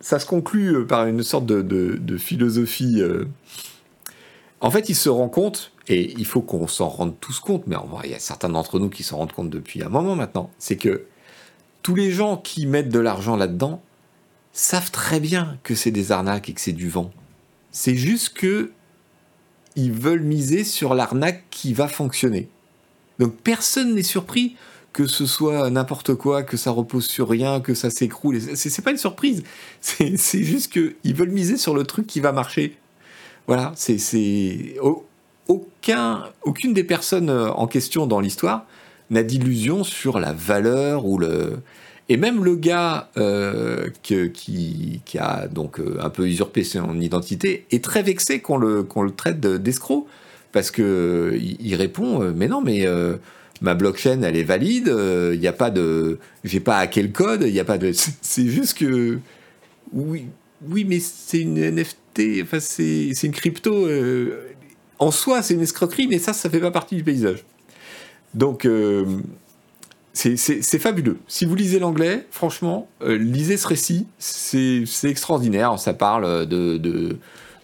ça 0.02 0.20
se 0.20 0.26
conclut 0.26 0.76
euh, 0.76 0.86
par 0.86 1.08
une 1.08 1.24
sorte 1.24 1.46
de, 1.46 2.18
philosophie. 2.18 2.98
Euh. 3.00 3.26
En 4.60 4.72
fait, 4.72 4.90
il 4.90 4.96
se 4.96 5.08
rend 5.08 5.30
compte, 5.30 5.72
et 5.90 6.14
il 6.18 6.26
faut 6.26 6.42
qu'on 6.42 6.68
s'en 6.68 6.88
rende 6.88 7.20
tous 7.20 7.40
compte, 7.40 7.66
mais 7.66 7.76
il 8.04 8.12
y 8.12 8.14
a 8.14 8.20
certains 8.20 8.50
d'entre 8.50 8.80
nous 8.80 8.90
qui 8.90 9.04
s'en 9.04 9.18
rendent 9.18 9.34
compte 9.34 9.50
depuis 9.50 9.84
un 9.84 9.90
moment 9.90 10.16
maintenant, 10.16 10.52
c'est 10.60 10.78
que 10.78 11.06
tous 11.82 11.96
les 11.96 12.12
gens 12.12 12.38
qui 12.38 12.68
mettent 12.68 12.90
de 12.90 13.00
l'argent 13.00 13.36
là-dedans 13.36 13.82
savent 14.54 14.92
très 14.92 15.20
bien 15.20 15.58
que 15.64 15.74
c'est 15.74 15.92
des 15.92 16.12
arnaques 16.12 16.48
et 16.50 16.54
que 16.54 16.62
c'est 16.62 16.74
du 16.74 16.90
vent. 16.90 17.12
C'est 17.72 17.96
juste 17.96 18.34
que 18.36 18.72
ils 19.76 19.92
veulent 19.92 20.24
miser 20.24 20.64
sur 20.64 20.94
l'arnaque 20.94 21.44
qui 21.50 21.74
va 21.74 21.88
fonctionner. 21.88 22.50
Donc 23.18 23.36
personne 23.36 23.96
n'est 23.96 24.04
surpris 24.04 24.56
que 24.94 25.08
ce 25.08 25.26
soit 25.26 25.70
n'importe 25.70 26.16
quoi, 26.16 26.44
que 26.44 26.58
ça 26.58 26.72
repose 26.72 27.06
sur 27.06 27.30
rien, 27.30 27.62
que 27.62 27.74
ça 27.74 27.90
s'écroule. 27.90 28.40
C'est 28.56 28.82
pas 28.84 28.92
une 28.92 28.98
surprise. 28.98 29.44
C'est 29.82 30.44
juste 30.44 30.72
qu'ils 30.72 31.16
veulent 31.16 31.32
miser 31.32 31.58
sur 31.58 31.74
le 31.74 31.84
truc 31.84 32.06
qui 32.06 32.20
va 32.20 32.32
marcher. 32.32 32.78
Voilà, 33.48 33.72
c'est. 33.76 34.78
Aucun, 35.50 36.24
aucune 36.44 36.74
des 36.74 36.86
personnes 36.86 37.30
euh, 37.30 37.50
en 37.52 37.68
question 37.68 38.08
dans 38.08 38.22
l'histoire 38.22 38.66
n'a 39.10 39.24
d'illusion 39.24 39.84
sur 39.84 40.20
la 40.20 40.32
valeur 40.32 41.06
ou 41.06 41.18
le. 41.18 41.60
Et 42.08 42.16
même 42.16 42.44
le 42.44 42.56
gars 42.56 43.10
euh, 43.18 43.90
qui, 44.02 45.02
a 45.20 45.48
donc 45.48 45.80
euh, 45.80 45.98
un 46.02 46.10
peu 46.10 46.26
usurpé 46.28 46.64
son 46.64 47.00
identité 47.02 47.66
est 47.72 47.84
très 47.84 48.02
vexé 48.02 48.40
qu'on 48.40 48.58
le, 48.58 48.84
qu'on 48.84 49.04
le 49.04 49.12
traite 49.12 49.42
d'escroc. 49.42 50.08
parce 50.52 50.72
que 50.72 51.38
il, 51.40 51.76
répond 51.76 52.32
Mais 52.36 52.48
non, 52.48 52.62
mais 52.62 52.88
ma 53.62 53.74
blockchain 53.74 54.22
elle 54.22 54.38
est 54.38 54.44
valide, 54.44 54.88
il 54.88 54.94
euh, 54.94 55.36
n'y 55.36 55.48
a 55.48 55.54
pas 55.54 55.70
de, 55.70 56.20
j'ai 56.44 56.60
pas 56.60 56.78
hacké 56.78 57.02
le 57.02 57.10
code, 57.10 57.44
il 57.44 57.54
y 57.54 57.60
a 57.60 57.66
pas 57.66 57.78
de, 57.78 57.92
c'est 58.22 58.48
juste 58.48 58.78
que 58.78 59.20
oui, 59.94 60.28
oui, 60.68 60.86
mais 60.88 61.00
c'est 61.00 61.40
une 61.42 61.60
NFT, 61.60 62.44
enfin 62.44 62.60
c'est 62.60 63.24
une 63.24 63.32
crypto. 63.32 63.88
Euh, 65.02 65.06
en 65.06 65.12
soi, 65.12 65.42
c'est 65.42 65.54
une 65.54 65.62
escroquerie, 65.62 66.08
mais 66.08 66.20
ça, 66.20 66.34
ça 66.34 66.50
fait 66.50 66.60
pas 66.60 66.72
partie 66.72 66.96
du 66.96 67.04
paysage. 67.04 67.46
Donc 68.34 68.66
euh, 68.66 69.06
c'est 70.14 70.80
fabuleux. 70.80 71.18
Si 71.28 71.46
vous 71.46 71.56
lisez 71.56 71.80
l'anglais, 71.80 72.28
franchement, 72.32 72.88
lisez 73.02 73.58
ce 73.58 73.68
récit, 73.68 74.08
c'est 74.18 74.84
extraordinaire. 75.06 75.80
Ça 75.80 75.94
parle 75.94 76.46
de, 76.46 76.78
de 76.78 77.18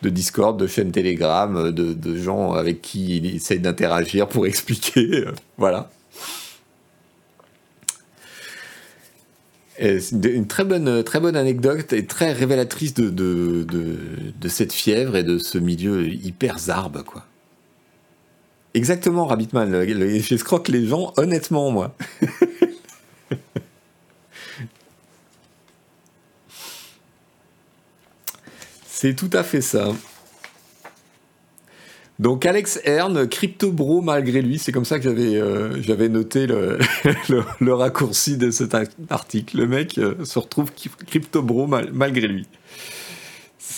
de 0.06 0.10
Discord, 0.10 0.60
de 0.60 0.68
chaînes 0.68 0.92
Telegram, 0.92 1.72
de, 1.72 2.16
gens 2.16 2.54
avec 2.54 2.82
qui 2.82 3.18
il 3.18 3.36
essaye 3.36 3.60
d'interagir 3.60 4.28
pour 4.28 4.46
expliquer. 4.52 5.26
Euh, 5.26 5.32
voilà. 5.58 5.90
Une 9.80 10.48
très 10.48 10.64
bonne, 10.64 11.04
très 11.04 11.20
bonne 11.20 11.36
anecdote 11.36 11.92
et 11.94 12.06
très 12.06 12.32
révélatrice 12.32 12.94
de, 12.94 13.66
cette 14.48 14.74
fièvre 14.74 15.16
et 15.16 15.24
de 15.24 15.38
ce 15.38 15.58
milieu 15.58 16.08
hyper 16.08 16.60
zarbe, 16.60 17.04
quoi. 17.04 17.26
Exactement, 18.74 19.26
Rabbitman. 19.26 19.86
J'escroque 20.20 20.68
les 20.68 20.86
gens 20.86 21.14
honnêtement, 21.18 21.72
moi. 21.72 21.96
C'est 28.86 29.14
tout 29.14 29.30
à 29.34 29.44
fait 29.44 29.62
ça. 29.62 29.94
Donc 32.18 32.46
Alex 32.46 32.80
Hern, 32.86 33.28
Crypto 33.28 33.72
Bro 33.72 34.02
malgré 34.02 34.42
lui, 34.42 34.58
c'est 34.58 34.72
comme 34.72 34.86
ça 34.86 35.00
que 35.00 35.04
j'avais 35.04 35.36
euh, 35.36 36.10
noté 36.10 36.48
le, 36.48 37.74
raccourci 37.74 38.38
de 38.38 38.52
cet 38.52 38.76
article. 39.10 39.58
Le 39.58 39.68
mec 39.68 39.98
euh, 39.98 40.24
se 40.24 40.40
retrouve 40.40 40.72
Crypto 41.08 41.42
Bro 41.42 41.68
malgré 41.68 42.28
lui. 42.28 42.48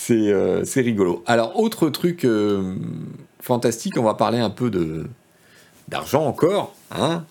Euh, 0.10 0.64
c'est 0.64 0.82
rigolo. 0.82 1.24
Alors 1.26 1.60
autre 1.60 1.90
truc 1.90 2.28
fantastique, 3.42 3.98
on 3.98 4.04
va 4.04 4.14
parler 4.14 4.40
un 4.40 4.52
peu 4.52 4.72
d'argent 5.88 6.26
encore, 6.26 6.76
hein 6.92 7.26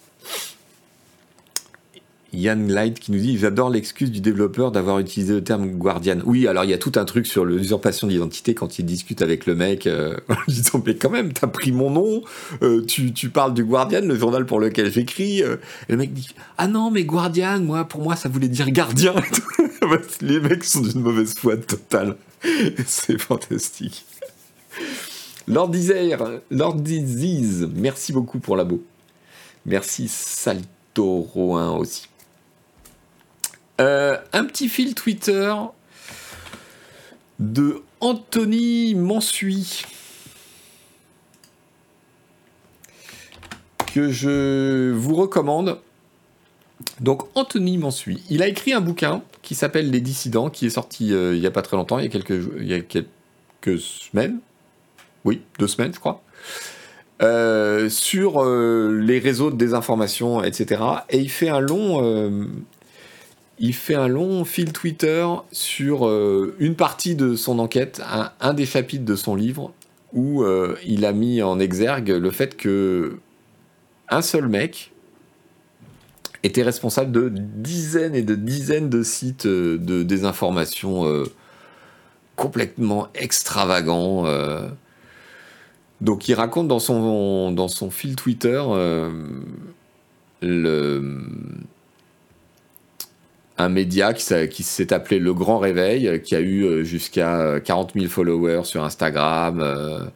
Yann 2.33 2.71
Light 2.71 2.99
qui 2.99 3.13
nous 3.13 3.19
dit 3.19 3.39
J'adore 3.39 3.71
l'excuse 3.71 4.11
du 4.11 4.21
développeur 4.21 4.73
d'avoir 4.73 4.99
utilisé 4.99 5.35
le 5.35 5.45
terme 5.45 5.71
Guardian. 5.71 6.19
Oui, 6.25 6.47
alors 6.47 6.65
il 6.65 6.71
y 6.71 6.75
a 6.75 6.79
tout 6.79 6.93
un 6.97 7.05
truc 7.05 7.27
sur 7.27 7.45
l'usurpation 7.45 8.07
d'identité 8.07 8.55
quand 8.55 8.79
il 8.79 8.85
discute 8.85 9.23
avec 9.23 9.47
le 9.47 9.55
mec 9.55 9.87
euh, 9.87 10.17
disant 10.49 10.83
Mais 10.85 10.97
quand 10.97 11.11
même, 11.11 11.33
t'as 11.33 11.47
pris 11.47 11.73
mon 11.73 11.91
nom, 11.91 12.23
euh, 12.63 12.85
tu, 12.85 13.31
parles 13.31 13.55
du 13.55 13.65
Guardian, 13.65 14.03
le 14.03 14.17
journal 14.17 14.47
pour 14.47 14.61
lequel 14.61 14.93
j'écris. 14.93 15.43
Euh. 15.43 15.57
Et 15.89 15.93
le 15.93 15.99
mec 15.99 16.13
dit 16.13 16.29
Ah 16.59 16.69
non, 16.69 16.91
mais 16.91 17.05
Guardian, 17.05 17.61
moi, 17.61 17.85
pour 17.85 18.03
moi, 18.03 18.17
ça 18.17 18.29
voulait 18.29 18.49
dire 18.49 18.71
gardien. 18.71 19.15
Les 20.21 20.41
mecs 20.41 20.65
sont 20.65 20.81
d'une 20.81 21.01
mauvaise 21.01 21.35
foi 21.35 21.57
totale. 21.57 22.17
C'est 22.87 23.19
fantastique. 23.19 24.05
Lord 25.49 25.69
Desire, 25.69 26.41
Lord 26.51 26.77
Disease, 26.77 27.69
merci 27.75 28.13
beaucoup 28.13 28.41
pour 28.41 28.57
l'abo. 28.57 28.83
Merci 29.65 30.09
Salto 30.09 31.21
Roin 31.21 31.77
aussi. 31.77 32.09
Euh, 33.81 34.17
un 34.33 34.45
petit 34.45 34.69
fil 34.69 34.95
Twitter 34.95 35.53
de 37.39 37.83
Anthony 38.01 38.95
Mansuy 38.95 39.85
que 43.93 44.11
je 44.11 44.93
vous 44.93 45.15
recommande. 45.15 45.79
Donc 47.01 47.25
Anthony 47.35 47.77
Mansuy, 47.77 48.23
il 48.31 48.43
a 48.43 48.49
écrit 48.49 48.73
un 48.73 48.81
bouquin 48.81 49.23
qui 49.43 49.55
s'appelle 49.55 49.91
Les 49.91 50.01
Dissidents, 50.01 50.49
qui 50.49 50.67
est 50.67 50.71
sorti 50.71 51.09
il 51.09 51.39
n'y 51.39 51.47
a 51.47 51.51
pas 51.51 51.63
très 51.63 51.77
longtemps, 51.77 51.99
il 51.99 52.05
y 52.05 52.09
a 52.09 52.11
quelques, 52.11 52.49
il 52.59 52.67
y 52.67 52.75
a 52.75 52.81
quelques 52.81 53.79
semaines. 53.79 54.39
Oui, 55.25 55.43
deux 55.59 55.67
semaines, 55.67 55.93
je 55.93 56.01
crois. 56.01 56.23
sur 57.91 58.45
les 58.45 59.19
réseaux 59.19 59.51
de 59.51 59.57
désinformation, 59.57 60.43
etc. 60.43 60.83
Et 61.11 61.19
il 61.19 61.31
fait 61.31 61.49
un 61.49 61.61
long, 61.61 62.01
il 63.59 63.75
fait 63.75 63.95
un 63.95 64.09
long 64.09 64.45
fil 64.45 64.73
Twitter 64.73 65.27
sur 65.51 66.07
euh, 66.07 66.55
une 66.59 66.75
partie 66.75 67.15
de 67.15 67.35
son 67.37 67.59
enquête, 67.59 68.03
un, 68.41 68.55
des 68.55 68.67
chapitres 68.67 69.05
de 69.05 69.17
son 69.17 69.35
livre, 69.35 69.73
où 70.13 70.43
euh, 70.43 70.77
il 70.85 71.05
a 71.05 71.13
mis 71.13 71.43
en 71.43 71.59
exergue 71.59 72.11
le 72.11 72.31
fait 72.31 72.57
que 72.57 73.19
un 74.09 74.23
seul 74.23 74.49
mec 74.49 74.93
était 76.43 76.63
responsable 76.63 77.11
de 77.11 77.29
dizaines 77.29 78.15
et 78.15 78.23
de 78.23 78.35
dizaines 78.35 78.89
de 78.91 79.03
sites 79.03 79.47
euh, 79.47 79.79
de 79.79 80.03
désinformation 80.03 81.25
complètement 82.37 83.09
extravagants. 83.15 84.27
Donc 86.03 86.29
il 86.29 86.35
raconte 86.35 86.69
dans 86.69 86.79
son, 86.79 87.51
dans 87.53 87.69
son 87.69 87.91
fil 87.91 88.15
Twitter 88.15 88.63
le 90.43 91.25
un 93.59 93.69
média 93.69 94.13
qui, 94.13 94.63
s'est 94.63 94.93
appelé 94.93 95.19
Le 95.19 95.33
Grand 95.33 95.59
Réveil, 95.59 96.21
qui 96.23 96.35
a 96.35 96.41
eu 96.41 96.65
euh, 96.65 96.85
jusqu'à 96.85 97.59
40 97.61 97.93
000 97.95 98.07
followers 98.09 98.65
sur 98.65 98.85
Instagram, 98.85 100.11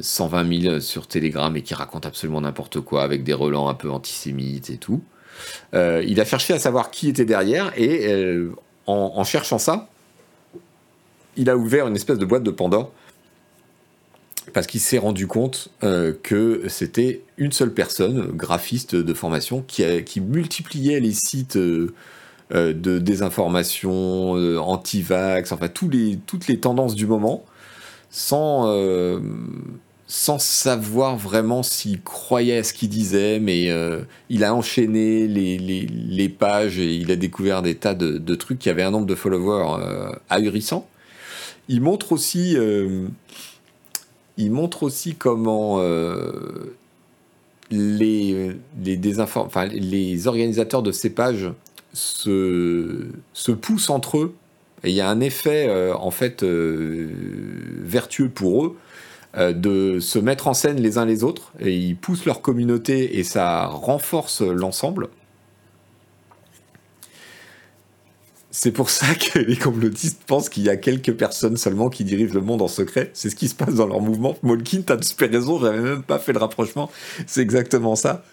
120 0.00 0.44
euh, 0.44 0.60
000 0.60 0.80
sur 0.80 1.06
Telegram 1.06 1.54
et 1.56 1.62
qui 1.62 1.74
raconte 1.74 2.06
absolument 2.06 2.40
n'importe 2.40 2.80
quoi 2.80 3.04
avec 3.04 3.22
des 3.22 3.34
relents 3.34 3.68
un 3.68 3.74
peu 3.74 3.90
antisémites 3.90 4.70
et 4.70 4.78
tout. 4.78 5.00
Euh, 5.74 6.02
il 6.06 6.20
a 6.20 6.24
cherché 6.24 6.54
à 6.54 6.58
savoir 6.58 6.90
qui 6.90 7.08
était 7.08 7.24
derrière 7.24 7.72
et 7.76 8.36
en, 8.86 9.24
cherchant 9.24 9.58
ça, 9.58 9.88
il 11.36 11.48
a 11.48 11.56
ouvert 11.56 11.86
une 11.86 11.96
espèce 11.96 12.18
de 12.18 12.24
boîte 12.24 12.42
de 12.42 12.50
Pandore 12.50 12.92
parce 14.52 14.66
qu'il 14.66 14.80
s'est 14.80 14.98
rendu 14.98 15.28
compte 15.28 15.68
que 15.80 16.64
c'était 16.68 17.22
une 17.38 17.52
seule 17.52 17.72
personne, 17.72 18.32
graphiste 18.32 18.96
de 18.96 19.14
formation, 19.14 19.62
qui 19.62 20.20
multipliait 20.20 21.00
les 21.00 21.12
sites 21.12 21.56
euh, 22.54 22.74
de 22.74 22.98
désinformation, 22.98 24.36
euh, 24.36 24.58
anti-vax, 24.58 25.52
enfin 25.52 25.68
tous 25.68 25.88
les, 25.88 26.18
toutes 26.26 26.48
les 26.48 26.60
tendances 26.60 26.94
du 26.94 27.06
moment, 27.06 27.46
sans, 28.10 28.66
euh, 28.66 29.20
sans 30.06 30.38
savoir 30.38 31.16
vraiment 31.16 31.62
s'il 31.62 32.02
croyait 32.02 32.58
à 32.58 32.62
ce 32.62 32.74
qu'il 32.74 32.90
disait, 32.90 33.38
mais 33.38 33.70
il 34.28 34.44
a 34.44 34.54
enchaîné 34.54 35.26
les, 35.28 35.56
les, 35.56 36.28
pages 36.28 36.78
et 36.78 36.94
il 36.94 37.10
a 37.10 37.16
découvert 37.16 37.62
des 37.62 37.74
tas 37.74 37.94
de, 37.94 38.18
de, 38.18 38.34
trucs 38.34 38.58
qui 38.58 38.68
avaient 38.68 38.82
un 38.82 38.90
nombre 38.90 39.06
de 39.06 39.14
followers 39.14 40.12
ahurissant. 40.28 40.86
Il 41.68 41.80
montre 41.80 42.12
aussi, 42.12 42.58
il 44.36 44.50
montre 44.50 44.82
aussi 44.82 45.14
comment 45.14 45.80
les, 47.70 48.52
les, 48.84 49.20
enfin, 49.20 49.64
les 49.66 50.26
organisateurs 50.26 50.82
de 50.82 50.92
ces 50.92 51.08
pages 51.08 51.50
se, 51.92 53.06
se 53.32 53.52
poussent 53.52 53.90
entre 53.90 54.18
eux. 54.18 54.34
Et 54.84 54.90
il 54.90 54.94
y 54.94 55.00
a 55.00 55.08
un 55.08 55.20
effet, 55.20 55.66
euh, 55.68 55.94
en 55.94 56.10
fait, 56.10 56.42
euh, 56.42 57.08
vertueux 57.82 58.28
pour 58.28 58.66
eux 58.66 58.76
euh, 59.36 59.52
de 59.52 60.00
se 60.00 60.18
mettre 60.18 60.48
en 60.48 60.54
scène 60.54 60.80
les 60.80 60.98
uns 60.98 61.04
les 61.04 61.22
autres. 61.24 61.52
Et 61.60 61.76
ils 61.76 61.96
poussent 61.96 62.24
leur 62.24 62.42
communauté 62.42 63.18
et 63.18 63.24
ça 63.24 63.66
renforce 63.66 64.42
l'ensemble. 64.42 65.08
C'est 68.54 68.72
pour 68.72 68.90
ça 68.90 69.06
que 69.14 69.38
les 69.38 69.56
complotistes 69.56 70.24
pensent 70.26 70.50
qu'il 70.50 70.64
y 70.64 70.68
a 70.68 70.76
quelques 70.76 71.14
personnes 71.14 71.56
seulement 71.56 71.88
qui 71.88 72.04
dirigent 72.04 72.34
le 72.34 72.42
monde 72.42 72.60
en 72.60 72.68
secret. 72.68 73.10
C'est 73.14 73.30
ce 73.30 73.36
qui 73.36 73.48
se 73.48 73.54
passe 73.54 73.74
dans 73.76 73.86
leur 73.86 74.00
mouvement. 74.00 74.36
Molkin, 74.42 74.82
t'as 74.82 75.00
super 75.00 75.30
raison, 75.30 75.58
j'avais 75.58 75.80
même 75.80 76.02
pas 76.02 76.18
fait 76.18 76.34
le 76.34 76.38
rapprochement. 76.38 76.90
C'est 77.26 77.40
exactement 77.40 77.96
ça. 77.96 78.24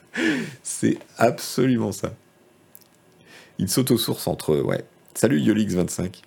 C'est 0.62 0.98
absolument 1.18 1.94
ça. 1.94 2.12
Il 3.60 3.70
saute 3.70 3.92
aux 3.92 3.98
sources 3.98 4.26
entre 4.28 4.54
eux, 4.54 4.62
ouais. 4.62 4.86
Salut 5.14 5.40
Yolix25. 5.42 6.22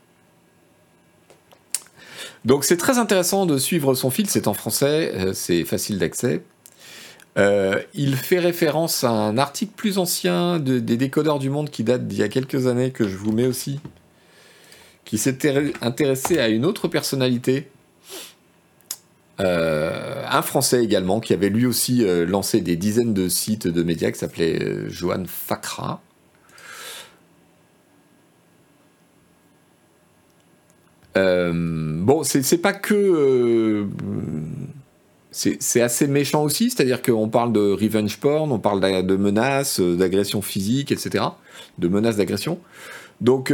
Donc 2.45 2.65
c'est 2.65 2.77
très 2.77 2.99
intéressant 2.99 3.47
de 3.47 3.57
suivre 3.57 3.95
son 3.95 4.11
fil, 4.11 4.29
c'est 4.29 4.49
en 4.49 4.55
français, 4.55 5.13
euh, 5.15 5.33
c'est 5.33 5.65
facile 5.65 5.99
d'accès. 5.99 6.43
Euh, 7.39 7.81
il 7.95 8.17
fait 8.17 8.39
référence 8.39 9.03
à 9.03 9.11
un 9.11 9.39
article 9.39 9.73
plus 9.75 9.97
ancien 9.97 10.59
des 10.59 10.99
décodeurs 10.99 11.39
du 11.39 11.49
monde 11.49 11.71
qui 11.71 11.85
date 11.85 12.07
d'il 12.07 12.19
y 12.19 12.23
a 12.23 12.29
quelques 12.29 12.67
années, 12.67 12.91
que 12.91 13.09
je 13.09 13.17
vous 13.17 13.33
mets 13.33 13.47
aussi, 13.47 13.81
qui 15.07 15.17
s'était 15.17 15.73
intéressé 15.81 16.39
à 16.39 16.49
une 16.49 16.67
autre 16.67 16.89
personnalité, 16.89 17.71
euh, 19.41 20.23
un 20.29 20.43
Français 20.43 20.85
également, 20.85 21.21
qui 21.21 21.33
avait 21.33 21.49
lui 21.49 21.65
aussi 21.65 22.05
lancé 22.27 22.61
des 22.61 22.77
dizaines 22.77 23.15
de 23.15 23.31
sites 23.31 23.67
de 23.67 23.83
médias, 23.83 24.11
qui 24.11 24.19
s'appelait 24.19 24.91
Johan 24.91 25.25
Fakra. 25.27 26.03
Bon, 31.15 32.23
c'est 32.25 32.59
pas 32.59 32.73
que. 32.73 32.95
Euh, 32.95 33.87
c'est 35.31 35.81
assez 35.81 36.07
méchant 36.09 36.43
aussi, 36.43 36.69
c'est-à-dire 36.71 37.01
qu'on 37.01 37.29
parle 37.31 37.55
de 37.55 37.73
revenge 37.73 38.19
porn, 38.19 38.53
on 38.53 38.59
parle 38.59 38.81
de 39.07 39.17
menaces, 39.17 39.81
euh, 39.81 39.97
d'agressions 39.97 40.43
physiques, 40.43 40.93
etc. 40.93 41.25
De 41.79 41.89
menaces 41.89 42.17
d'agression. 42.17 42.59
Donc. 43.21 43.53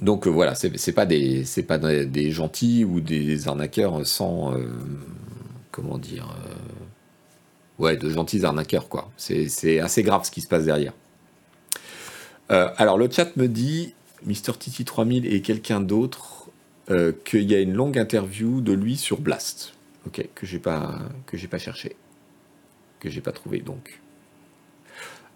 donc 0.00 0.26
voilà, 0.26 0.54
c'est 0.54 0.92
pas, 0.92 1.06
des, 1.06 1.44
pas 1.66 1.78
des 1.78 2.30
gentils 2.30 2.84
ou 2.84 3.00
des 3.00 3.48
arnaqueurs 3.48 4.06
sans. 4.06 4.54
comment 5.72 5.98
dire. 5.98 6.28
ouais, 7.78 7.96
de 7.96 8.08
gentils 8.10 8.44
arnaqueurs, 8.44 8.88
quoi. 8.88 9.10
C'est 9.16 9.80
assez 9.80 10.02
grave 10.02 10.24
ce 10.24 10.30
qui 10.30 10.42
se 10.42 10.48
passe 10.48 10.64
derrière. 10.64 10.92
alors 12.48 12.98
le 12.98 13.10
chat 13.10 13.36
me 13.36 13.48
dit 13.48 13.94
Mister 14.26 14.52
Titi 14.58 14.84
3000 14.84 15.32
et 15.32 15.40
quelqu'un 15.42 15.80
d'autre 15.80 16.50
euh, 16.90 17.12
qu'il 17.24 17.50
y 17.50 17.54
a 17.54 17.60
une 17.60 17.74
longue 17.74 17.98
interview 17.98 18.60
de 18.60 18.72
lui 18.72 18.96
sur 18.96 19.20
Blast. 19.20 19.74
Ok, 20.06 20.26
que 20.34 20.46
j'ai 20.46 20.58
pas 20.58 20.98
que 21.26 21.36
j'ai 21.36 21.46
pas 21.46 21.58
cherché, 21.58 21.94
que 22.98 23.10
j'ai 23.10 23.20
pas 23.20 23.32
trouvé 23.32 23.60
donc. 23.60 24.00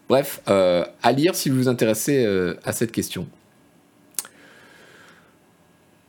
Bref, 0.08 0.40
euh, 0.48 0.84
à 1.02 1.12
lire 1.12 1.34
si 1.34 1.50
vous 1.50 1.56
vous 1.56 1.68
intéressez 1.68 2.24
euh, 2.24 2.54
à 2.64 2.72
cette 2.72 2.92
question. 2.92 3.28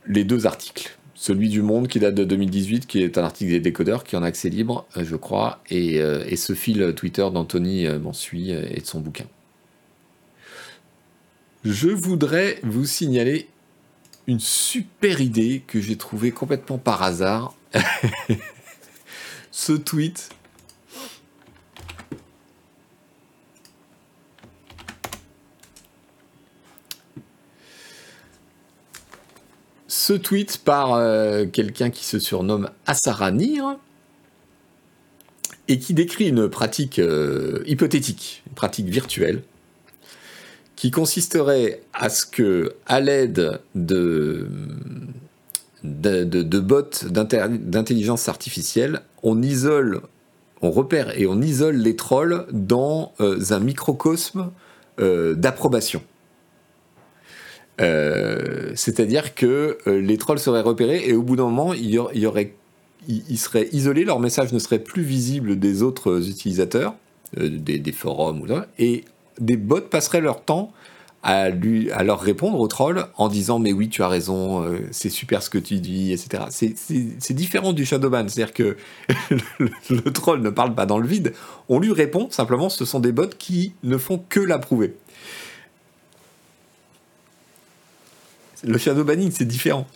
Les 0.06 0.24
deux 0.24 0.46
articles. 0.46 0.96
Celui 1.14 1.48
du 1.48 1.62
Monde 1.62 1.88
qui 1.88 1.98
date 1.98 2.14
de 2.14 2.24
2018, 2.24 2.86
qui 2.86 3.02
est 3.02 3.16
un 3.16 3.24
article 3.24 3.50
des 3.50 3.60
décodeurs, 3.60 4.04
qui 4.04 4.14
est 4.14 4.18
en 4.18 4.22
accès 4.22 4.50
libre, 4.50 4.86
je 4.96 5.16
crois, 5.16 5.62
et, 5.70 5.98
ce 6.36 6.52
fil 6.52 6.92
Twitter 6.94 7.26
d'Anthony 7.32 7.86
suit 8.12 8.50
et 8.50 8.80
de 8.80 8.86
son 8.86 9.00
bouquin 9.00 9.24
je 11.66 11.88
voudrais 11.88 12.60
vous 12.62 12.86
signaler 12.86 13.48
une 14.28 14.38
super 14.38 15.20
idée 15.20 15.64
que 15.66 15.80
j'ai 15.80 15.96
trouvée 15.96 16.30
complètement 16.30 16.78
par 16.78 17.02
hasard. 17.02 17.54
Ce 19.50 19.72
tweet. 19.72 20.30
Ce 29.88 30.12
tweet 30.12 30.58
par 30.58 30.94
euh, 30.94 31.46
quelqu'un 31.46 31.90
qui 31.90 32.04
se 32.04 32.20
surnomme 32.20 32.70
Asaranir 32.86 33.76
et 35.66 35.80
qui 35.80 35.94
décrit 35.94 36.28
une 36.28 36.48
pratique 36.48 37.00
euh, 37.00 37.64
hypothétique, 37.66 38.44
une 38.46 38.54
pratique 38.54 38.86
virtuelle, 38.86 39.42
qui 40.76 40.90
consisterait 40.90 41.80
à 41.94 42.10
ce 42.10 42.26
que, 42.26 42.74
à 42.86 43.00
l'aide 43.00 43.60
de, 43.74 44.46
de, 45.82 46.60
bots 46.60 46.82
d'intelligence 47.08 48.28
artificielle, 48.28 49.00
on 49.22 49.42
isole, 49.42 50.02
on 50.60 50.70
repère 50.70 51.18
et 51.18 51.26
on 51.26 51.40
isole 51.40 51.76
les 51.76 51.96
trolls 51.96 52.46
dans 52.52 53.14
euh, 53.20 53.40
un 53.50 53.60
microcosme 53.60 54.50
euh, 55.00 55.34
d'approbation. 55.34 56.02
Euh, 57.80 58.72
c'est-à-dire 58.74 59.34
que 59.34 59.78
les 59.86 60.16
trolls 60.18 60.38
seraient 60.38 60.62
repérés 60.62 61.04
et 61.06 61.14
au 61.14 61.22
bout 61.22 61.36
d'un 61.36 61.44
moment, 61.44 61.74
y, 61.74 61.98
ils 63.08 63.38
seraient 63.38 63.68
isolés, 63.72 64.04
leur 64.04 64.20
message 64.20 64.52
ne 64.52 64.58
serait 64.58 64.78
plus 64.78 65.02
visible 65.02 65.58
des 65.58 65.82
autres 65.82 66.28
utilisateurs, 66.28 66.94
des, 67.36 67.78
des, 67.78 67.92
forums 67.92 68.40
ou 68.40 68.46
et 68.78 69.04
des 69.40 69.56
bots 69.56 69.80
passeraient 69.80 70.20
leur 70.20 70.42
temps 70.42 70.72
à, 71.22 71.50
lui, 71.50 71.90
à 71.90 72.04
leur 72.04 72.20
répondre 72.20 72.60
aux 72.60 72.68
trolls 72.68 73.06
en 73.16 73.28
disant 73.28 73.58
mais 73.58 73.72
oui 73.72 73.88
tu 73.88 74.02
as 74.02 74.08
raison, 74.08 74.62
euh, 74.62 74.78
c'est 74.92 75.10
super 75.10 75.42
ce 75.42 75.50
que 75.50 75.58
tu 75.58 75.80
dis, 75.80 76.12
etc. 76.12 76.44
C'est 76.48 77.34
différent 77.34 77.72
du 77.72 77.84
shadowban, 77.84 78.28
c'est-à-dire 78.28 78.54
que 78.54 78.76
le, 79.30 79.70
le, 79.90 80.12
troll 80.12 80.40
ne 80.40 80.50
parle 80.50 80.74
pas 80.74 80.86
dans 80.86 80.98
le 80.98 81.08
vide, 81.08 81.32
on 81.68 81.80
lui 81.80 81.92
répond, 81.92 82.28
simplement 82.30 82.68
ce 82.68 82.84
sont 82.84 83.00
des 83.00 83.12
bots 83.12 83.26
qui 83.38 83.72
ne 83.82 83.98
font 83.98 84.22
que 84.28 84.40
l'approuver. 84.40 84.94
Le 88.62 88.78
shadow 88.78 89.04
banning 89.04 89.32
c'est 89.32 89.44
différent. 89.44 89.86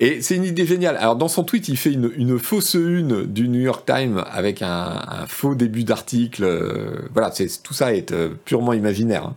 Et 0.00 0.22
c'est 0.22 0.34
une 0.36 0.44
idée 0.44 0.66
géniale. 0.66 0.96
Alors 0.96 1.16
dans 1.16 1.28
son 1.28 1.44
tweet, 1.44 1.68
il 1.68 1.76
fait 1.76 1.92
une, 1.92 2.38
fausse 2.38 2.74
une 2.74 3.24
du 3.26 3.48
New 3.48 3.60
York 3.60 3.86
Times 3.86 4.24
avec 4.30 4.60
un, 4.62 5.24
faux 5.28 5.54
début 5.54 5.84
d'article. 5.84 6.44
Euh, 6.44 7.08
voilà, 7.12 7.32
tout 7.62 7.74
ça 7.74 7.94
est 7.94 8.12
euh, 8.12 8.30
purement 8.44 8.72
imaginaire. 8.72 9.24
Hein. 9.26 9.36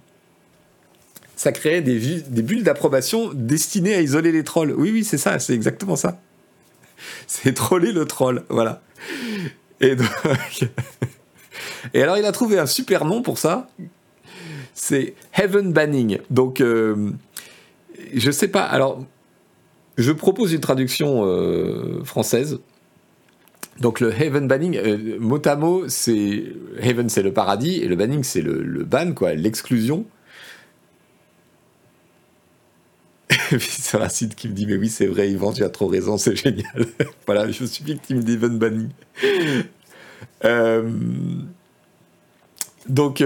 Ça 1.36 1.51
des, 1.51 1.82
des 1.82 2.41
bulles 2.41 2.64
d'approbation 2.64 3.30
destinées 3.34 3.93
à 3.93 4.01
isoler 4.01 4.32
les 4.32 4.43
trolls. 4.43 4.74
Oui, 4.76 4.91
oui, 4.91 5.03
c'est 5.03 5.20
ça, 5.20 5.38
c'est 5.38 5.53
exactement 5.53 5.95
ça. 5.95 6.20
C'est 7.28 7.53
troller 7.53 7.91
le 7.91 8.05
troll, 8.05 8.43
voilà. 8.49 8.82
Et 9.82 9.95
donc... 9.95 10.10
Et 11.93 12.01
alors 12.01 12.18
il 12.18 12.26
a 12.26 12.32
trouvé 12.32 12.60
un 12.60 12.66
super 12.66 13.05
nom 13.05 13.22
pour 13.22 13.38
ça. 13.38 13.70
C'est 14.74 15.14
Heaven 15.34 15.74
Banning. 15.74 16.20
Donc 16.30 16.62
euh, 16.62 17.12
je 18.14 18.32
sais 18.32 18.47
pas. 18.47 18.64
Alors 18.64 19.05
je 19.98 20.12
propose 20.12 20.54
une 20.54 20.62
traduction 20.62 21.26
euh, 21.26 22.04
française. 22.04 22.60
Donc 23.80 24.00
le 24.00 24.12
heaven 24.12 24.48
banning, 24.48 24.78
euh, 24.78 25.18
mot 25.20 25.41
à 25.45 25.56
mot, 25.56 25.88
c'est 25.88 26.45
heaven 26.80 27.10
c'est 27.10 27.22
le 27.22 27.34
paradis 27.34 27.78
et 27.78 27.88
le 27.88 27.95
banning 27.95 28.24
c'est 28.24 28.41
le, 28.41 28.84
ban 28.84 29.14
quoi, 29.14 29.34
l'exclusion. 29.34 30.06
c'est 33.60 34.10
site 34.10 34.36
qui 34.36 34.48
me 34.48 34.54
dit 34.54 34.66
mais 34.66 34.78
oui 34.78 34.89
c'est 34.89 35.06
vrai 35.06 35.30
Yvan 35.30 35.52
tu 35.54 35.64
as 35.64 35.70
trop 35.70 35.88
raison 35.88 36.18
c'est 36.18 36.36
génial. 36.36 36.86
voilà 37.26 37.52
je 37.52 37.66
suis 37.66 37.84
victime 37.84 38.24
d'heaven 38.24 38.58
banning. 38.58 38.89
Euh, 40.45 40.89
donc 42.89 43.24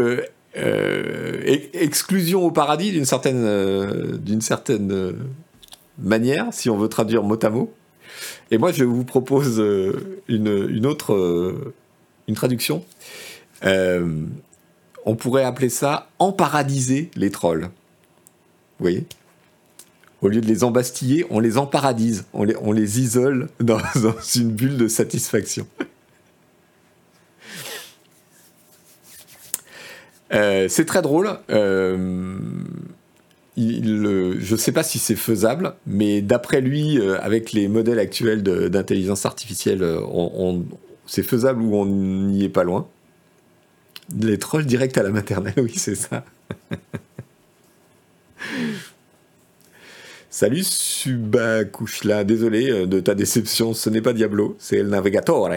exclusion 1.73 2.43
au 2.45 2.51
paradis 2.51 2.91
d'une 2.91 3.05
certaine 3.05 4.17
d'une 4.17 4.41
certaine 4.41 5.15
manière, 6.01 6.47
si 6.51 6.69
on 6.69 6.77
veut 6.77 6.89
traduire 6.89 7.23
mot 7.23 7.37
à 7.41 7.49
mot. 7.49 7.73
Et 8.51 8.57
moi, 8.57 8.71
je 8.71 8.83
vous 8.83 9.03
propose 9.03 9.59
euh, 9.59 10.21
une, 10.27 10.85
autre 10.85 11.13
euh, 11.13 11.73
une 12.27 12.35
traduction. 12.35 12.83
Euh, 13.63 14.25
on 15.05 15.15
pourrait 15.15 15.43
appeler 15.43 15.69
ça 15.69 16.09
emparadiser 16.19 17.09
les 17.15 17.31
trolls. 17.31 17.63
Vous 17.63 18.83
voyez? 18.85 19.05
Au 20.21 20.27
lieu 20.27 20.41
de 20.41 20.47
les 20.47 20.63
embastiller, 20.63 21.25
on 21.31 21.39
les 21.39 21.57
emparadise, 21.57 22.25
on 22.33 22.43
les, 22.43 22.55
on 22.61 22.71
les 22.71 22.99
isole 22.99 23.49
dans 23.59 23.79
une 24.35 24.51
bulle 24.51 24.77
de 24.77 24.87
satisfaction. 24.87 25.65
c'est 30.69 30.85
très 30.85 31.01
drôle 31.01 31.37
je 33.57 34.51
ne 34.51 34.57
sais 34.57 34.71
pas 34.71 34.83
si 34.83 34.99
c'est 34.99 35.15
faisable, 35.15 35.73
mais 35.85 36.21
d'après 36.21 36.61
lui, 36.61 36.99
euh, 36.99 37.19
avec 37.21 37.51
les 37.51 37.67
modèles 37.67 37.99
actuels 37.99 38.43
d'intelligence 38.43 39.25
artificielle, 39.25 39.83
euh, 39.83 39.99
c'est 41.05 41.23
faisable 41.23 41.61
ou 41.61 41.75
on 41.75 41.85
n'y 41.85 42.45
est 42.45 42.49
pas 42.49 42.63
loin. 42.63 42.87
Les 44.17 44.37
trolls 44.37 44.65
directs 44.65 44.97
à 44.97 45.03
la 45.03 45.09
maternelle, 45.09 45.53
oui, 45.57 45.73
c'est 45.75 45.95
ça. 45.95 46.23
Salut 50.29 50.63
Subakushla, 50.63 52.23
désolé 52.23 52.71
euh, 52.71 52.85
de 52.87 53.01
ta 53.01 53.15
déception, 53.15 53.73
ce 53.73 53.89
n'est 53.89 54.01
pas 54.01 54.13
Diablo, 54.13 54.55
c'est 54.59 54.77
El 54.77 54.87
Navigatore. 54.87 55.49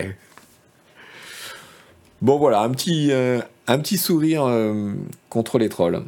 Bon 2.23 2.39
voilà, 2.39 2.63
un 2.63 2.71
petit, 2.71 3.13
un 3.13 3.79
petit 3.79 3.99
sourire 3.99 4.49
contre 5.29 5.59
les 5.59 5.69
trolls. 5.69 6.03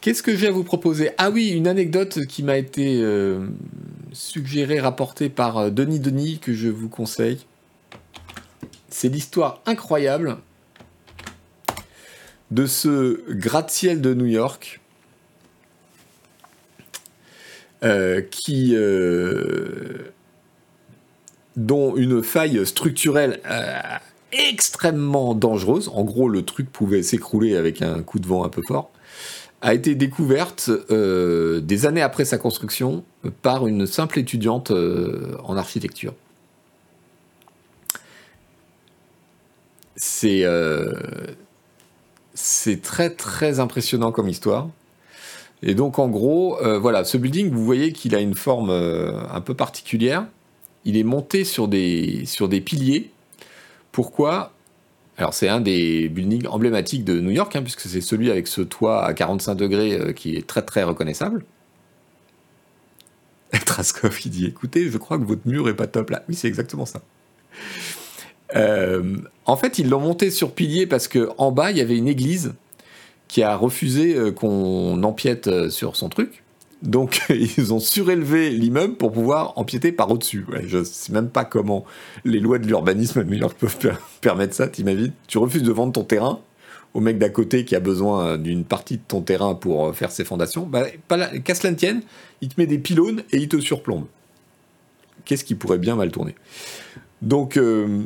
Qu'est-ce 0.00 0.22
que 0.22 0.36
j'ai 0.36 0.46
à 0.46 0.50
vous 0.52 0.62
proposer? 0.62 1.10
Ah 1.18 1.30
oui, 1.30 1.48
une 1.48 1.66
anecdote 1.66 2.24
qui 2.26 2.44
m'a 2.44 2.56
été 2.56 3.00
euh, 3.02 3.48
suggérée, 4.12 4.78
rapportée 4.78 5.28
par 5.28 5.58
euh, 5.58 5.70
Denis 5.70 5.98
Denis, 5.98 6.38
que 6.38 6.52
je 6.52 6.68
vous 6.68 6.88
conseille. 6.88 7.46
C'est 8.90 9.08
l'histoire 9.08 9.60
incroyable 9.66 10.38
de 12.52 12.66
ce 12.66 13.20
gratte-ciel 13.28 14.00
de 14.00 14.14
New 14.14 14.26
York 14.26 14.80
euh, 17.82 18.22
qui 18.22 18.74
dont 21.56 21.96
une 21.96 22.22
faille 22.22 22.64
structurelle 22.64 23.40
extrêmement 24.30 25.34
dangereuse. 25.34 25.90
En 25.92 26.04
gros, 26.04 26.28
le 26.28 26.42
truc 26.42 26.70
pouvait 26.70 27.02
s'écrouler 27.02 27.56
avec 27.56 27.82
un 27.82 28.00
coup 28.02 28.20
de 28.20 28.26
vent 28.28 28.44
un 28.44 28.48
peu 28.48 28.62
fort 28.62 28.92
a 29.60 29.74
été 29.74 29.94
découverte 29.94 30.70
euh, 30.90 31.60
des 31.60 31.86
années 31.86 32.02
après 32.02 32.24
sa 32.24 32.38
construction 32.38 33.04
par 33.42 33.66
une 33.66 33.86
simple 33.86 34.18
étudiante 34.18 34.70
euh, 34.70 35.36
en 35.44 35.56
architecture. 35.56 36.14
C'est 39.96 40.44
euh, 40.44 40.92
c'est 42.34 42.82
très 42.82 43.10
très 43.10 43.58
impressionnant 43.58 44.12
comme 44.12 44.28
histoire. 44.28 44.68
Et 45.62 45.74
donc 45.74 45.98
en 45.98 46.08
gros, 46.08 46.56
voilà, 46.78 47.02
ce 47.02 47.16
building, 47.16 47.50
vous 47.50 47.64
voyez 47.64 47.92
qu'il 47.92 48.14
a 48.14 48.20
une 48.20 48.36
forme 48.36 48.70
un 48.70 49.40
peu 49.40 49.54
particulière. 49.54 50.24
Il 50.84 50.96
est 50.96 51.02
monté 51.02 51.42
sur 51.42 51.66
des 51.66 52.60
piliers. 52.64 53.10
Pourquoi? 53.90 54.52
Alors 55.18 55.34
c'est 55.34 55.48
un 55.48 55.60
des 55.60 56.08
buildings 56.08 56.46
emblématiques 56.46 57.04
de 57.04 57.20
New 57.20 57.32
York, 57.32 57.54
hein, 57.56 57.62
puisque 57.62 57.80
c'est 57.80 58.00
celui 58.00 58.30
avec 58.30 58.46
ce 58.46 58.60
toit 58.60 59.04
à 59.04 59.12
45 59.12 59.56
degrés 59.56 59.94
euh, 59.94 60.12
qui 60.12 60.36
est 60.36 60.46
très 60.46 60.62
très 60.62 60.84
reconnaissable. 60.84 61.44
Traskov 63.66 64.16
il 64.24 64.30
dit 64.30 64.46
écoutez, 64.46 64.88
je 64.88 64.96
crois 64.96 65.18
que 65.18 65.24
votre 65.24 65.46
mur 65.46 65.68
est 65.68 65.74
pas 65.74 65.88
top 65.88 66.10
là. 66.10 66.22
Oui, 66.28 66.36
c'est 66.36 66.46
exactement 66.46 66.86
ça. 66.86 67.02
Euh, 68.54 69.16
en 69.44 69.56
fait, 69.56 69.78
ils 69.80 69.90
l'ont 69.90 70.00
monté 70.00 70.30
sur 70.30 70.52
pilier 70.52 70.86
parce 70.86 71.08
que 71.08 71.28
en 71.36 71.50
bas 71.50 71.72
il 71.72 71.78
y 71.78 71.80
avait 71.80 71.98
une 71.98 72.08
église 72.08 72.54
qui 73.26 73.42
a 73.42 73.56
refusé 73.56 74.14
euh, 74.14 74.30
qu'on 74.30 75.02
empiète 75.02 75.68
sur 75.68 75.96
son 75.96 76.08
truc. 76.08 76.44
Donc 76.82 77.22
ils 77.30 77.74
ont 77.74 77.80
surélevé 77.80 78.50
l'immeuble 78.50 78.94
pour 78.94 79.12
pouvoir 79.12 79.52
empiéter 79.56 79.92
par 79.92 80.10
au-dessus. 80.10 80.46
je 80.66 80.78
ne 80.78 80.84
sais 80.84 81.12
même 81.12 81.28
pas 81.28 81.44
comment 81.44 81.84
les 82.24 82.40
lois 82.40 82.58
de 82.58 82.66
l'urbanisme 82.66 83.20
à 83.20 83.24
New 83.24 83.34
York 83.34 83.56
peuvent 83.58 83.78
permettre 84.20 84.54
ça, 84.54 84.68
t'imagines? 84.68 85.12
Tu 85.26 85.38
refuses 85.38 85.62
de 85.62 85.72
vendre 85.72 85.92
ton 85.92 86.04
terrain 86.04 86.40
au 86.94 87.00
mec 87.00 87.18
d'à 87.18 87.28
côté 87.28 87.64
qui 87.64 87.76
a 87.76 87.80
besoin 87.80 88.38
d'une 88.38 88.64
partie 88.64 88.96
de 88.96 89.02
ton 89.06 89.20
terrain 89.20 89.54
pour 89.54 89.86
euh, 89.86 89.92
faire 89.92 90.10
ses 90.10 90.24
fondations. 90.24 90.66
Bah, 90.66 90.86
qu'à 91.44 91.54
cela 91.54 91.70
ne 91.70 91.76
tienne, 91.76 92.02
il 92.40 92.48
te 92.48 92.54
met 92.58 92.66
des 92.66 92.78
pylônes 92.78 93.22
et 93.30 93.38
il 93.38 93.48
te 93.48 93.60
surplombe. 93.60 94.06
Qu'est-ce 95.24 95.44
qui 95.44 95.54
pourrait 95.54 95.78
bien 95.78 95.96
mal 95.96 96.10
tourner? 96.10 96.34
Donc... 97.22 97.56
Euh, 97.56 98.04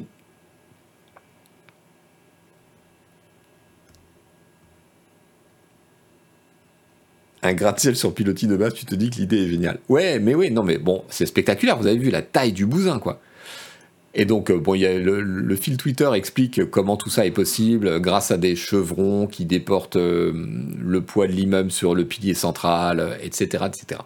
un 7.43 7.55
gratte-ciel 7.55 7.97
sur 7.97 8.14
pilotis 8.14 8.47
de 8.47 8.57
base, 8.57 8.74
tu 8.74 8.86
te 8.86 8.95
dis 8.95 9.11
que 9.11 9.16
l'idée 9.16 9.45
est 9.45 9.49
géniale. 9.49 9.78
Ouais, 9.88 10.18
mais 10.18 10.34
oui, 10.34 10.51
non, 10.51 10.62
mais 10.62 10.78
bon, 10.78 11.03
c'est 11.09 11.26
spectaculaire. 11.26 11.76
Vous 11.76 11.86
avez 11.86 11.99
vu 11.99 12.11
la 12.11 12.22
taille 12.22 12.53
du 12.53 12.66
bousin, 12.66 12.99
quoi. 12.99 13.20
Et 14.14 14.26
donc, 14.26 14.51
euh, 14.51 14.59
bon, 14.59 14.74
y 14.74 14.86
a 14.86 14.99
le, 14.99 15.57
fil 15.57 15.76
Twitter 15.76 16.11
explique 16.14 16.70
comment 16.70 16.97
tout 16.97 17.09
ça 17.09 17.24
est 17.24 17.30
possible 17.30 18.01
grâce 18.01 18.30
à 18.30 18.36
des 18.36 18.57
chevrons 18.57 19.26
qui 19.26 19.47
déportent 19.47 19.97
euh, 19.97 20.32
le 20.78 21.01
poids 21.01 21.26
de 21.26 21.32
l'immeuble 21.32 21.70
sur 21.70 21.95
le 21.95 22.05
pilier 22.05 22.34
central, 22.34 23.18
etc., 23.22 23.64
etc. 23.66 24.01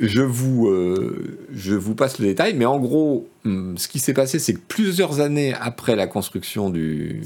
Je 0.00 0.22
vous, 0.22 0.66
euh, 0.66 1.38
je 1.54 1.74
vous 1.74 1.94
passe 1.94 2.18
le 2.18 2.26
détail, 2.26 2.54
mais 2.54 2.64
en 2.64 2.78
gros, 2.80 3.28
hum, 3.44 3.78
ce 3.78 3.86
qui 3.86 4.00
s'est 4.00 4.12
passé, 4.12 4.40
c'est 4.40 4.54
que 4.54 4.60
plusieurs 4.66 5.20
années 5.20 5.54
après 5.54 5.94
la 5.94 6.08
construction 6.08 6.68
du, 6.68 7.22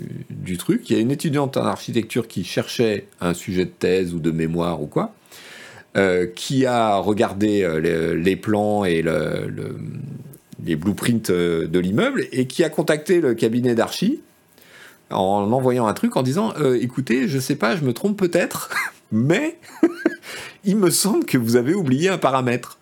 truc, 0.58 0.90
il 0.90 0.96
y 0.96 0.98
a 0.98 1.00
une 1.00 1.10
étudiante 1.10 1.56
en 1.56 1.64
architecture 1.64 2.28
qui 2.28 2.44
cherchait 2.44 3.06
un 3.20 3.32
sujet 3.32 3.64
de 3.64 3.70
thèse 3.70 4.12
ou 4.12 4.18
de 4.18 4.30
mémoire 4.30 4.82
ou 4.82 4.86
quoi, 4.86 5.14
euh, 5.96 6.26
qui 6.26 6.66
a 6.66 6.96
regardé 6.96 7.62
euh, 7.62 8.14
les, 8.14 8.36
plans 8.36 8.84
et 8.84 9.02
les 10.62 10.76
blueprints 10.76 11.30
de 11.30 11.78
l'immeuble 11.78 12.26
et 12.32 12.46
qui 12.46 12.64
a 12.64 12.68
contacté 12.68 13.22
le 13.22 13.34
cabinet 13.34 13.74
d'archi 13.74 14.20
en 15.10 15.50
envoyant 15.52 15.86
un 15.86 15.94
truc 15.94 16.18
en 16.18 16.22
disant 16.22 16.52
écoutez, 16.78 17.28
je 17.28 17.38
sais 17.38 17.56
pas, 17.56 17.76
je 17.76 17.84
me 17.84 17.94
trompe 17.94 18.18
peut-être, 18.18 18.68
mais 19.12 19.58
il 20.64 20.76
me 20.76 20.90
semble 20.90 21.24
que 21.24 21.38
vous 21.38 21.56
avez 21.56 21.74
oublié 21.74 22.08
un 22.08 22.18
paramètre. 22.18 22.78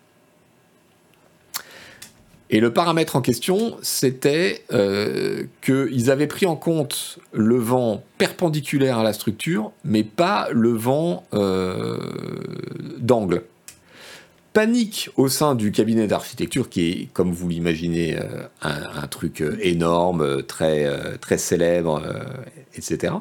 Et 2.49 2.61
le 2.61 2.71
paramètre 2.71 3.17
en 3.17 3.21
question, 3.21 3.77
c'était 3.81 4.63
euh, 4.71 5.43
qu'ils 5.61 6.09
avaient 6.09 6.27
pris 6.27 6.45
en 6.45 6.55
compte 6.55 7.19
le 7.33 7.57
vent 7.57 8.03
perpendiculaire 8.17 8.99
à 8.99 9.03
la 9.03 9.11
structure, 9.11 9.73
mais 9.83 10.03
pas 10.03 10.47
le 10.51 10.69
vent 10.69 11.25
euh, 11.33 11.97
d'angle. 12.99 13.43
Panique 14.53 15.09
au 15.17 15.27
sein 15.27 15.55
du 15.55 15.71
cabinet 15.71 16.07
d'architecture, 16.07 16.69
qui 16.69 16.89
est, 16.89 17.09
comme 17.13 17.31
vous 17.31 17.49
l'imaginez, 17.49 18.17
euh, 18.17 18.47
un, 18.61 19.07
truc 19.07 19.43
énorme, 19.59 20.41
très 20.43 20.87
célèbre, 21.37 22.01
etc. 22.75 23.13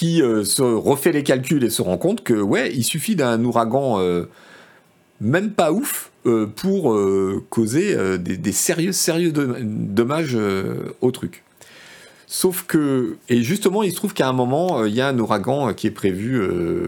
Qui 0.00 0.22
se 0.44 0.62
refait 0.62 1.12
les 1.12 1.22
calculs 1.22 1.62
et 1.62 1.68
se 1.68 1.82
rend 1.82 1.98
compte 1.98 2.24
que, 2.24 2.32
ouais, 2.32 2.72
il 2.72 2.84
suffit 2.84 3.16
d'un 3.16 3.44
ouragan 3.44 3.98
même 5.20 5.52
pas 5.52 5.72
ouf 5.72 6.10
euh, 6.26 6.46
pour 6.46 6.92
euh, 6.92 7.44
causer 7.50 7.94
euh, 7.94 8.16
des, 8.16 8.52
sérieux, 8.52 8.92
sérieux 8.92 9.32
dommages 9.32 10.36
au 11.00 11.10
truc. 11.10 11.44
Sauf 12.26 12.64
que, 12.66 13.16
et 13.28 13.42
justement, 13.42 13.82
il 13.82 13.90
se 13.90 13.96
trouve 13.96 14.14
qu'à 14.14 14.28
un 14.28 14.32
moment, 14.32 14.84
il 14.84 14.94
y 14.94 15.00
a 15.00 15.08
un 15.08 15.18
ouragan 15.18 15.74
qui 15.74 15.88
est 15.88 15.92
prévu 15.92 16.40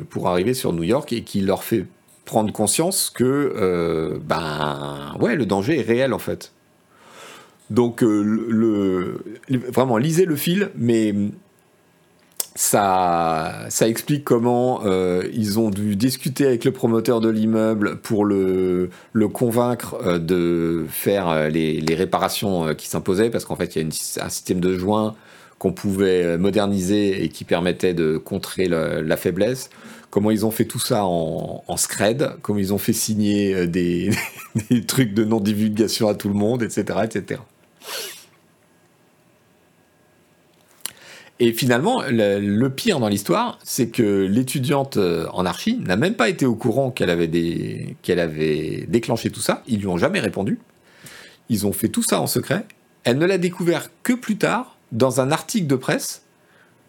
pour 0.08 0.28
arriver 0.28 0.54
sur 0.54 0.72
New 0.72 0.84
York 0.84 1.12
et 1.12 1.22
qui 1.22 1.40
leur 1.40 1.64
fait 1.64 1.86
prendre 2.24 2.52
conscience 2.52 3.10
que, 3.10 4.20
ben, 4.24 5.16
ouais, 5.18 5.34
le 5.34 5.44
danger 5.44 5.80
est 5.80 5.82
réel 5.82 6.12
en 6.12 6.20
fait. 6.20 6.52
Donc, 7.70 8.02
le, 8.02 9.24
vraiment, 9.48 9.96
lisez 9.96 10.26
le 10.26 10.36
fil, 10.36 10.70
mais 10.76 11.12
ça, 12.54 13.66
ça 13.70 13.88
explique 13.88 14.24
comment 14.24 14.82
euh, 14.84 15.26
ils 15.32 15.58
ont 15.58 15.70
dû 15.70 15.96
discuter 15.96 16.46
avec 16.46 16.64
le 16.64 16.72
promoteur 16.72 17.20
de 17.20 17.30
l'immeuble 17.30 17.96
pour 17.96 18.24
le, 18.24 18.90
le 19.12 19.28
convaincre 19.28 19.96
euh, 20.04 20.18
de 20.18 20.84
faire 20.88 21.28
euh, 21.28 21.48
les, 21.48 21.80
les 21.80 21.94
réparations 21.94 22.74
qui 22.74 22.88
s'imposaient, 22.88 23.30
parce 23.30 23.46
qu'en 23.46 23.56
fait, 23.56 23.76
il 23.76 23.82
y 23.82 23.84
a 23.84 24.24
un 24.24 24.28
système 24.28 24.60
de 24.60 24.76
joints 24.76 25.14
qu'on 25.58 25.72
pouvait 25.72 26.36
moderniser 26.36 27.22
et 27.22 27.28
qui 27.28 27.44
permettait 27.44 27.94
de 27.94 28.16
contrer 28.18 28.66
la 28.66 29.16
faiblesse. 29.16 29.70
Comment 30.10 30.32
ils 30.32 30.44
ont 30.44 30.50
fait 30.50 30.64
tout 30.64 30.80
ça 30.80 31.04
en, 31.04 31.62
en 31.66 31.76
scred, 31.76 32.32
comment 32.42 32.58
ils 32.58 32.74
ont 32.74 32.78
fait 32.78 32.92
signer 32.92 33.68
des, 33.68 34.10
des 34.70 34.84
trucs 34.84 35.14
de 35.14 35.24
non-divulgation 35.24 36.08
à 36.08 36.14
tout 36.14 36.28
le 36.28 36.34
monde, 36.34 36.64
etc. 36.64 36.98
etc. 37.04 37.40
Et 41.44 41.52
finalement, 41.52 42.04
le, 42.08 42.68
pire 42.68 43.00
dans 43.00 43.08
l'histoire, 43.08 43.58
c'est 43.64 43.88
que 43.88 44.26
l'étudiante 44.26 44.96
euh, 44.96 45.26
en 45.32 45.44
archi 45.44 45.76
n'a 45.78 45.96
même 45.96 46.14
pas 46.14 46.28
été 46.28 46.46
au 46.46 46.54
courant 46.54 46.92
qu'elle 46.92 47.10
avait, 47.10 47.26
déclenché 48.86 49.28
tout 49.28 49.40
ça. 49.40 49.64
Ils 49.66 49.80
lui 49.80 49.88
ont 49.88 49.96
jamais 49.96 50.20
répondu. 50.20 50.60
Ils 51.48 51.66
ont 51.66 51.72
fait 51.72 51.88
tout 51.88 52.04
ça 52.04 52.20
en 52.20 52.28
secret. 52.28 52.64
Elle 53.02 53.18
ne 53.18 53.26
l'a 53.26 53.38
découvert 53.38 53.90
que 54.04 54.12
plus 54.12 54.38
tard, 54.38 54.76
dans 54.92 55.20
un 55.20 55.32
article 55.32 55.66
de 55.66 55.74
presse, 55.74 56.22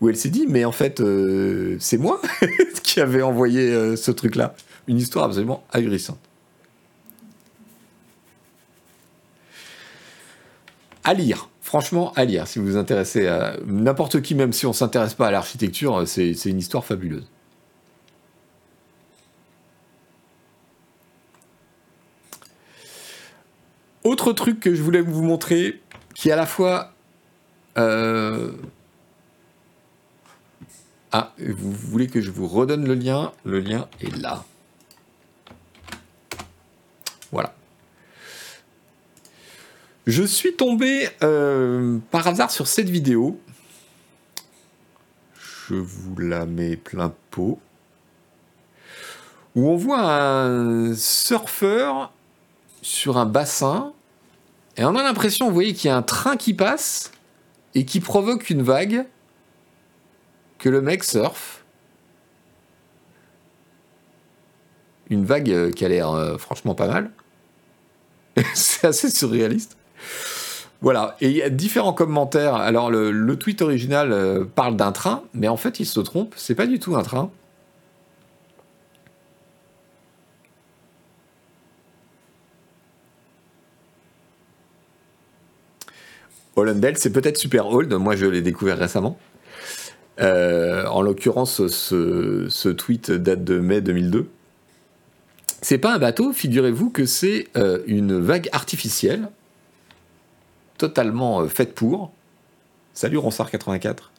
où 0.02 0.10
elle 0.10 0.18
s'est 0.18 0.30
dit, 0.30 0.46
mais 0.48 0.66
en 0.66 0.72
fait, 0.72 1.02
euh, 1.02 1.76
c'est 1.80 1.98
moi 1.98 2.22
qui 2.84 3.00
avais 3.00 3.24
envoyé 3.24 3.72
euh, 3.72 3.96
ce 3.96 4.12
truc-là. 4.12 4.54
Une 4.88 5.00
histoire 5.00 5.26
absolument 5.26 5.64
ahurissante. 5.72 6.20
À 11.04 11.14
lire 11.14 11.50
franchement 11.64 12.12
à 12.14 12.26
lire 12.26 12.48
si 12.48 12.60
vous 12.60 12.66
vous 12.66 12.78
intéressez 12.78 13.26
à 13.26 13.56
n'importe 13.66 14.22
qui, 14.22 14.36
même 14.36 14.54
si 14.54 14.68
on 14.68 14.74
s'intéresse 14.74 15.16
pas 15.16 15.28
à 15.28 15.32
l'architecture, 15.32 16.08
c'est 16.08 16.46
une 16.46 16.60
histoire 16.60 16.86
fabuleuse. 16.86 17.26
Autre 24.04 24.34
truc 24.34 24.60
que 24.60 24.76
je 24.76 24.84
voulais 24.84 25.02
vous 25.02 25.24
montrer, 25.24 25.82
qui 26.14 26.32
à 26.32 26.36
la 26.36 26.46
fois... 26.46 26.94
Euh, 27.78 28.52
ah, 31.14 31.34
vous 31.40 31.72
voulez 31.72 32.08
que 32.08 32.22
je 32.22 32.30
vous 32.30 32.48
redonne 32.48 32.86
le 32.86 32.96
lien? 32.96 33.32
Le 33.46 33.60
lien 33.62 33.88
est 34.02 34.16
là. 34.18 34.44
Voilà. 37.32 37.56
Je 40.06 40.24
suis 40.24 40.54
tombé 40.54 41.08
euh, 41.24 41.98
par 42.12 42.28
hasard 42.28 42.52
sur 42.52 42.68
cette 42.68 42.90
vidéo. 42.90 43.40
Je 45.68 45.76
vous 45.76 46.18
la 46.18 46.46
mets 46.46 46.76
plein 46.76 47.14
pot. 47.32 47.60
Où 49.56 49.70
on 49.70 49.78
voit 49.78 50.02
un 50.02 50.94
surfeur 50.94 52.12
sur 52.82 53.18
un 53.18 53.26
bassin. 53.26 53.94
Et 54.76 54.84
on 54.84 54.96
a 54.96 55.04
l'impression, 55.04 55.48
vous 55.48 55.54
voyez, 55.54 55.74
qu'il 55.74 55.88
y 55.88 55.92
a 55.92 55.96
un 55.96 56.02
train 56.02 56.36
qui 56.36 56.54
passe 56.54 57.12
et 57.74 57.86
qui 57.86 58.02
provoque 58.02 58.50
une 58.50 58.62
vague 58.62 59.06
que 60.58 60.68
le 60.68 60.82
mec 60.82 61.06
surfe. 61.06 61.64
Une 65.10 65.24
vague 65.24 65.72
qui 65.72 65.86
a 65.86 65.88
l'air 65.88 66.10
euh, 66.10 66.38
franchement 66.38 66.76
pas 66.76 66.88
mal. 66.88 67.12
C'est 68.54 68.88
assez 68.88 69.10
surréaliste. 69.10 69.78
Voilà, 70.84 71.16
et 71.22 71.30
il 71.30 71.38
y 71.38 71.42
a 71.42 71.50
différents 71.50 71.94
commentaires. 71.94 72.56
Alors, 72.56 72.92
le, 72.92 73.36
tweet 73.38 73.62
original 73.62 74.12
euh, 74.12 74.44
parle 74.44 74.76
d'un 74.76 74.92
train, 74.92 75.24
mais 75.34 75.48
en 75.48 75.56
fait, 75.56 75.80
il 75.80 75.86
se 75.86 76.02
trompe, 76.02 76.34
c'est 76.36 76.56
pas 76.56 76.68
du 76.68 76.78
tout 76.78 76.98
un 76.98 77.04
train. 77.04 77.32
Hollandale, 86.58 86.98
c'est 86.98 87.12
peut-être 87.14 87.38
super 87.38 87.68
old, 87.68 87.92
moi 87.94 88.16
je 88.16 88.26
l'ai 88.26 88.42
découvert 88.42 88.78
récemment. 88.78 89.18
Euh, 90.20 90.86
en 90.88 91.02
l'occurrence, 91.02 91.66
ce, 91.68 92.70
tweet 92.70 93.10
date 93.10 93.44
de 93.44 93.58
mai 93.58 93.80
2002. 93.80 94.28
C'est 95.62 95.78
pas 95.78 95.94
un 95.94 96.00
bateau, 96.00 96.34
figurez-vous 96.34 96.90
que 96.90 97.06
c'est 97.06 97.48
euh, 97.56 97.80
une 97.88 98.20
vague 98.20 98.50
artificielle 98.52 99.30
totalement 100.84 101.40
euh, 101.40 101.48
faite 101.48 101.76
pour. 101.76 102.12
Salut 102.94 103.18
Ronsard 103.18 103.50
84. 103.50 104.12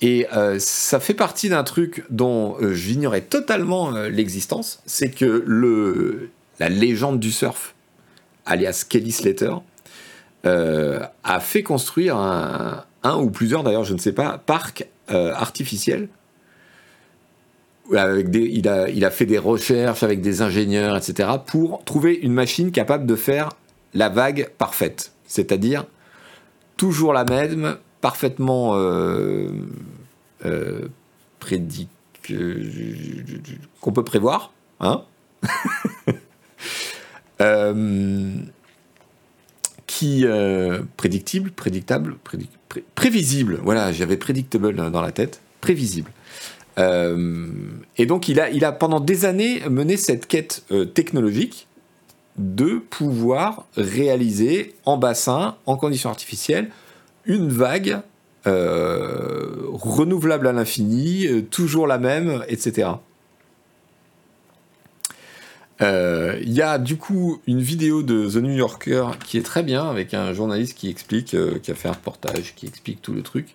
Et 0.00 0.26
euh, 0.32 0.58
ça 0.58 0.98
fait 0.98 1.14
partie 1.14 1.48
d'un 1.48 1.62
truc 1.62 2.04
dont 2.10 2.56
euh, 2.60 2.74
j'ignorais 2.74 3.20
totalement 3.20 3.92
l'existence, 3.92 4.82
c'est 4.84 5.10
que 5.10 5.44
le, 5.46 6.30
la 6.58 6.68
légende 6.68 7.20
du 7.20 7.30
surf, 7.30 7.76
alias 8.46 8.84
Kelly 8.88 9.12
Slater, 9.12 9.54
a 10.44 11.40
fait 11.40 11.62
construire 11.62 12.16
un, 12.16 12.84
ou 13.20 13.28
plusieurs, 13.28 13.62
d'ailleurs 13.62 13.84
je 13.84 13.92
ne 13.92 13.98
sais 13.98 14.12
pas, 14.12 14.38
parcs 14.38 14.86
artificiels. 15.08 16.08
Il, 17.92 17.98
a, 18.66 18.88
il 18.88 19.04
a 19.04 19.10
fait 19.10 19.26
des 19.26 19.36
recherches 19.36 20.02
avec 20.02 20.22
des 20.22 20.40
ingénieurs, 20.40 20.96
etc., 20.96 21.28
pour 21.46 21.84
trouver 21.84 22.14
une 22.14 22.32
machine 22.32 22.72
capable 22.72 23.04
de 23.04 23.14
faire 23.14 23.50
la 23.94 24.08
vague 24.08 24.50
parfaite, 24.58 25.12
c'est-à-dire 25.26 25.86
toujours 26.76 27.12
la 27.12 27.24
même, 27.24 27.76
parfaitement 28.00 28.72
euh, 28.76 29.50
euh, 30.44 30.88
qu'on 33.80 33.92
peut 33.92 34.04
prévoir, 34.04 34.52
hein 34.80 35.02
euh, 37.40 38.34
qui 39.86 40.24
prédictible, 40.96 41.50
prédictable, 41.50 42.16
prévisible. 42.94 43.60
Voilà, 43.62 43.92
j'avais 43.92 44.16
predictable 44.16 44.74
dans 44.74 45.00
la 45.00 45.12
tête, 45.12 45.40
prévisible. 45.60 46.10
et 46.76 48.06
donc 48.06 48.28
il 48.28 48.40
a, 48.40 48.50
il 48.50 48.64
a 48.64 48.72
pendant 48.72 49.00
des 49.00 49.24
années 49.24 49.62
mené 49.68 49.96
cette 49.96 50.26
quête 50.26 50.64
technologique 50.94 51.67
de 52.38 52.78
pouvoir 52.78 53.66
réaliser 53.76 54.74
en 54.84 54.96
bassin, 54.96 55.56
en 55.66 55.76
conditions 55.76 56.10
artificielles, 56.10 56.70
une 57.24 57.48
vague 57.48 58.00
euh, 58.46 59.66
renouvelable 59.72 60.46
à 60.46 60.52
l'infini, 60.52 61.26
euh, 61.26 61.42
toujours 61.42 61.86
la 61.86 61.98
même, 61.98 62.42
etc. 62.48 62.88
Euh, 65.82 66.38
il 66.42 66.52
y 66.52 66.62
a 66.62 66.78
du 66.78 66.96
coup 66.96 67.40
une 67.46 67.60
vidéo 67.60 68.02
de 68.02 68.28
The 68.28 68.36
New 68.36 68.54
Yorker 68.54 69.10
qui 69.24 69.38
est 69.38 69.42
très 69.42 69.62
bien 69.62 69.88
avec 69.88 70.14
un 70.14 70.32
journaliste 70.32 70.76
qui 70.76 70.88
explique, 70.88 71.36
qui 71.62 71.70
a 71.70 71.74
fait 71.74 71.88
un 71.88 71.92
reportage, 71.92 72.54
qui 72.56 72.66
explique 72.66 73.02
tout 73.02 73.12
le 73.12 73.22
truc. 73.22 73.54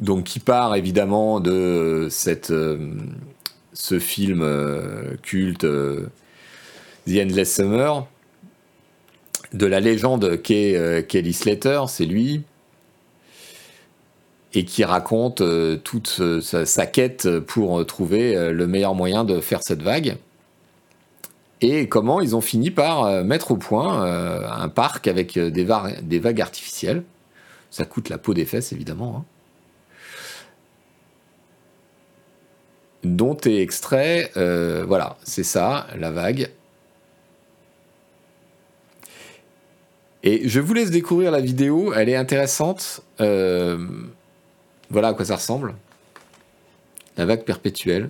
donc 0.00 0.24
qui 0.24 0.40
part 0.40 0.74
évidemment 0.74 1.38
de 1.38 2.08
cette 2.10 2.52
ce 3.74 3.98
film 3.98 4.40
euh, 4.42 5.16
culte 5.22 5.64
euh, 5.64 6.08
The 7.06 7.18
Endless 7.22 7.56
Summer, 7.56 8.06
de 9.52 9.66
la 9.66 9.80
légende 9.80 10.40
qu'est 10.40 10.76
euh, 10.76 11.02
Kelly 11.02 11.32
Slater, 11.32 11.82
c'est 11.88 12.06
lui. 12.06 12.42
et 14.54 14.64
qui 14.64 14.84
raconte 14.84 15.42
toute 15.82 16.22
sa, 16.40 16.86
quête 16.86 17.40
pour 17.40 17.84
trouver 17.86 18.52
le 18.52 18.66
meilleur 18.68 18.94
moyen 18.94 19.24
de 19.24 19.40
faire 19.40 19.64
cette 19.64 19.82
vague. 19.82 20.16
Et 21.60 21.88
comment 21.88 22.20
ils 22.20 22.36
ont 22.36 22.40
fini 22.40 22.70
par 22.70 23.24
mettre 23.24 23.50
au 23.50 23.56
point 23.56 24.04
un 24.04 24.68
parc 24.68 25.08
avec 25.08 25.36
des, 25.36 25.64
vagues 25.64 26.40
artificielles. 26.40 27.02
Ça 27.70 27.84
coûte 27.84 28.10
la 28.10 28.18
peau 28.18 28.32
des 28.32 28.44
fesses, 28.44 28.72
évidemment. 28.72 29.16
Hein. 29.16 29.33
Dont 33.04 33.36
est 33.44 33.60
extrait, 33.60 34.30
voilà, 34.34 35.16
c'est 35.24 35.44
ça, 35.44 35.86
la 35.96 36.10
vague. 36.10 36.50
Et 40.26 40.48
je 40.48 40.58
vous 40.58 40.72
laisse 40.72 40.90
découvrir 40.90 41.30
la 41.30 41.40
vidéo, 41.40 41.92
elle 41.92 42.08
est 42.08 42.16
intéressante. 42.16 43.02
Euh, 43.20 43.76
voilà 44.88 45.08
à 45.08 45.12
quoi 45.12 45.26
ça 45.26 45.36
ressemble. 45.36 45.74
La 47.18 47.26
vague 47.26 47.44
perpétuelle. 47.44 48.08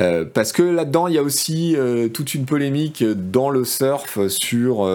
Euh, 0.00 0.24
parce 0.24 0.52
que 0.52 0.62
là-dedans, 0.62 1.08
il 1.08 1.14
y 1.14 1.18
a 1.18 1.22
aussi 1.22 1.76
euh, 1.76 2.08
toute 2.08 2.32
une 2.32 2.46
polémique 2.46 3.04
dans 3.04 3.50
le 3.50 3.66
surf 3.66 4.26
sur 4.28 4.86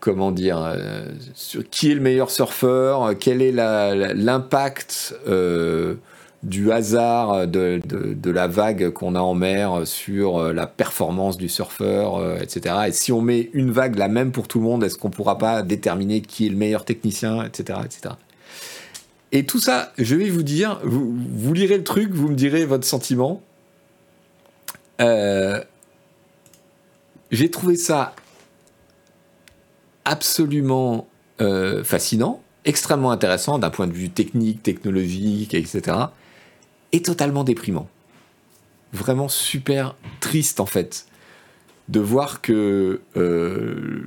comment 0.00 0.32
dire, 0.32 0.76
sur 1.34 1.68
qui 1.68 1.90
est 1.90 1.94
le 1.94 2.00
meilleur 2.00 2.30
surfeur, 2.30 3.14
quel 3.18 3.42
est 3.42 3.52
l'impact 3.52 5.14
du 6.42 6.72
hasard 6.72 7.46
de, 7.46 7.80
la 8.30 8.46
vague 8.46 8.90
qu'on 8.90 9.14
a 9.14 9.20
en 9.20 9.34
mer 9.34 9.86
sur 9.86 10.38
euh, 10.38 10.52
la 10.52 10.66
performance 10.66 11.36
du 11.36 11.48
surfeur, 11.48 12.16
euh, 12.16 12.38
etc. 12.40 12.76
Et 12.88 12.92
si 12.92 13.12
on 13.12 13.20
met 13.20 13.50
une 13.52 13.70
vague 13.70 13.96
la 13.96 14.08
même 14.08 14.32
pour 14.32 14.48
tout 14.48 14.58
le 14.58 14.64
monde, 14.64 14.82
est-ce 14.82 14.96
qu'on 14.96 15.08
ne 15.08 15.14
pourra 15.14 15.36
pas 15.36 15.62
déterminer 15.62 16.22
qui 16.22 16.46
est 16.46 16.50
le 16.50 16.56
meilleur 16.56 16.84
technicien, 16.84 17.44
etc., 17.44 17.80
etc. 17.84 18.14
Et 19.32 19.44
tout 19.44 19.60
ça, 19.60 19.92
je 19.98 20.16
vais 20.16 20.30
vous 20.30 20.42
dire, 20.42 20.80
vous, 20.82 21.52
lirez 21.54 21.76
le 21.76 21.84
truc, 21.84 22.12
vous 22.12 22.28
me 22.28 22.34
direz 22.34 22.64
votre 22.64 22.86
sentiment. 22.86 23.42
Euh, 25.00 25.62
j'ai 27.30 27.50
trouvé 27.50 27.76
ça 27.76 28.14
absolument 30.10 31.06
fascinant, 31.84 32.42
extrêmement 32.66 33.12
intéressant 33.12 33.58
d'un 33.58 33.70
point 33.70 33.86
de 33.86 33.94
vue 33.94 34.10
technique, 34.10 34.62
technologique, 34.62 35.54
etc 35.54 36.08
est 36.92 37.04
totalement 37.04 37.44
déprimant. 37.44 37.88
Vraiment 38.92 39.28
super 39.28 39.94
triste 40.20 40.60
en 40.60 40.66
fait 40.66 41.06
de 41.88 42.00
voir 42.00 42.40
que 42.40 43.00
euh, 43.16 44.02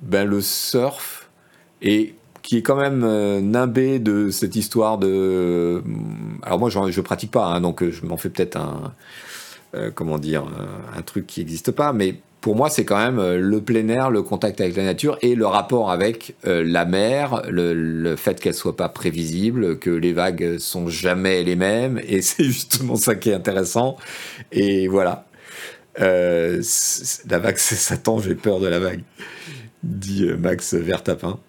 ben, 0.00 0.28
le 0.28 0.40
surf 0.40 1.28
est 1.82 2.14
qui 2.42 2.58
est 2.58 2.62
quand 2.62 2.76
même 2.76 3.02
euh, 3.02 3.40
nimbé 3.40 3.98
de 3.98 4.30
cette 4.30 4.54
histoire 4.54 4.98
de. 4.98 5.82
Alors 6.42 6.60
moi, 6.60 6.70
je, 6.70 6.78
je 6.90 7.00
pratique 7.00 7.32
pas, 7.32 7.46
hein, 7.46 7.60
donc 7.60 7.82
je 7.82 8.06
m'en 8.06 8.16
fais 8.16 8.30
peut-être 8.30 8.56
un, 8.56 8.94
euh, 9.74 9.90
comment 9.92 10.16
dire, 10.16 10.44
un 10.96 11.02
truc 11.02 11.26
qui 11.26 11.40
n'existe 11.40 11.72
pas, 11.72 11.92
mais 11.92 12.20
pour 12.46 12.54
moi, 12.54 12.70
c'est 12.70 12.84
quand 12.84 13.04
même 13.04 13.18
euh, 13.18 13.40
le 13.40 13.60
plein 13.60 13.88
air, 13.88 14.08
le 14.08 14.22
contact 14.22 14.60
avec 14.60 14.76
la 14.76 14.84
nature 14.84 15.18
et 15.20 15.34
le 15.34 15.48
rapport 15.48 15.90
avec 15.90 16.36
euh, 16.46 16.62
la 16.64 16.84
mer, 16.84 17.42
le, 17.50 18.14
fait 18.14 18.38
qu'elle 18.38 18.54
soit 18.54 18.76
pas 18.76 18.88
prévisible, 18.88 19.80
que 19.80 19.90
les 19.90 20.12
vagues 20.12 20.58
sont 20.58 20.88
jamais 20.88 21.42
les 21.42 21.56
mêmes, 21.56 22.00
et 22.06 22.22
c'est 22.22 22.44
justement 22.44 22.94
ça 22.94 23.16
qui 23.16 23.30
est 23.30 23.34
intéressant. 23.34 23.96
Et 24.52 24.86
voilà. 24.86 25.26
Euh, 25.98 26.62
la 27.28 27.40
vague, 27.40 27.56
c'est 27.56 27.74
Satan, 27.74 28.20
j'ai 28.20 28.36
peur 28.36 28.60
de 28.60 28.68
la 28.68 28.78
vague, 28.78 29.02
dit 29.82 30.30
Max 30.38 30.74
Vertapin. 30.74 31.40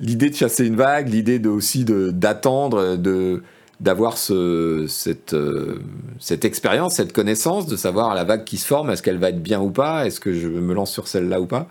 L'idée 0.00 0.30
de 0.30 0.34
chasser 0.34 0.66
une 0.66 0.76
vague, 0.76 1.10
l'idée 1.10 1.38
de, 1.38 1.50
aussi 1.50 1.84
d'attendre, 1.84 2.96
de, 2.96 3.42
d'avoir 3.80 4.18
ce, 4.18 4.86
cette, 4.88 5.34
euh, 5.34 5.80
cette 6.18 6.44
expérience, 6.44 6.96
cette 6.96 7.12
connaissance, 7.12 7.66
de 7.66 7.76
savoir 7.76 8.14
la 8.14 8.24
vague 8.24 8.44
qui 8.44 8.56
se 8.56 8.66
forme, 8.66 8.90
est-ce 8.90 9.02
qu'elle 9.02 9.18
va 9.18 9.28
être 9.28 9.42
bien 9.42 9.60
ou 9.60 9.70
pas, 9.70 10.06
est-ce 10.06 10.20
que 10.20 10.32
je 10.32 10.48
me 10.48 10.74
lance 10.74 10.92
sur 10.92 11.06
celle-là 11.06 11.40
ou 11.40 11.46
pas. 11.46 11.68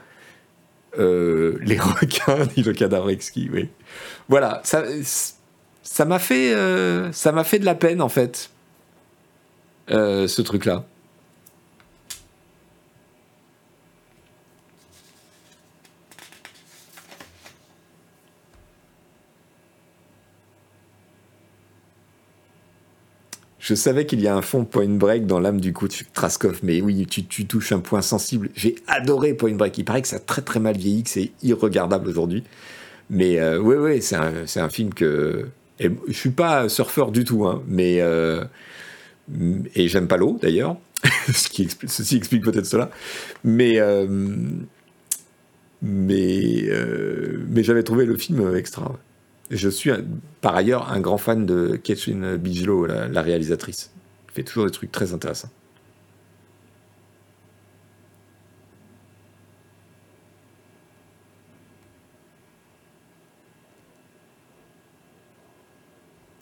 Euh, 0.97 1.57
les 1.61 1.77
requins, 1.79 2.45
dit 2.55 2.63
le 2.63 2.73
cadavre 2.73 3.09
exquis, 3.09 3.49
oui. 3.51 3.69
Voilà, 4.29 4.61
ça, 4.63 4.83
ça 5.83 6.05
m'a 6.05 6.19
fait, 6.19 6.53
euh, 6.53 7.11
ça 7.11 7.31
m'a 7.31 7.43
fait 7.43 7.59
de 7.59 7.65
la 7.65 7.75
peine 7.75 8.01
en 8.01 8.09
fait, 8.09 8.51
ce 9.89 10.41
truc-là. 10.41 10.85
Je 23.67 23.75
savais 23.75 24.05
qu'il 24.05 24.21
y 24.21 24.29
a 24.29 24.33
un 24.33 24.41
fond 24.41 24.63
Point 24.63 24.87
Break 24.87 25.25
dans 25.25 25.41
l'âme 25.41 25.59
du 25.59 25.73
coach 25.73 26.05
Traskov, 26.13 26.59
mais 26.63 26.79
oui, 26.79 27.05
tu, 27.05 27.25
touches 27.45 27.73
un 27.73 27.79
point 27.79 28.01
sensible. 28.01 28.49
J'ai 28.55 28.75
adoré 28.87 29.33
Point 29.33 29.55
Break. 29.55 29.77
Il 29.77 29.83
paraît 29.83 30.01
que 30.01 30.07
ça 30.07 30.15
a 30.15 30.19
très 30.19 30.41
très 30.41 30.61
mal 30.61 30.77
vieilli, 30.77 31.03
que 31.03 31.09
c'est 31.09 31.31
irregardable 31.43 32.07
aujourd'hui. 32.07 32.45
Mais 33.09 33.41
euh, 33.41 33.59
oui, 33.59 33.75
oui, 33.75 34.01
c'est 34.01 34.15
un, 34.15 34.69
film 34.69 34.93
que. 34.93 35.47
Et 35.81 35.91
je 36.07 36.13
suis 36.13 36.29
pas 36.29 36.69
surfeur 36.69 37.11
du 37.11 37.25
tout, 37.25 37.45
hein, 37.45 37.61
mais. 37.67 37.99
Euh, 37.99 38.45
et 39.75 39.89
j'aime 39.89 40.07
pas 40.07 40.15
l'eau 40.15 40.39
d'ailleurs, 40.41 40.77
Ce 41.33 41.49
qui 41.49 41.63
explique, 41.63 41.91
ceci 41.91 42.15
explique 42.15 42.45
peut-être 42.45 42.67
cela. 42.67 42.89
Mais. 43.43 43.79
Euh, 43.79 44.07
mais, 45.81 46.69
mais 47.49 47.63
j'avais 47.63 47.83
trouvé 47.83 48.05
le 48.05 48.15
film 48.15 48.55
extra. 48.55 48.97
Je 49.49 49.69
suis 49.69 49.91
par 50.41 50.55
ailleurs 50.55 50.91
un 50.91 50.99
grand 50.99 51.17
fan 51.17 51.45
de 51.45 51.77
Catherine 51.81 52.35
Bigelow, 52.35 52.85
la, 52.85 53.21
réalisatrice. 53.21 53.91
Elle 54.27 54.33
fait 54.33 54.43
toujours 54.43 54.65
des 54.65 54.71
trucs 54.71 54.91
très 54.91 55.13
intéressants. 55.13 55.49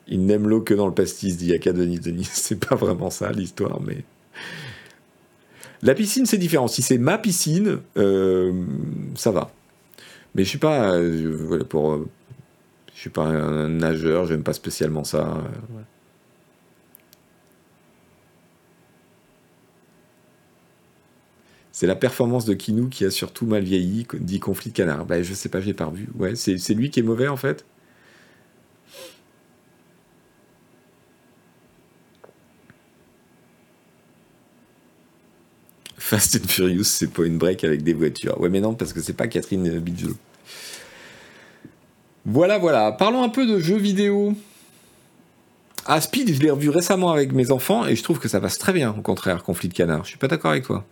Il 0.08 0.26
n'aime 0.26 0.48
l'eau 0.48 0.62
que 0.62 0.74
dans 0.74 0.88
le 0.88 0.94
pastis, 0.94 1.38
dit 1.38 1.48
Yaka 1.48 1.74
Denis 1.74 2.00
Denis. 2.00 2.30
C'est 2.32 2.64
pas 2.64 2.76
vraiment 2.76 3.10
ça 3.10 3.32
l'histoire, 3.32 3.82
mais. 3.82 4.04
La 5.82 5.94
piscine, 5.94 6.26
c'est 6.26 6.38
différent. 6.38 6.68
Si 6.68 6.82
c'est 6.82 6.98
ma 6.98 7.18
piscine, 7.18 7.80
euh, 7.98 8.64
ça 9.14 9.30
va. 9.30 9.52
Mais 10.34 10.44
je 10.44 10.50
suis 10.50 10.58
pas. 10.58 10.96
Euh, 10.96 11.36
voilà, 11.48 11.64
pour, 11.64 11.98
je 11.98 12.25
suis 13.06 13.12
pas 13.12 13.24
un 13.26 13.70
nageur, 13.70 14.26
j'aime 14.26 14.44
pas 14.44 14.54
spécialement 14.54 15.04
ça. 15.04 15.44
C'est 21.72 21.88
la 21.88 21.96
performance 21.96 22.46
de 22.46 22.54
Kinou 22.54 22.90
qui 22.90 23.06
a 23.06 23.12
surtout 23.12 23.46
mal 23.46 23.64
vieilli, 23.64 24.08
dit 24.20 24.40
conflit 24.40 24.72
de 24.72 24.76
canard. 24.76 25.06
Ben, 25.06 25.24
je 25.24 25.34
sais 25.34 25.50
pas, 25.50 25.62
j'ai 25.62 25.74
pas 25.74 25.86
revu. 25.86 26.08
Ouais, 26.16 26.36
c'est 26.36 26.74
lui 26.74 26.90
qui 26.90 27.02
est 27.02 27.04
mauvais 27.04 27.28
en 27.28 27.38
fait? 27.38 27.66
Fast 35.98 36.36
and 36.38 36.48
Furious, 36.48 36.84
c'est 36.84 37.12
pas 37.12 37.26
une 37.26 37.38
break 37.38 37.64
avec 37.64 37.84
des 37.84 37.94
voitures. 37.94 38.40
Ouais, 38.40 38.50
mais 38.50 38.62
non, 38.62 38.76
parce 38.76 38.94
que 38.94 39.02
c'est 39.02 39.14
pas 39.14 39.28
Catherine 39.28 39.80
Bigelow. 39.80 40.16
Voilà, 42.26 42.58
voilà. 42.58 42.92
Parlons 42.92 43.24
un 43.24 43.30
peu 43.30 43.46
de 43.46 43.60
jeux 43.60 43.78
vidéo. 43.78 44.34
Ah, 45.86 46.02
Speed, 46.02 46.34
je 46.34 46.42
l'ai 46.42 46.50
revu 46.50 46.70
récemment 46.70 47.12
avec 47.12 47.32
mes 47.32 47.52
enfants 47.52 47.86
et 47.86 47.96
je 47.96 48.04
trouve 48.04 48.20
que 48.20 48.28
ça 48.28 48.42
passe 48.42 48.58
très 48.58 48.74
bien, 48.74 48.96
au 48.98 49.02
contraire, 49.02 49.44
Conflit 49.44 49.70
de 49.70 49.74
canard. 49.76 50.04
Je 50.04 50.10
suis 50.10 50.18
pas 50.18 50.28
d'accord 50.28 50.52
avec 50.52 50.64
toi. 50.64 50.84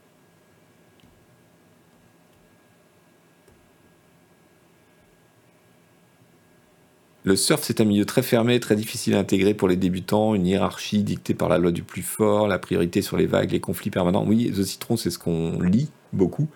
Le 7.25 7.35
surf, 7.37 7.61
c'est 7.63 7.79
un 7.79 7.85
milieu 7.85 8.05
très 8.05 8.21
fermé, 8.21 8.59
très 8.59 8.75
difficile 8.75 9.15
à 9.15 9.19
intégrer 9.19 9.53
pour 9.53 9.69
les 9.69 9.77
débutants, 9.77 10.35
une 10.35 10.45
hiérarchie 10.45 11.03
dictée 11.03 11.33
par 11.33 11.47
la 11.47 11.57
loi 11.57 11.71
du 11.71 11.81
plus 11.81 12.01
fort, 12.01 12.49
la 12.49 12.59
priorité 12.59 13.01
sur 13.01 13.15
les 13.15 13.27
vagues, 13.27 13.51
les 13.51 13.61
conflits 13.61 13.91
permanents. 13.91 14.25
Oui, 14.27 14.51
The 14.51 14.63
Citron, 14.63 14.97
c'est 14.97 15.09
ce 15.09 15.17
qu'on 15.17 15.59
lit 15.61 15.89
beaucoup. 16.11 16.47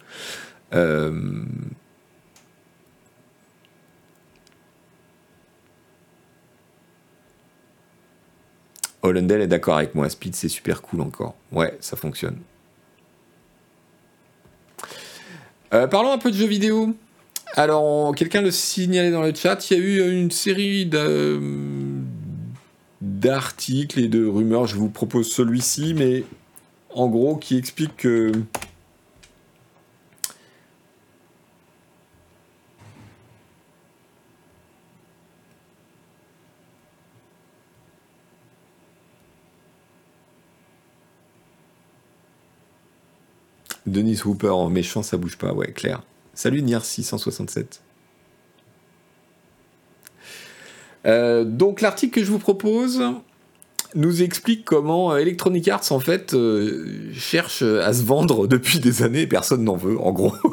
Euh, 0.74 1.42
Hollendale 9.02 9.42
est 9.42 9.48
d'accord 9.48 9.78
avec 9.78 9.96
moi. 9.96 10.10
Speed, 10.10 10.36
c'est 10.36 10.50
super 10.50 10.82
cool 10.82 11.02
encore. 11.02 11.36
Ouais, 11.52 11.78
ça 11.80 11.96
fonctionne. 11.96 12.38
Euh, 15.74 15.88
parlons 15.88 16.12
un 16.12 16.18
peu 16.18 16.32
de 16.32 16.36
jeux 16.36 16.48
vidéo. 16.48 16.96
Alors, 17.56 18.14
quelqu'un 18.16 18.42
le 18.42 18.52
signalait 18.52 19.12
dans 19.12 19.22
le 19.22 19.34
chat, 19.34 19.70
il 19.70 19.78
y 19.78 19.82
a 19.82 19.84
eu 19.84 20.12
une 20.12 20.32
série 20.32 20.90
d'articles 23.02 24.00
et 24.00 24.08
de 24.08 24.26
rumeurs. 24.26 24.68
Je 24.68 24.76
vous 24.76 24.90
propose 24.90 25.32
celui-ci, 25.32 25.94
mais 25.94 26.24
en 26.90 27.08
gros, 27.08 27.36
qui 27.36 27.58
explique 27.58 27.98
que 27.98 28.32
Denis 43.88 44.22
Hooper 44.26 44.50
en 44.50 44.70
méchant, 44.70 45.02
ça 45.02 45.18
bouge 45.18 45.38
pas, 45.38 45.54
ouais, 45.54 45.72
clair. 45.72 46.04
Salut 46.34 46.62
Nier 46.62 46.80
667. 46.84 47.82
Euh, 51.06 51.46
donc 51.46 51.82
l'article 51.82 52.20
que 52.20 52.26
je 52.26 52.32
vous 52.32 52.40
propose 52.40 53.02
nous 53.96 54.22
explique 54.22 54.66
comment 54.66 55.16
Electronic 55.16 55.68
Arts 55.70 55.92
en 55.92 56.00
fait 56.00 56.34
euh, 56.34 57.12
cherche 57.14 57.62
à 57.62 57.94
se 57.94 58.04
vendre 58.04 58.46
depuis 58.48 58.80
des 58.80 59.04
années 59.04 59.22
et 59.22 59.28
personne 59.28 59.64
n'en 59.64 59.78
veut 59.78 60.00
en 60.00 60.12
gros. 60.12 60.34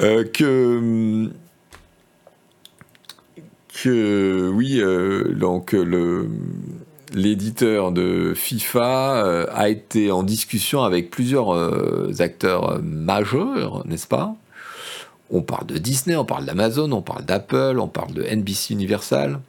Euh, 0.00 0.22
que 0.22 1.28
que 3.82 4.48
oui 4.48 4.80
donc 5.34 5.72
le 5.72 6.28
l'éditeur 7.14 7.92
de 7.92 8.32
FIFA 8.34 9.46
a 9.50 9.68
été 9.68 10.10
en 10.10 10.22
discussion 10.22 10.82
avec 10.82 11.10
plusieurs 11.10 12.20
acteurs 12.20 12.80
majeurs, 12.82 13.86
n'est-ce 13.86 14.06
pas? 14.06 14.36
On 15.30 15.42
parle 15.42 15.66
de 15.66 15.78
Disney, 15.78 16.16
on 16.16 16.24
parle 16.24 16.46
d'Amazon, 16.46 16.90
on 16.92 17.02
parle 17.02 17.24
d'Apple, 17.24 17.78
on 17.78 17.88
parle 17.88 18.12
de 18.14 18.22
NBC 18.22 18.72
Universal, 18.72 19.40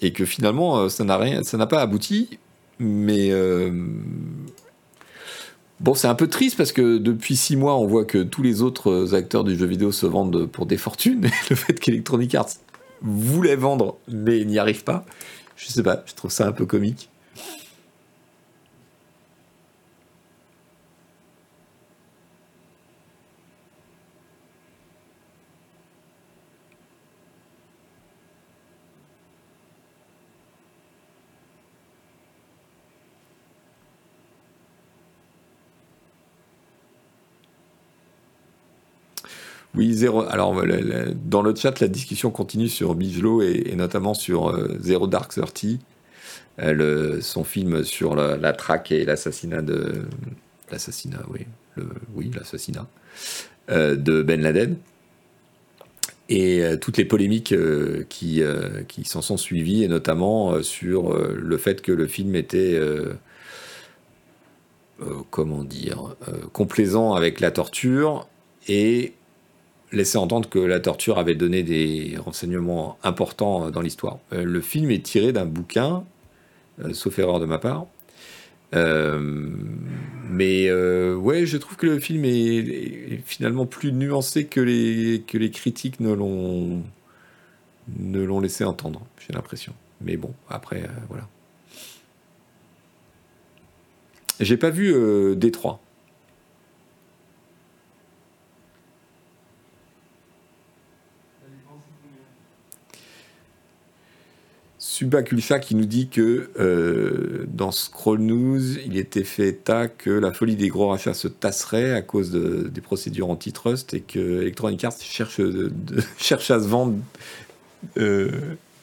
et 0.00 0.12
que 0.12 0.24
finalement 0.24 0.78
euh, 0.78 0.88
ça 0.88 1.04
n'a 1.04 1.66
pas 1.66 1.80
abouti. 1.80 2.38
Mais 2.78 3.30
euh, 3.30 3.70
bon, 5.80 5.94
c'est 5.94 6.08
un 6.08 6.14
peu 6.14 6.26
triste 6.26 6.56
parce 6.56 6.72
que 6.72 6.98
depuis 6.98 7.36
six 7.36 7.56
mois, 7.56 7.76
on 7.76 7.86
voit 7.86 8.04
que 8.04 8.22
tous 8.22 8.42
les 8.42 8.62
autres 8.62 9.14
acteurs 9.14 9.44
du 9.44 9.56
jeu 9.56 9.66
vidéo 9.66 9.92
se 9.92 10.06
vendent 10.06 10.46
pour 10.46 10.66
des 10.66 10.76
fortunes. 10.76 11.22
Le 11.50 11.56
fait 11.56 11.78
qu'Electronic 11.78 12.34
Arts 12.34 12.50
voulait 13.02 13.56
vendre 13.56 13.96
mais 14.08 14.44
n'y 14.44 14.58
arrive 14.58 14.82
pas, 14.82 15.04
je 15.56 15.66
sais 15.68 15.82
pas, 15.82 16.02
je 16.06 16.14
trouve 16.14 16.30
ça 16.30 16.46
un 16.46 16.52
peu 16.52 16.66
comique. 16.66 17.10
Oui, 39.74 39.92
zéro. 39.92 40.22
Alors, 40.22 40.54
dans 41.26 41.42
le 41.42 41.54
chat, 41.54 41.80
la 41.80 41.88
discussion 41.88 42.30
continue 42.30 42.68
sur 42.68 42.94
Bigelow 42.94 43.42
et, 43.42 43.74
notamment 43.76 44.14
sur 44.14 44.48
euh, 44.48 44.78
Zero 44.80 45.06
Dark 45.06 45.32
Thirty, 45.32 45.80
euh, 46.60 47.20
son 47.20 47.44
film 47.44 47.84
sur 47.84 48.14
la, 48.14 48.52
traque 48.54 48.90
et 48.90 49.04
l'assassinat 49.04 49.60
de. 49.62 50.06
L'assassinat, 50.70 51.20
oui. 51.28 51.46
oui, 52.14 52.30
l'assassinat 52.34 52.86
euh, 53.70 53.96
de 53.96 54.22
Ben 54.22 54.40
Laden. 54.40 54.76
Et 56.28 56.64
toutes 56.80 56.96
les 56.96 57.04
polémiques 57.04 57.54
qui, 58.08 58.42
qui 58.88 59.04
s'en 59.04 59.22
sont 59.22 59.36
suivies, 59.36 59.84
et 59.84 59.88
notamment 59.88 60.60
sur 60.60 61.16
le 61.16 61.56
fait 61.56 61.82
que 61.82 61.92
le 61.92 62.08
film 62.08 62.34
était. 62.34 62.80
comment 65.30 65.62
dire, 65.62 66.16
complaisant 66.52 67.14
avec 67.14 67.38
la 67.38 67.52
torture 67.52 68.26
et 68.66 69.12
laisser 69.92 70.18
entendre 70.18 70.48
que 70.48 70.58
la 70.58 70.80
torture 70.80 71.18
avait 71.18 71.34
donné 71.34 71.62
des 71.62 72.16
renseignements 72.18 72.98
importants 73.02 73.70
dans 73.70 73.80
l'histoire. 73.80 74.18
Euh, 74.32 74.44
le 74.44 74.60
film 74.60 74.90
est 74.90 75.04
tiré 75.04 75.32
d'un 75.32 75.46
bouquin, 75.46 76.04
euh, 76.84 76.92
sauf 76.92 77.18
erreur 77.18 77.40
de 77.40 77.46
ma 77.46 77.58
part. 77.58 77.86
Euh, 78.74 79.48
mais 80.28 80.70
ouais, 80.72 81.46
je 81.46 81.56
trouve 81.56 81.76
que 81.76 81.86
le 81.86 82.00
film 82.00 82.24
est, 82.24 83.20
finalement 83.24 83.64
plus 83.64 83.92
nuancé 83.92 84.46
que 84.46 84.60
les, 84.60 85.22
que 85.26 85.38
les 85.38 85.50
critiques 85.50 86.00
ne 86.00 86.12
l'ont 86.12 86.82
ne 88.00 88.20
l'ont 88.20 88.40
laissé 88.40 88.64
entendre, 88.64 89.00
j'ai 89.24 89.32
l'impression. 89.32 89.72
Mais 90.00 90.16
bon, 90.16 90.34
après, 90.50 90.82
voilà. 91.08 91.28
J'ai 94.40 94.56
pas 94.56 94.70
vu 94.70 94.92
Détroit. 95.36 95.80
Subaculcha 104.96 105.58
qui 105.58 105.74
nous 105.74 105.84
dit 105.84 106.08
que 106.08 106.48
euh, 106.58 107.44
dans 107.48 107.70
Scroll 107.70 108.20
News, 108.20 108.78
il 108.78 108.96
était 108.96 109.24
fait 109.24 109.48
état 109.48 109.88
que 109.88 110.08
la 110.08 110.32
folie 110.32 110.56
des 110.56 110.68
gros 110.68 110.88
rachats 110.88 111.12
se 111.12 111.28
tasserait 111.28 111.92
à 111.92 112.00
cause 112.00 112.32
des 112.32 112.80
procédures 112.80 113.28
antitrust 113.28 113.92
et 113.92 114.00
que 114.00 114.40
Electronic 114.40 114.82
Arts 114.84 114.98
cherche, 114.98 115.42
cherche 116.16 116.50
à 116.50 116.60
se 116.60 116.66
vendre 116.66 116.94
euh, 117.98 118.30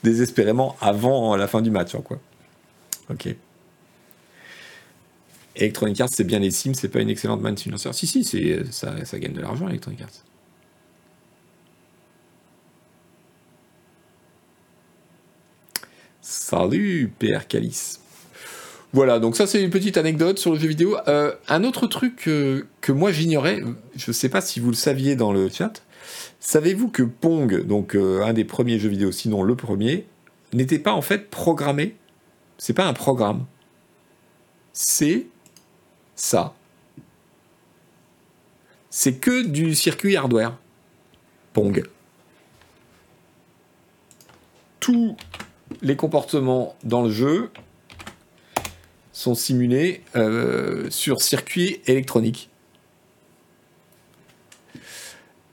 désespérément 0.04 0.76
avant 0.82 1.36
la 1.36 1.48
fin 1.48 1.64
du 1.64 1.72
match. 1.72 1.96
Quoi. 2.04 2.20
Ok. 3.10 3.36
Electronic 5.56 6.00
Arts, 6.00 6.10
c'est 6.12 6.26
bien 6.26 6.38
les 6.38 6.52
Sims, 6.52 6.76
c'est 6.76 6.90
pas 6.90 7.00
une 7.00 7.10
excellente 7.10 7.42
manne 7.42 7.58
financière. 7.58 7.96
Si, 7.96 8.06
si, 8.06 8.56
ça, 8.70 9.04
ça 9.04 9.18
gagne 9.18 9.34
de 9.34 9.42
l'argent, 9.42 9.68
Electronic 9.68 10.04
Arts. 10.04 10.33
Salut, 16.36 17.14
PR 17.20 17.46
Calice. 17.48 18.00
Voilà, 18.92 19.20
donc 19.20 19.36
ça 19.36 19.46
c'est 19.46 19.62
une 19.62 19.70
petite 19.70 19.98
anecdote 19.98 20.40
sur 20.40 20.52
le 20.52 20.58
jeu 20.58 20.68
vidéo. 20.68 20.98
Euh, 21.08 21.36
un 21.48 21.64
autre 21.64 21.86
truc 21.86 22.28
euh, 22.28 22.66
que 22.82 22.92
moi 22.92 23.12
j'ignorais, 23.12 23.62
je 23.96 24.10
ne 24.10 24.14
sais 24.14 24.30
pas 24.30 24.42
si 24.42 24.60
vous 24.60 24.70
le 24.70 24.76
saviez 24.76 25.16
dans 25.16 25.32
le 25.32 25.48
chat, 25.48 25.84
savez-vous 26.40 26.88
que 26.88 27.04
Pong, 27.04 27.68
donc 27.68 27.96
euh, 27.96 28.24
un 28.24 28.34
des 28.34 28.46
premiers 28.46 28.80
jeux 28.80 28.90
vidéo, 28.90 29.12
sinon 29.12 29.44
le 29.44 29.56
premier, 29.56 30.08
n'était 30.54 30.80
pas 30.80 30.94
en 30.94 31.04
fait 31.04 31.30
programmé? 31.30 31.96
C'est 32.58 32.74
pas 32.74 32.88
un 32.88 32.94
programme. 32.94 33.46
C'est 34.74 35.28
ça. 36.16 36.56
C'est 38.90 39.20
que 39.20 39.46
du 39.46 39.76
circuit 39.76 40.18
hardware. 40.18 40.58
Pong. 41.54 41.84
Tout 44.80 45.16
les 45.82 45.96
comportements 45.96 46.76
dans 46.84 47.04
le 47.04 47.12
jeu 47.12 47.50
sont 49.12 49.36
simulés 49.36 50.02
euh, 50.16 50.90
sur 50.90 51.22
circuit 51.22 51.80
électronique. 51.86 52.50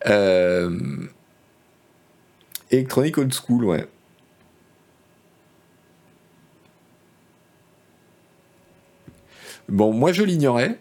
Euh, 0.06 1.06
électronique 2.70 3.18
old 3.18 3.34
school, 3.34 3.64
ouais. 3.64 3.86
Bon, 9.68 9.92
moi 9.92 10.12
je 10.12 10.24
l'ignorais, 10.24 10.80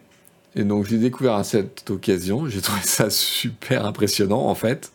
et 0.55 0.63
donc 0.63 0.85
j'ai 0.85 0.97
découvert 0.97 1.35
à 1.35 1.43
cette 1.43 1.89
occasion, 1.91 2.47
j'ai 2.47 2.61
trouvé 2.61 2.81
ça 2.81 3.09
super 3.11 3.85
impressionnant 3.85 4.47
en 4.47 4.55
fait. 4.55 4.91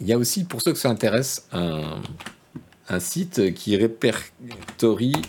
Il 0.00 0.06
y 0.06 0.12
a 0.12 0.18
aussi, 0.18 0.44
pour 0.44 0.60
ceux 0.60 0.72
que 0.72 0.78
ça 0.78 0.90
intéresse, 0.90 1.46
un, 1.52 2.00
un 2.90 3.00
site 3.00 3.54
qui 3.54 3.76
répertorie 3.76 5.22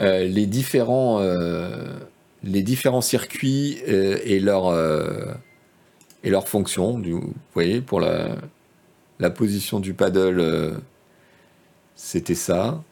euh, 0.00 0.24
les, 0.24 0.46
différents, 0.46 1.20
euh, 1.20 1.98
les 2.42 2.62
différents 2.62 3.00
circuits 3.00 3.78
euh, 3.88 4.18
et 4.24 4.40
leurs 4.40 4.72
et 6.24 6.30
leurs 6.30 6.48
fonctions. 6.48 7.00
vous 7.00 7.34
voyez, 7.54 7.80
pour 7.80 8.00
la, 8.00 8.36
la 9.18 9.30
position 9.30 9.80
du 9.80 9.94
paddle, 9.94 10.80
c'était 11.94 12.34
ça. 12.34 12.82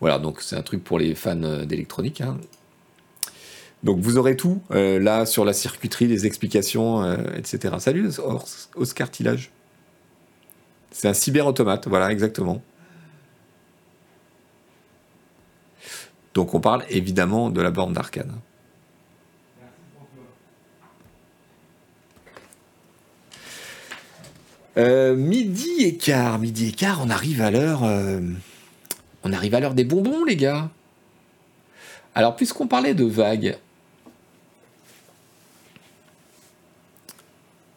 Voilà, 0.00 0.18
donc 0.18 0.40
c'est 0.40 0.56
un 0.56 0.62
truc 0.62 0.82
pour 0.82 0.98
les 0.98 1.14
fans 1.14 1.64
d'électronique. 1.64 2.20
Hein. 2.20 2.38
Donc 3.82 4.00
vous 4.00 4.16
aurez 4.16 4.36
tout 4.36 4.62
là 4.70 5.26
sur 5.26 5.44
la 5.44 5.52
circuiterie, 5.52 6.06
les 6.06 6.26
explications, 6.26 7.16
etc. 7.36 7.74
Salut 7.78 8.10
Oscar 8.74 9.10
Tillage. 9.10 9.50
C'est 10.92 11.08
un 11.08 11.14
cyber-automate, 11.14 11.88
voilà, 11.88 12.12
exactement. 12.12 12.62
Donc 16.34 16.54
on 16.54 16.60
parle 16.60 16.84
évidemment 16.88 17.50
de 17.50 17.60
la 17.60 17.70
borne 17.70 17.92
d'arcane. 17.92 18.38
Euh, 24.78 25.14
midi 25.14 25.70
et 25.80 25.98
midi 26.38 26.68
et 26.68 26.72
quart, 26.72 27.00
on 27.02 27.10
arrive 27.10 27.42
à 27.42 27.50
l'heure. 27.50 27.84
Euh, 27.84 28.20
on 29.22 29.32
arrive 29.32 29.54
à 29.54 29.60
l'heure 29.60 29.74
des 29.74 29.84
bonbons, 29.84 30.24
les 30.24 30.36
gars. 30.36 30.70
Alors, 32.14 32.36
puisqu'on 32.36 32.66
parlait 32.66 32.94
de 32.94 33.04
vagues. 33.04 33.58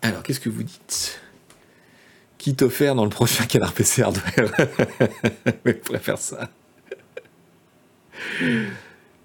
Alors, 0.02 0.24
qu'est-ce 0.24 0.40
que 0.40 0.50
vous 0.50 0.64
dites? 0.64 1.20
Offert 2.62 2.96
dans 2.96 3.04
le 3.04 3.10
prochain 3.10 3.46
Canard 3.46 3.74
PC 3.74 4.04
Hardware. 4.04 4.52
je 5.66 5.72
préfère 5.72 6.18
ça. 6.18 6.50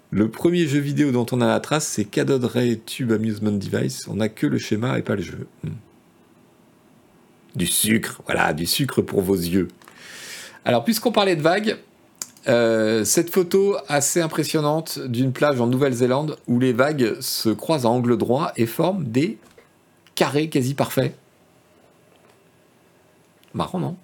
Le 0.09 0.29
premier 0.29 0.67
jeu 0.67 0.79
vidéo 0.79 1.11
dont 1.11 1.25
on 1.31 1.39
a 1.39 1.47
la 1.47 1.59
trace, 1.59 1.87
c'est 1.87 2.05
Cadod 2.05 2.43
Ray 2.43 2.79
Tube 2.79 3.11
Amusement 3.11 3.51
Device. 3.51 4.07
On 4.07 4.15
n'a 4.15 4.27
que 4.27 4.47
le 4.47 4.57
schéma 4.57 4.97
et 4.97 5.03
pas 5.03 5.15
le 5.15 5.21
jeu. 5.21 5.47
Hmm. 5.63 5.69
Du 7.55 7.67
sucre, 7.67 8.21
voilà, 8.25 8.53
du 8.53 8.65
sucre 8.65 9.01
pour 9.01 9.21
vos 9.21 9.35
yeux. 9.35 9.67
Alors, 10.65 10.83
puisqu'on 10.83 11.11
parlait 11.11 11.35
de 11.35 11.41
vagues, 11.41 11.77
euh, 12.47 13.03
cette 13.03 13.29
photo 13.29 13.77
assez 13.87 14.19
impressionnante 14.19 14.99
d'une 14.99 15.31
plage 15.31 15.61
en 15.61 15.67
Nouvelle-Zélande 15.67 16.37
où 16.47 16.59
les 16.59 16.73
vagues 16.73 17.19
se 17.19 17.49
croisent 17.49 17.85
à 17.85 17.89
angle 17.89 18.17
droit 18.17 18.51
et 18.57 18.65
forment 18.65 19.03
des 19.03 19.37
carrés 20.15 20.49
quasi 20.49 20.73
parfaits. 20.73 21.15
Marrant, 23.53 23.79
non? 23.79 23.97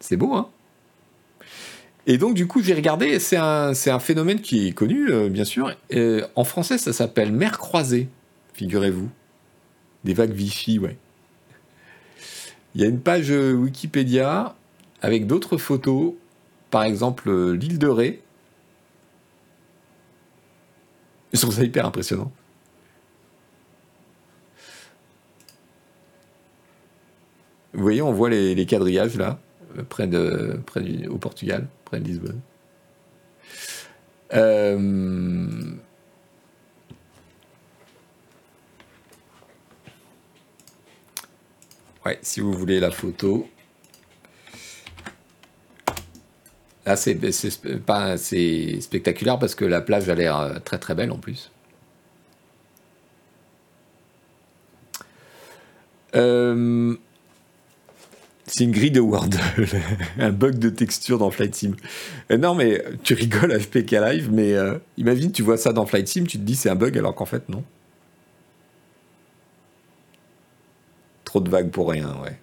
C'est 0.00 0.16
beau, 0.16 0.34
hein? 0.34 0.48
Et 2.06 2.16
donc, 2.16 2.34
du 2.34 2.46
coup, 2.46 2.62
j'ai 2.62 2.74
regardé, 2.74 3.18
c'est 3.18 3.36
un, 3.36 3.72
un, 3.72 3.98
phénomène 3.98 4.40
qui 4.40 4.68
est 4.68 4.72
connu, 4.72 5.10
euh, 5.10 5.28
bien 5.28 5.44
sûr. 5.44 5.74
en 6.36 6.44
français, 6.44 6.78
ça 6.78 6.92
s'appelle 6.92 7.32
mer 7.32 7.58
croisée, 7.58 8.08
figurez-vous. 8.54 9.10
Des 10.04 10.14
vagues 10.14 10.32
Vichy, 10.32 10.78
ouais. 10.78 10.96
Il 12.74 12.80
y 12.80 12.84
a 12.84 12.88
une 12.88 13.00
page 13.00 13.30
euh, 13.30 13.52
Wikipédia 13.54 14.54
avec 15.00 15.26
d'autres 15.26 15.56
photos, 15.56 16.14
par 16.70 16.84
exemple 16.84 17.28
euh, 17.28 17.52
l'île 17.52 17.78
de 17.78 17.88
Ré. 17.88 18.22
Trouve 21.34 21.54
ça 21.54 21.64
hyper 21.64 21.86
impressionnant. 21.86 22.32
Vous 27.78 27.84
voyez, 27.84 28.02
on 28.02 28.12
voit 28.12 28.28
les, 28.28 28.66
quadrillages 28.66 29.16
là, 29.16 29.38
près 29.88 30.08
de, 30.08 30.58
près 30.66 30.80
du, 30.80 31.06
au 31.06 31.16
Portugal, 31.16 31.68
près 31.84 32.00
de 32.00 32.04
Lisbonne. 32.04 32.40
Euh, 34.34 35.76
ouais, 42.04 42.18
si 42.20 42.40
vous 42.40 42.52
voulez 42.52 42.80
la 42.80 42.90
photo. 42.90 43.48
Là, 46.84 46.96
c'est 46.96 47.14
pas 47.86 48.16
c'est 48.16 48.80
spectaculaire 48.80 49.38
parce 49.38 49.54
que 49.54 49.64
la 49.64 49.80
plage 49.80 50.08
a 50.08 50.16
l'air 50.16 50.36
euh, 50.36 50.58
très 50.58 50.78
très 50.78 50.96
belle 50.96 51.12
en 51.12 51.18
plus. 51.18 51.52
Euh, 56.16 56.96
c'est 58.48 58.64
une 58.64 58.72
grille 58.72 58.90
de 58.90 59.00
Word, 59.00 59.30
un 60.18 60.30
bug 60.30 60.58
de 60.58 60.70
texture 60.70 61.18
dans 61.18 61.30
Flight 61.30 61.54
Sim. 61.54 61.76
Euh, 62.30 62.38
non, 62.38 62.54
mais 62.54 62.82
tu 63.02 63.14
rigoles 63.14 63.58
FPK 63.58 63.92
Live, 63.92 64.30
mais 64.32 64.54
imagine, 64.96 65.32
tu 65.32 65.42
vois 65.42 65.56
ça 65.56 65.72
dans 65.72 65.86
Flight 65.86 66.08
Sim, 66.08 66.24
tu 66.24 66.38
te 66.38 66.42
dis 66.42 66.56
c'est 66.56 66.70
un 66.70 66.74
bug 66.74 66.96
alors 66.98 67.14
qu'en 67.14 67.26
fait, 67.26 67.48
non. 67.48 67.62
Trop 71.24 71.40
de 71.40 71.50
vagues 71.50 71.70
pour 71.70 71.90
rien, 71.90 72.16
ouais. 72.24 72.38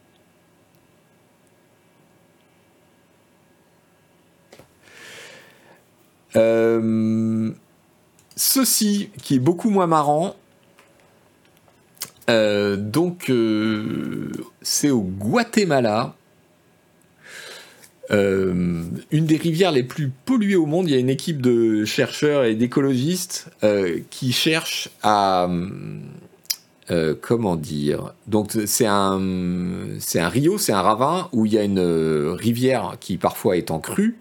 Euh, 6.36 7.52
ceci, 8.36 9.10
qui 9.22 9.36
est 9.36 9.40
beaucoup 9.40 9.70
moins 9.70 9.88
marrant, 9.88 10.36
euh, 12.30 12.76
donc 12.76 13.30
euh, 13.30 14.32
c'est 14.62 14.90
au 14.90 15.02
Guatemala. 15.02 16.16
une 18.10 19.02
des 19.12 19.38
rivières 19.38 19.72
les 19.72 19.84
plus 19.84 20.12
polluées 20.26 20.56
au 20.56 20.66
monde. 20.66 20.88
Il 20.88 20.94
y 20.94 20.96
a 20.96 21.00
une 21.00 21.10
équipe 21.10 21.42
de 21.42 21.86
chercheurs 21.86 22.46
et 22.46 22.56
d'écologistes 22.56 23.50
qui 24.10 24.32
cherchent 24.32 24.90
à 25.02 25.50
comment 27.22 27.56
dire 27.56 28.14
Donc 28.28 28.52
c'est 28.66 28.86
un 28.86 29.20
c'est 30.00 30.20
un 30.20 30.30
rio, 30.30 30.58
c'est 30.58 30.74
un 30.74 30.82
ravin 30.82 31.30
où 31.32 31.46
il 31.46 31.54
y 31.54 31.58
a 31.58 31.64
une 31.64 31.80
rivière 31.80 32.98
qui 33.00 33.18
parfois 33.18 33.58
est 33.58 33.72
en 33.72 33.80
crue 33.80 34.20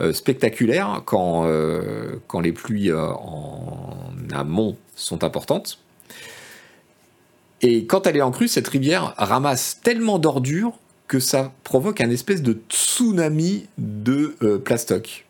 euh, 0.00 0.12
spectaculaire 0.12 1.02
quand, 1.04 1.44
euh, 1.46 2.16
quand 2.26 2.40
les 2.40 2.50
pluies 2.50 2.90
euh, 2.90 3.10
en 3.12 3.94
amont 4.32 4.76
sont 4.96 5.22
importantes. 5.22 5.78
Et 7.62 7.86
quand 7.86 8.06
elle 8.06 8.16
est 8.16 8.22
en 8.22 8.30
crue, 8.30 8.48
cette 8.48 8.68
rivière 8.68 9.14
ramasse 9.16 9.80
tellement 9.82 10.18
d'ordures 10.18 10.78
que 11.06 11.20
ça 11.20 11.52
provoque 11.64 12.00
un 12.00 12.10
espèce 12.10 12.42
de 12.42 12.58
tsunami 12.68 13.66
de 13.78 14.34
plastoc. 14.64 15.26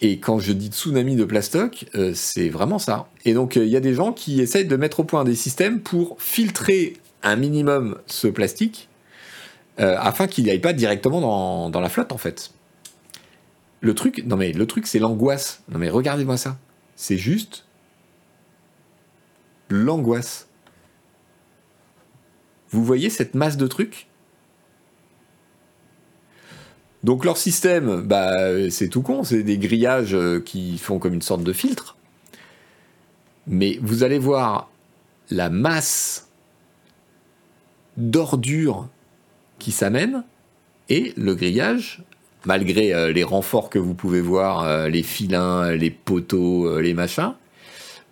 et 0.00 0.20
quand 0.20 0.38
je 0.38 0.52
dis 0.52 0.68
tsunami 0.68 1.16
de 1.16 1.24
plastoc, 1.24 1.86
c'est 2.14 2.48
vraiment 2.48 2.78
ça. 2.78 3.08
Et 3.24 3.34
donc 3.34 3.56
il 3.56 3.66
y 3.66 3.76
a 3.76 3.80
des 3.80 3.92
gens 3.92 4.12
qui 4.12 4.40
essayent 4.40 4.68
de 4.68 4.76
mettre 4.76 5.00
au 5.00 5.04
point 5.04 5.24
des 5.24 5.34
systèmes 5.34 5.80
pour 5.80 6.16
filtrer 6.22 6.94
un 7.22 7.36
minimum 7.36 7.98
ce 8.06 8.28
plastique 8.28 8.88
euh, 9.80 9.96
afin 9.98 10.26
qu'il 10.26 10.48
aille 10.50 10.60
pas 10.60 10.72
directement 10.72 11.70
dans, 11.70 11.80
la 11.80 11.88
flotte 11.88 12.12
en 12.12 12.18
fait. 12.18 12.52
Le 13.80 13.94
truc, 13.94 14.22
non 14.26 14.36
mais 14.36 14.52
le 14.52 14.66
truc 14.66 14.86
c'est 14.86 14.98
l'angoisse. 14.98 15.62
Non 15.70 15.78
mais 15.78 15.88
regardez-moi 15.88 16.36
ça. 16.36 16.58
C'est 17.02 17.18
juste 17.18 17.64
l'angoisse. 19.68 20.46
Vous 22.70 22.84
voyez 22.84 23.10
cette 23.10 23.34
masse 23.34 23.56
de 23.56 23.66
trucs? 23.66 24.06
Donc 27.02 27.24
leur 27.24 27.38
système, 27.38 28.02
bah, 28.02 28.70
c'est 28.70 28.86
tout 28.86 29.02
con, 29.02 29.24
c'est 29.24 29.42
des 29.42 29.58
grillages 29.58 30.14
euh, 30.14 30.38
qui 30.38 30.78
font 30.78 31.00
comme 31.00 31.14
une 31.14 31.22
sorte 31.22 31.42
de 31.42 31.52
filtre. 31.52 31.96
Mais 33.48 33.80
vous 33.82 34.04
allez 34.04 34.20
voir 34.20 34.70
la 35.28 35.50
masse 35.50 36.30
d'ordures 37.96 38.88
qui 39.58 39.72
s'amène 39.72 40.22
et 40.88 41.14
le 41.16 41.34
grillage, 41.34 42.04
malgré 42.44 42.92
euh, 42.92 43.12
les 43.12 43.24
renforts 43.24 43.70
que 43.70 43.78
vous 43.78 43.94
pouvez 43.94 44.20
voir, 44.20 44.62
euh, 44.62 44.88
les 44.88 45.02
filins, 45.02 45.72
les 45.72 45.90
poteaux, 45.90 46.66
euh, 46.66 46.80
les 46.80 46.94
machins, 46.94 47.34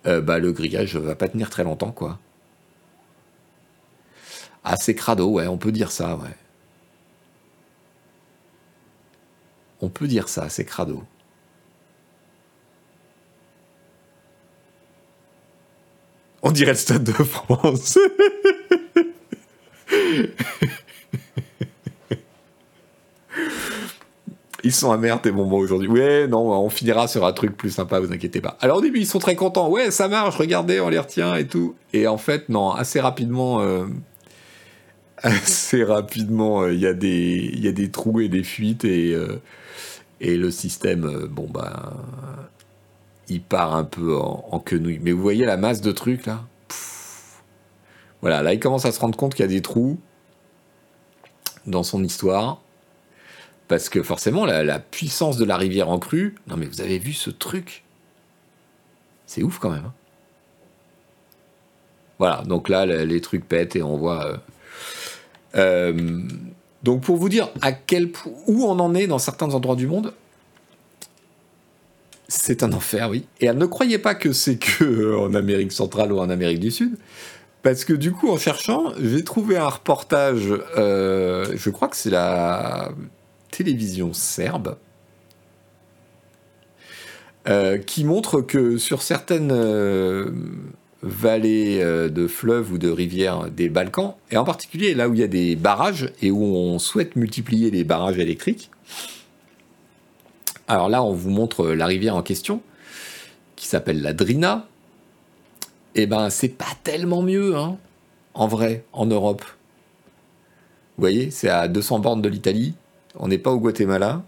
bah, 0.05 0.39
le 0.39 0.51
grillage 0.51 0.95
va 0.95 1.13
pas 1.13 1.29
tenir 1.29 1.51
très 1.51 1.63
longtemps, 1.63 1.91
quoi. 1.91 2.17
C'est 4.79 4.95
crado, 4.95 5.29
ouais, 5.29 5.47
on 5.47 5.57
peut 5.57 5.71
dire 5.71 5.91
ça, 5.91 6.15
ouais. 6.15 6.35
On 9.79 9.89
peut 9.89 10.07
dire 10.07 10.27
ça, 10.27 10.49
c'est 10.49 10.65
crado. 10.65 11.03
On 16.41 16.51
dirait 16.51 16.71
le 16.71 16.77
Stade 16.77 17.03
de 17.03 17.11
France. 17.11 17.99
Ils 24.63 24.73
sont 24.73 24.91
amers 24.91 25.21
tes 25.21 25.31
bonbons 25.31 25.57
aujourd'hui. 25.57 25.87
Ouais, 25.87 26.27
non, 26.27 26.51
on 26.51 26.69
finira 26.69 27.07
sur 27.07 27.25
un 27.25 27.33
truc 27.33 27.57
plus 27.57 27.71
sympa, 27.71 27.99
vous 27.99 28.11
inquiétez 28.11 28.41
pas. 28.41 28.57
Alors 28.61 28.77
au 28.77 28.81
début, 28.81 28.99
ils 28.99 29.07
sont 29.07 29.19
très 29.19 29.35
contents. 29.35 29.69
Ouais, 29.69 29.89
ça 29.89 30.07
marche, 30.07 30.35
regardez, 30.35 30.79
on 30.79 30.89
les 30.89 30.99
retient 30.99 31.35
et 31.35 31.47
tout. 31.47 31.75
Et 31.93 32.07
en 32.07 32.17
fait, 32.17 32.49
non, 32.49 32.71
assez 32.71 32.99
rapidement, 32.99 33.61
euh, 33.61 33.85
assez 35.17 35.83
rapidement, 35.83 36.63
euh, 36.63 36.73
il 36.73 36.79
y, 36.79 36.87
a 36.87 36.93
des, 36.93 37.91
trous 37.91 38.21
et 38.21 38.29
des 38.29 38.43
fuites 38.43 38.85
et, 38.85 39.13
euh, 39.13 39.41
et 40.19 40.37
le 40.37 40.51
système, 40.51 41.27
bon, 41.29 41.47
bah, 41.51 41.93
il 43.29 43.41
part 43.41 43.75
un 43.75 43.83
peu 43.83 44.15
en, 44.15 44.59
quenouille. 44.59 44.99
Mais 45.01 45.11
vous 45.11 45.21
voyez 45.21 45.45
la 45.45 45.57
masse 45.57 45.81
de 45.81 45.91
trucs 45.91 46.25
là? 46.25 46.43
Voilà, 48.21 48.43
là, 48.43 48.53
il 48.53 48.59
commence 48.59 48.85
à 48.85 48.91
se 48.91 48.99
rendre 48.99 49.17
compte 49.17 49.33
qu'il 49.33 49.43
y 49.43 49.47
a 49.47 49.51
des 49.51 49.63
trous 49.63 49.97
dans 51.65 51.81
son 51.81 52.03
histoire. 52.03 52.61
Parce 53.71 53.87
que 53.87 54.03
forcément, 54.03 54.45
la, 54.45 54.79
puissance 54.79 55.37
de 55.37 55.45
la 55.45 55.55
rivière 55.55 55.87
en 55.87 55.97
crue, 55.97 56.35
non 56.45 56.57
mais 56.57 56.65
vous 56.65 56.81
avez 56.81 56.99
vu 56.99 57.13
ce 57.13 57.29
truc? 57.29 57.85
C'est 59.25 59.43
ouf 59.43 59.59
quand 59.59 59.69
même. 59.69 59.85
Hein. 59.85 59.93
voilà, 62.19 62.43
donc 62.45 62.67
là, 62.67 62.85
les 62.85 63.21
trucs 63.21 63.47
pètent 63.47 63.77
et 63.77 63.81
on 63.81 63.95
voit... 63.95 64.25
Euh, 64.25 64.37
euh, 65.55 66.21
donc 66.83 67.03
pour 67.03 67.15
vous 67.15 67.29
dire 67.29 67.47
à 67.61 67.71
quel 67.71 68.11
où 68.45 68.65
on 68.65 68.77
en 68.77 68.93
est 68.93 69.07
dans 69.07 69.19
certains 69.19 69.53
endroits 69.53 69.77
du 69.77 69.87
monde, 69.87 70.13
c'est 72.27 72.63
un 72.63 72.73
enfer, 72.73 73.09
oui. 73.09 73.25
Et 73.39 73.49
ne 73.53 73.65
croyez 73.67 73.99
pas 73.99 74.15
que 74.15 74.33
c'est 74.33 74.57
que 74.57 74.83
euh, 74.83 75.17
en 75.17 75.33
Amérique 75.33 75.71
centrale 75.71 76.11
ou 76.11 76.19
en 76.19 76.29
Amérique 76.29 76.59
du 76.59 76.71
Sud, 76.71 76.97
parce 77.63 77.85
que 77.85 77.93
du 77.93 78.11
coup, 78.11 78.29
en 78.31 78.37
cherchant, 78.37 78.91
j'ai 79.01 79.23
trouvé 79.23 79.55
un 79.55 79.69
reportage, 79.69 80.41
je 80.75 81.69
crois 81.69 81.87
que 81.87 81.95
c'est 81.95 82.09
la 82.09 82.91
télévision 83.51 84.13
serbe 84.13 84.77
euh, 87.47 87.79
qui 87.79 88.03
montre 88.03 88.41
que 88.41 88.77
sur 88.77 89.01
certaines 89.01 89.51
euh, 89.51 90.29
vallées 91.01 91.79
euh, 91.81 92.07
de 92.07 92.27
fleuves 92.27 92.71
ou 92.71 92.77
de 92.77 92.87
rivières 92.87 93.49
des 93.49 93.67
Balkans, 93.67 94.13
et 94.29 94.37
en 94.37 94.43
particulier 94.43 94.93
là 94.93 95.09
où 95.09 95.15
il 95.15 95.21
y 95.21 95.23
a 95.23 95.27
des 95.27 95.55
barrages 95.55 96.11
et 96.21 96.29
où 96.29 96.43
on 96.43 96.77
souhaite 96.77 97.15
multiplier 97.15 97.71
les 97.71 97.83
barrages 97.83 98.19
électriques. 98.19 98.69
Alors 100.67 100.87
là, 100.87 101.03
on 101.03 101.13
vous 101.13 101.31
montre 101.31 101.69
la 101.69 101.87
rivière 101.87 102.15
en 102.15 102.21
question, 102.21 102.61
qui 103.55 103.67
s'appelle 103.67 104.03
la 104.03 104.13
Drina. 104.13 104.67
Et 105.95 106.03
eh 106.03 106.05
ben, 106.05 106.29
c'est 106.29 106.47
pas 106.47 106.77
tellement 106.83 107.23
mieux, 107.23 107.57
hein, 107.57 107.77
en 108.35 108.47
vrai, 108.47 108.85
en 108.93 109.07
Europe. 109.07 109.43
Vous 110.95 111.01
voyez, 111.01 111.31
c'est 111.31 111.49
à 111.49 111.67
200 111.67 111.99
bornes 111.99 112.21
de 112.21 112.29
l'Italie. 112.29 112.75
On 113.15 113.27
n'est 113.27 113.37
pas 113.37 113.51
au 113.51 113.59
Guatemala. 113.59 114.23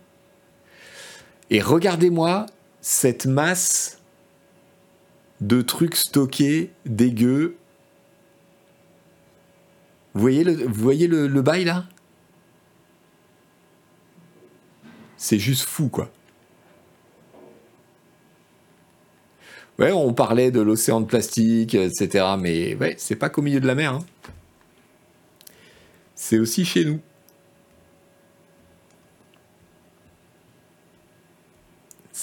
Et 1.50 1.62
regardez-moi 1.62 2.46
cette 2.82 3.26
masse 3.26 4.00
de 5.42 5.62
trucs 5.62 5.96
stockés, 5.96 6.72
dégueux. 6.86 7.58
Vous 10.14 10.22
voyez 10.22 10.44
le, 10.44 10.54
voyez 10.68 11.08
le, 11.08 11.28
le 11.28 11.42
bail 11.42 11.66
là? 11.66 11.86
C'est 15.18 15.40
juste 15.40 15.64
fou 15.64 15.90
quoi. 15.90 16.12
Ouais, 19.80 19.92
on 19.92 20.14
parlait 20.14 20.52
de 20.52 20.62
l'océan 20.62 21.02
de 21.02 21.06
plastique, 21.06 21.74
etc. 21.74 22.26
Mais 22.40 22.76
ouais, 22.76 22.96
c'est 23.00 23.16
pas 23.16 23.30
qu'au 23.30 23.42
milieu 23.42 23.60
de 23.60 23.66
la 23.66 23.74
mer. 23.74 23.94
Hein. 23.94 24.06
C'est 26.14 26.38
aussi 26.38 26.64
chez 26.64 26.86
nous. 26.86 27.00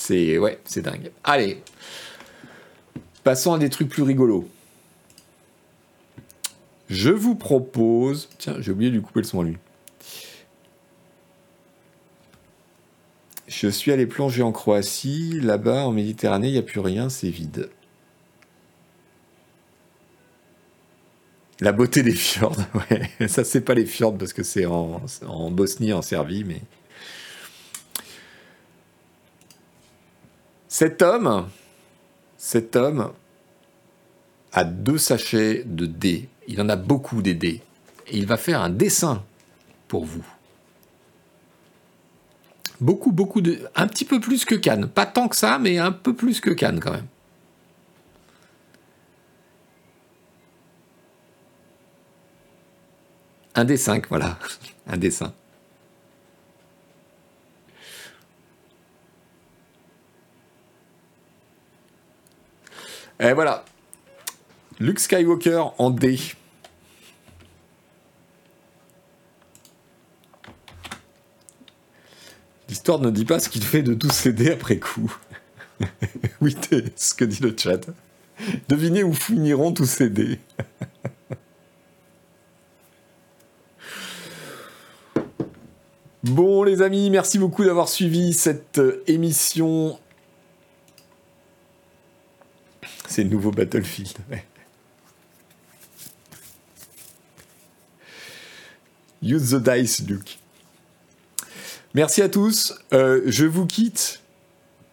C'est 0.00 0.38
ouais, 0.38 0.58
c'est 0.64 0.80
dingue. 0.80 1.10
Allez, 1.24 1.62
passons 3.22 3.52
à 3.52 3.58
des 3.58 3.68
trucs 3.68 3.90
plus 3.90 4.02
rigolos. 4.02 4.48
Je 6.88 7.10
vous 7.10 7.34
propose. 7.34 8.30
Tiens, 8.38 8.56
j'ai 8.60 8.72
oublié 8.72 8.90
de 8.90 8.96
lui 8.96 9.02
couper 9.02 9.20
le 9.20 9.26
son 9.26 9.42
à 9.42 9.44
lui. 9.44 9.58
Je 13.46 13.68
suis 13.68 13.92
allé 13.92 14.06
plonger 14.06 14.42
en 14.42 14.52
Croatie. 14.52 15.38
Là-bas, 15.38 15.84
en 15.84 15.92
Méditerranée, 15.92 16.48
il 16.48 16.52
n'y 16.52 16.58
a 16.58 16.62
plus 16.62 16.80
rien, 16.80 17.10
c'est 17.10 17.28
vide. 17.28 17.68
La 21.60 21.72
beauté 21.72 22.02
des 22.02 22.14
fjords, 22.14 22.56
ouais. 22.90 23.28
Ça, 23.28 23.44
c'est 23.44 23.60
pas 23.60 23.74
les 23.74 23.84
fjords 23.84 24.16
parce 24.16 24.32
que 24.32 24.42
c'est 24.42 24.64
en, 24.64 25.02
en, 25.26 25.50
Bosnie, 25.50 25.92
en 25.92 26.00
Serbie, 26.00 26.44
mais. 26.44 26.62
Cet 30.70 31.02
homme, 31.02 31.48
cet 32.38 32.76
homme 32.76 33.12
a 34.52 34.62
deux 34.62 34.98
sachets 34.98 35.64
de 35.66 35.84
dés. 35.84 36.28
Il 36.46 36.62
en 36.62 36.68
a 36.68 36.76
beaucoup 36.76 37.22
des 37.22 37.34
dés. 37.34 37.60
Il 38.12 38.24
va 38.24 38.36
faire 38.36 38.62
un 38.62 38.70
dessin 38.70 39.24
pour 39.88 40.04
vous. 40.04 40.24
Beaucoup, 42.80 43.10
beaucoup 43.10 43.40
de. 43.40 43.58
Un 43.74 43.88
petit 43.88 44.04
peu 44.04 44.20
plus 44.20 44.44
que 44.44 44.54
Cannes. 44.54 44.86
Pas 44.86 45.06
tant 45.06 45.26
que 45.26 45.34
ça, 45.34 45.58
mais 45.58 45.78
un 45.78 45.90
peu 45.90 46.14
plus 46.14 46.40
que 46.40 46.50
Cannes 46.50 46.78
quand 46.78 46.92
même. 46.92 47.08
Un 53.56 53.64
des 53.64 53.76
cinq, 53.76 54.08
voilà. 54.08 54.38
Un 54.86 54.96
dessin. 54.98 55.34
Et 63.20 63.34
voilà. 63.34 63.66
Luke 64.78 64.98
Skywalker 64.98 65.62
en 65.76 65.90
D. 65.90 66.18
L'histoire 72.70 72.98
ne 72.98 73.10
dit 73.10 73.26
pas 73.26 73.38
ce 73.40 73.50
qu'il 73.50 73.62
fait 73.62 73.82
de 73.82 73.92
tous 73.92 74.10
ces 74.10 74.32
dés 74.32 74.52
après 74.52 74.78
coup. 74.78 75.14
oui, 76.40 76.56
c'est 76.68 76.98
ce 76.98 77.12
que 77.14 77.26
dit 77.26 77.42
le 77.42 77.54
chat. 77.54 77.80
Devinez 78.68 79.04
où 79.04 79.12
finiront 79.12 79.72
tous 79.72 79.86
ces 79.86 80.08
dés. 80.08 80.38
Bon 86.22 86.64
les 86.64 86.82
amis, 86.82 87.08
merci 87.08 87.38
beaucoup 87.38 87.64
d'avoir 87.64 87.88
suivi 87.88 88.34
cette 88.34 88.78
euh, 88.78 89.02
émission. 89.06 89.98
C'est 93.10 93.24
le 93.24 93.30
nouveau 93.30 93.50
Battlefield. 93.50 94.18
Use 99.20 99.50
the 99.50 99.56
dice, 99.56 100.06
Luke. 100.06 100.38
Merci 101.92 102.22
à 102.22 102.28
tous. 102.28 102.72
Euh, 102.92 103.22
je 103.26 103.46
vous 103.46 103.66
quitte 103.66 104.22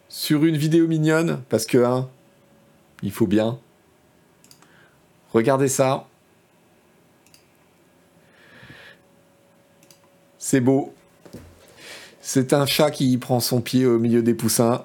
sur 0.08 0.44
une 0.44 0.56
vidéo 0.56 0.88
mignonne 0.88 1.44
parce 1.48 1.64
que 1.64 1.78
hein, 1.78 2.10
il 3.04 3.12
faut 3.12 3.28
bien. 3.28 3.60
Regardez 5.32 5.68
ça. 5.68 6.08
C'est 10.40 10.60
beau. 10.60 10.92
C'est 12.20 12.52
un 12.52 12.66
chat 12.66 12.90
qui 12.90 13.16
prend 13.16 13.38
son 13.38 13.60
pied 13.60 13.86
au 13.86 14.00
milieu 14.00 14.22
des 14.22 14.34
poussins. 14.34 14.84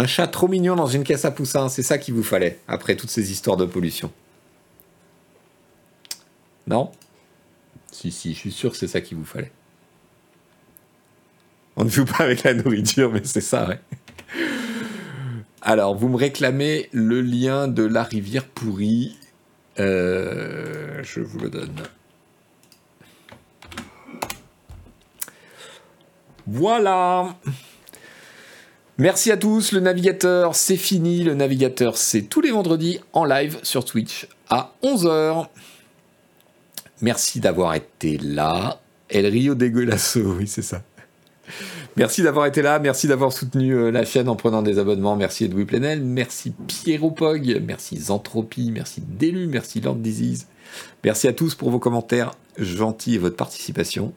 Un 0.00 0.06
chat 0.06 0.26
trop 0.28 0.48
mignon 0.48 0.76
dans 0.76 0.86
une 0.86 1.04
caisse 1.04 1.26
à 1.26 1.30
poussins, 1.30 1.68
c'est 1.68 1.82
ça 1.82 1.98
qu'il 1.98 2.14
vous 2.14 2.22
fallait 2.22 2.58
après 2.66 2.96
toutes 2.96 3.10
ces 3.10 3.32
histoires 3.32 3.58
de 3.58 3.66
pollution. 3.66 4.10
Non? 6.66 6.90
Si, 7.92 8.10
si, 8.10 8.32
je 8.32 8.38
suis 8.38 8.50
sûr 8.50 8.70
que 8.70 8.78
c'est 8.78 8.88
ça 8.88 9.02
qu'il 9.02 9.18
vous 9.18 9.26
fallait. 9.26 9.52
On 11.76 11.84
ne 11.84 11.90
joue 11.90 12.06
pas 12.06 12.24
avec 12.24 12.44
la 12.44 12.54
nourriture, 12.54 13.12
mais 13.12 13.20
c'est 13.24 13.42
ça, 13.42 13.68
ouais. 13.68 13.78
Alors, 15.60 15.94
vous 15.94 16.08
me 16.08 16.16
réclamez 16.16 16.88
le 16.92 17.20
lien 17.20 17.68
de 17.68 17.82
la 17.82 18.02
rivière 18.02 18.46
pourrie. 18.46 19.18
Euh, 19.78 21.02
je 21.02 21.20
vous 21.20 21.40
le 21.40 21.50
donne. 21.50 21.76
Voilà. 26.46 27.36
Merci 29.00 29.32
à 29.32 29.38
tous. 29.38 29.72
Le 29.72 29.80
navigateur, 29.80 30.54
c'est 30.54 30.76
fini. 30.76 31.24
Le 31.24 31.32
navigateur, 31.32 31.96
c'est 31.96 32.20
tous 32.20 32.42
les 32.42 32.50
vendredis 32.50 33.00
en 33.14 33.24
live 33.24 33.58
sur 33.62 33.82
Twitch 33.86 34.28
à 34.50 34.74
11h. 34.82 35.46
Merci 37.00 37.40
d'avoir 37.40 37.72
été 37.74 38.18
là. 38.18 38.78
El 39.08 39.24
Rio 39.24 39.54
dégueulasso, 39.54 40.20
oui, 40.38 40.46
c'est 40.46 40.60
ça. 40.60 40.82
Merci 41.96 42.22
d'avoir 42.22 42.44
été 42.44 42.60
là, 42.60 42.78
merci 42.78 43.08
d'avoir 43.08 43.32
soutenu 43.32 43.72
euh, 43.74 43.90
la 43.90 44.04
chaîne 44.04 44.28
en 44.28 44.36
prenant 44.36 44.60
des 44.60 44.78
abonnements, 44.78 45.16
merci 45.16 45.46
Edoui 45.46 45.64
Plenel, 45.64 46.00
merci 46.04 46.52
Pierrot 46.68 47.10
Pog, 47.10 47.60
merci 47.66 47.96
Zantropie, 47.98 48.70
merci 48.70 49.02
Delu, 49.18 49.48
merci 49.48 49.80
Land 49.80 49.96
Disease. 49.96 50.46
Merci 51.04 51.26
à 51.26 51.32
tous 51.32 51.54
pour 51.56 51.70
vos 51.70 51.80
commentaires 51.80 52.32
gentils 52.58 53.14
et 53.14 53.18
votre 53.18 53.34
participation. 53.34 54.12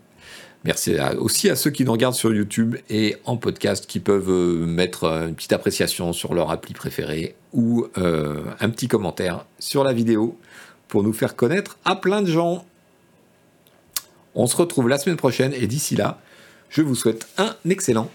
Merci 0.63 0.95
aussi 1.17 1.49
à 1.49 1.55
ceux 1.57 1.71
qui 1.71 1.83
nous 1.83 1.91
regardent 1.91 2.15
sur 2.15 2.33
YouTube 2.33 2.77
et 2.89 3.17
en 3.25 3.35
podcast 3.35 3.85
qui 3.85 3.99
peuvent 3.99 4.29
euh, 4.29 4.65
mettre 4.65 5.03
euh, 5.03 5.27
une 5.27 5.35
petite 5.35 5.51
appréciation 5.51 6.13
sur 6.13 6.33
leur 6.33 6.51
appli 6.51 6.73
préférée 6.73 7.35
ou 7.51 7.85
un 7.95 8.69
petit 8.69 8.87
commentaire 8.87 9.45
sur 9.59 9.83
la 9.83 9.93
vidéo 9.93 10.39
pour 10.87 11.03
nous 11.03 11.13
faire 11.13 11.35
connaître 11.35 11.77
à 11.85 11.95
plein 11.95 12.23
de 12.23 12.31
gens. 12.31 12.65
On 14.33 14.47
se 14.47 14.55
retrouve 14.55 14.89
la 14.89 14.97
semaine 14.97 15.17
prochaine 15.17 15.53
et 15.53 15.67
d'ici 15.67 15.95
là, 15.95 16.19
je 16.69 16.81
vous 16.81 16.95
souhaite 16.95 17.27
un 17.37 17.55
excellent 17.69 18.09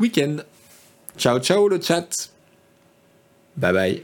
week-end. 0.00 0.38
Ciao 1.16 1.38
ciao 1.38 1.68
le 1.68 1.80
chat. 1.80 2.30
Bye 3.56 3.72
bye. 3.72 4.02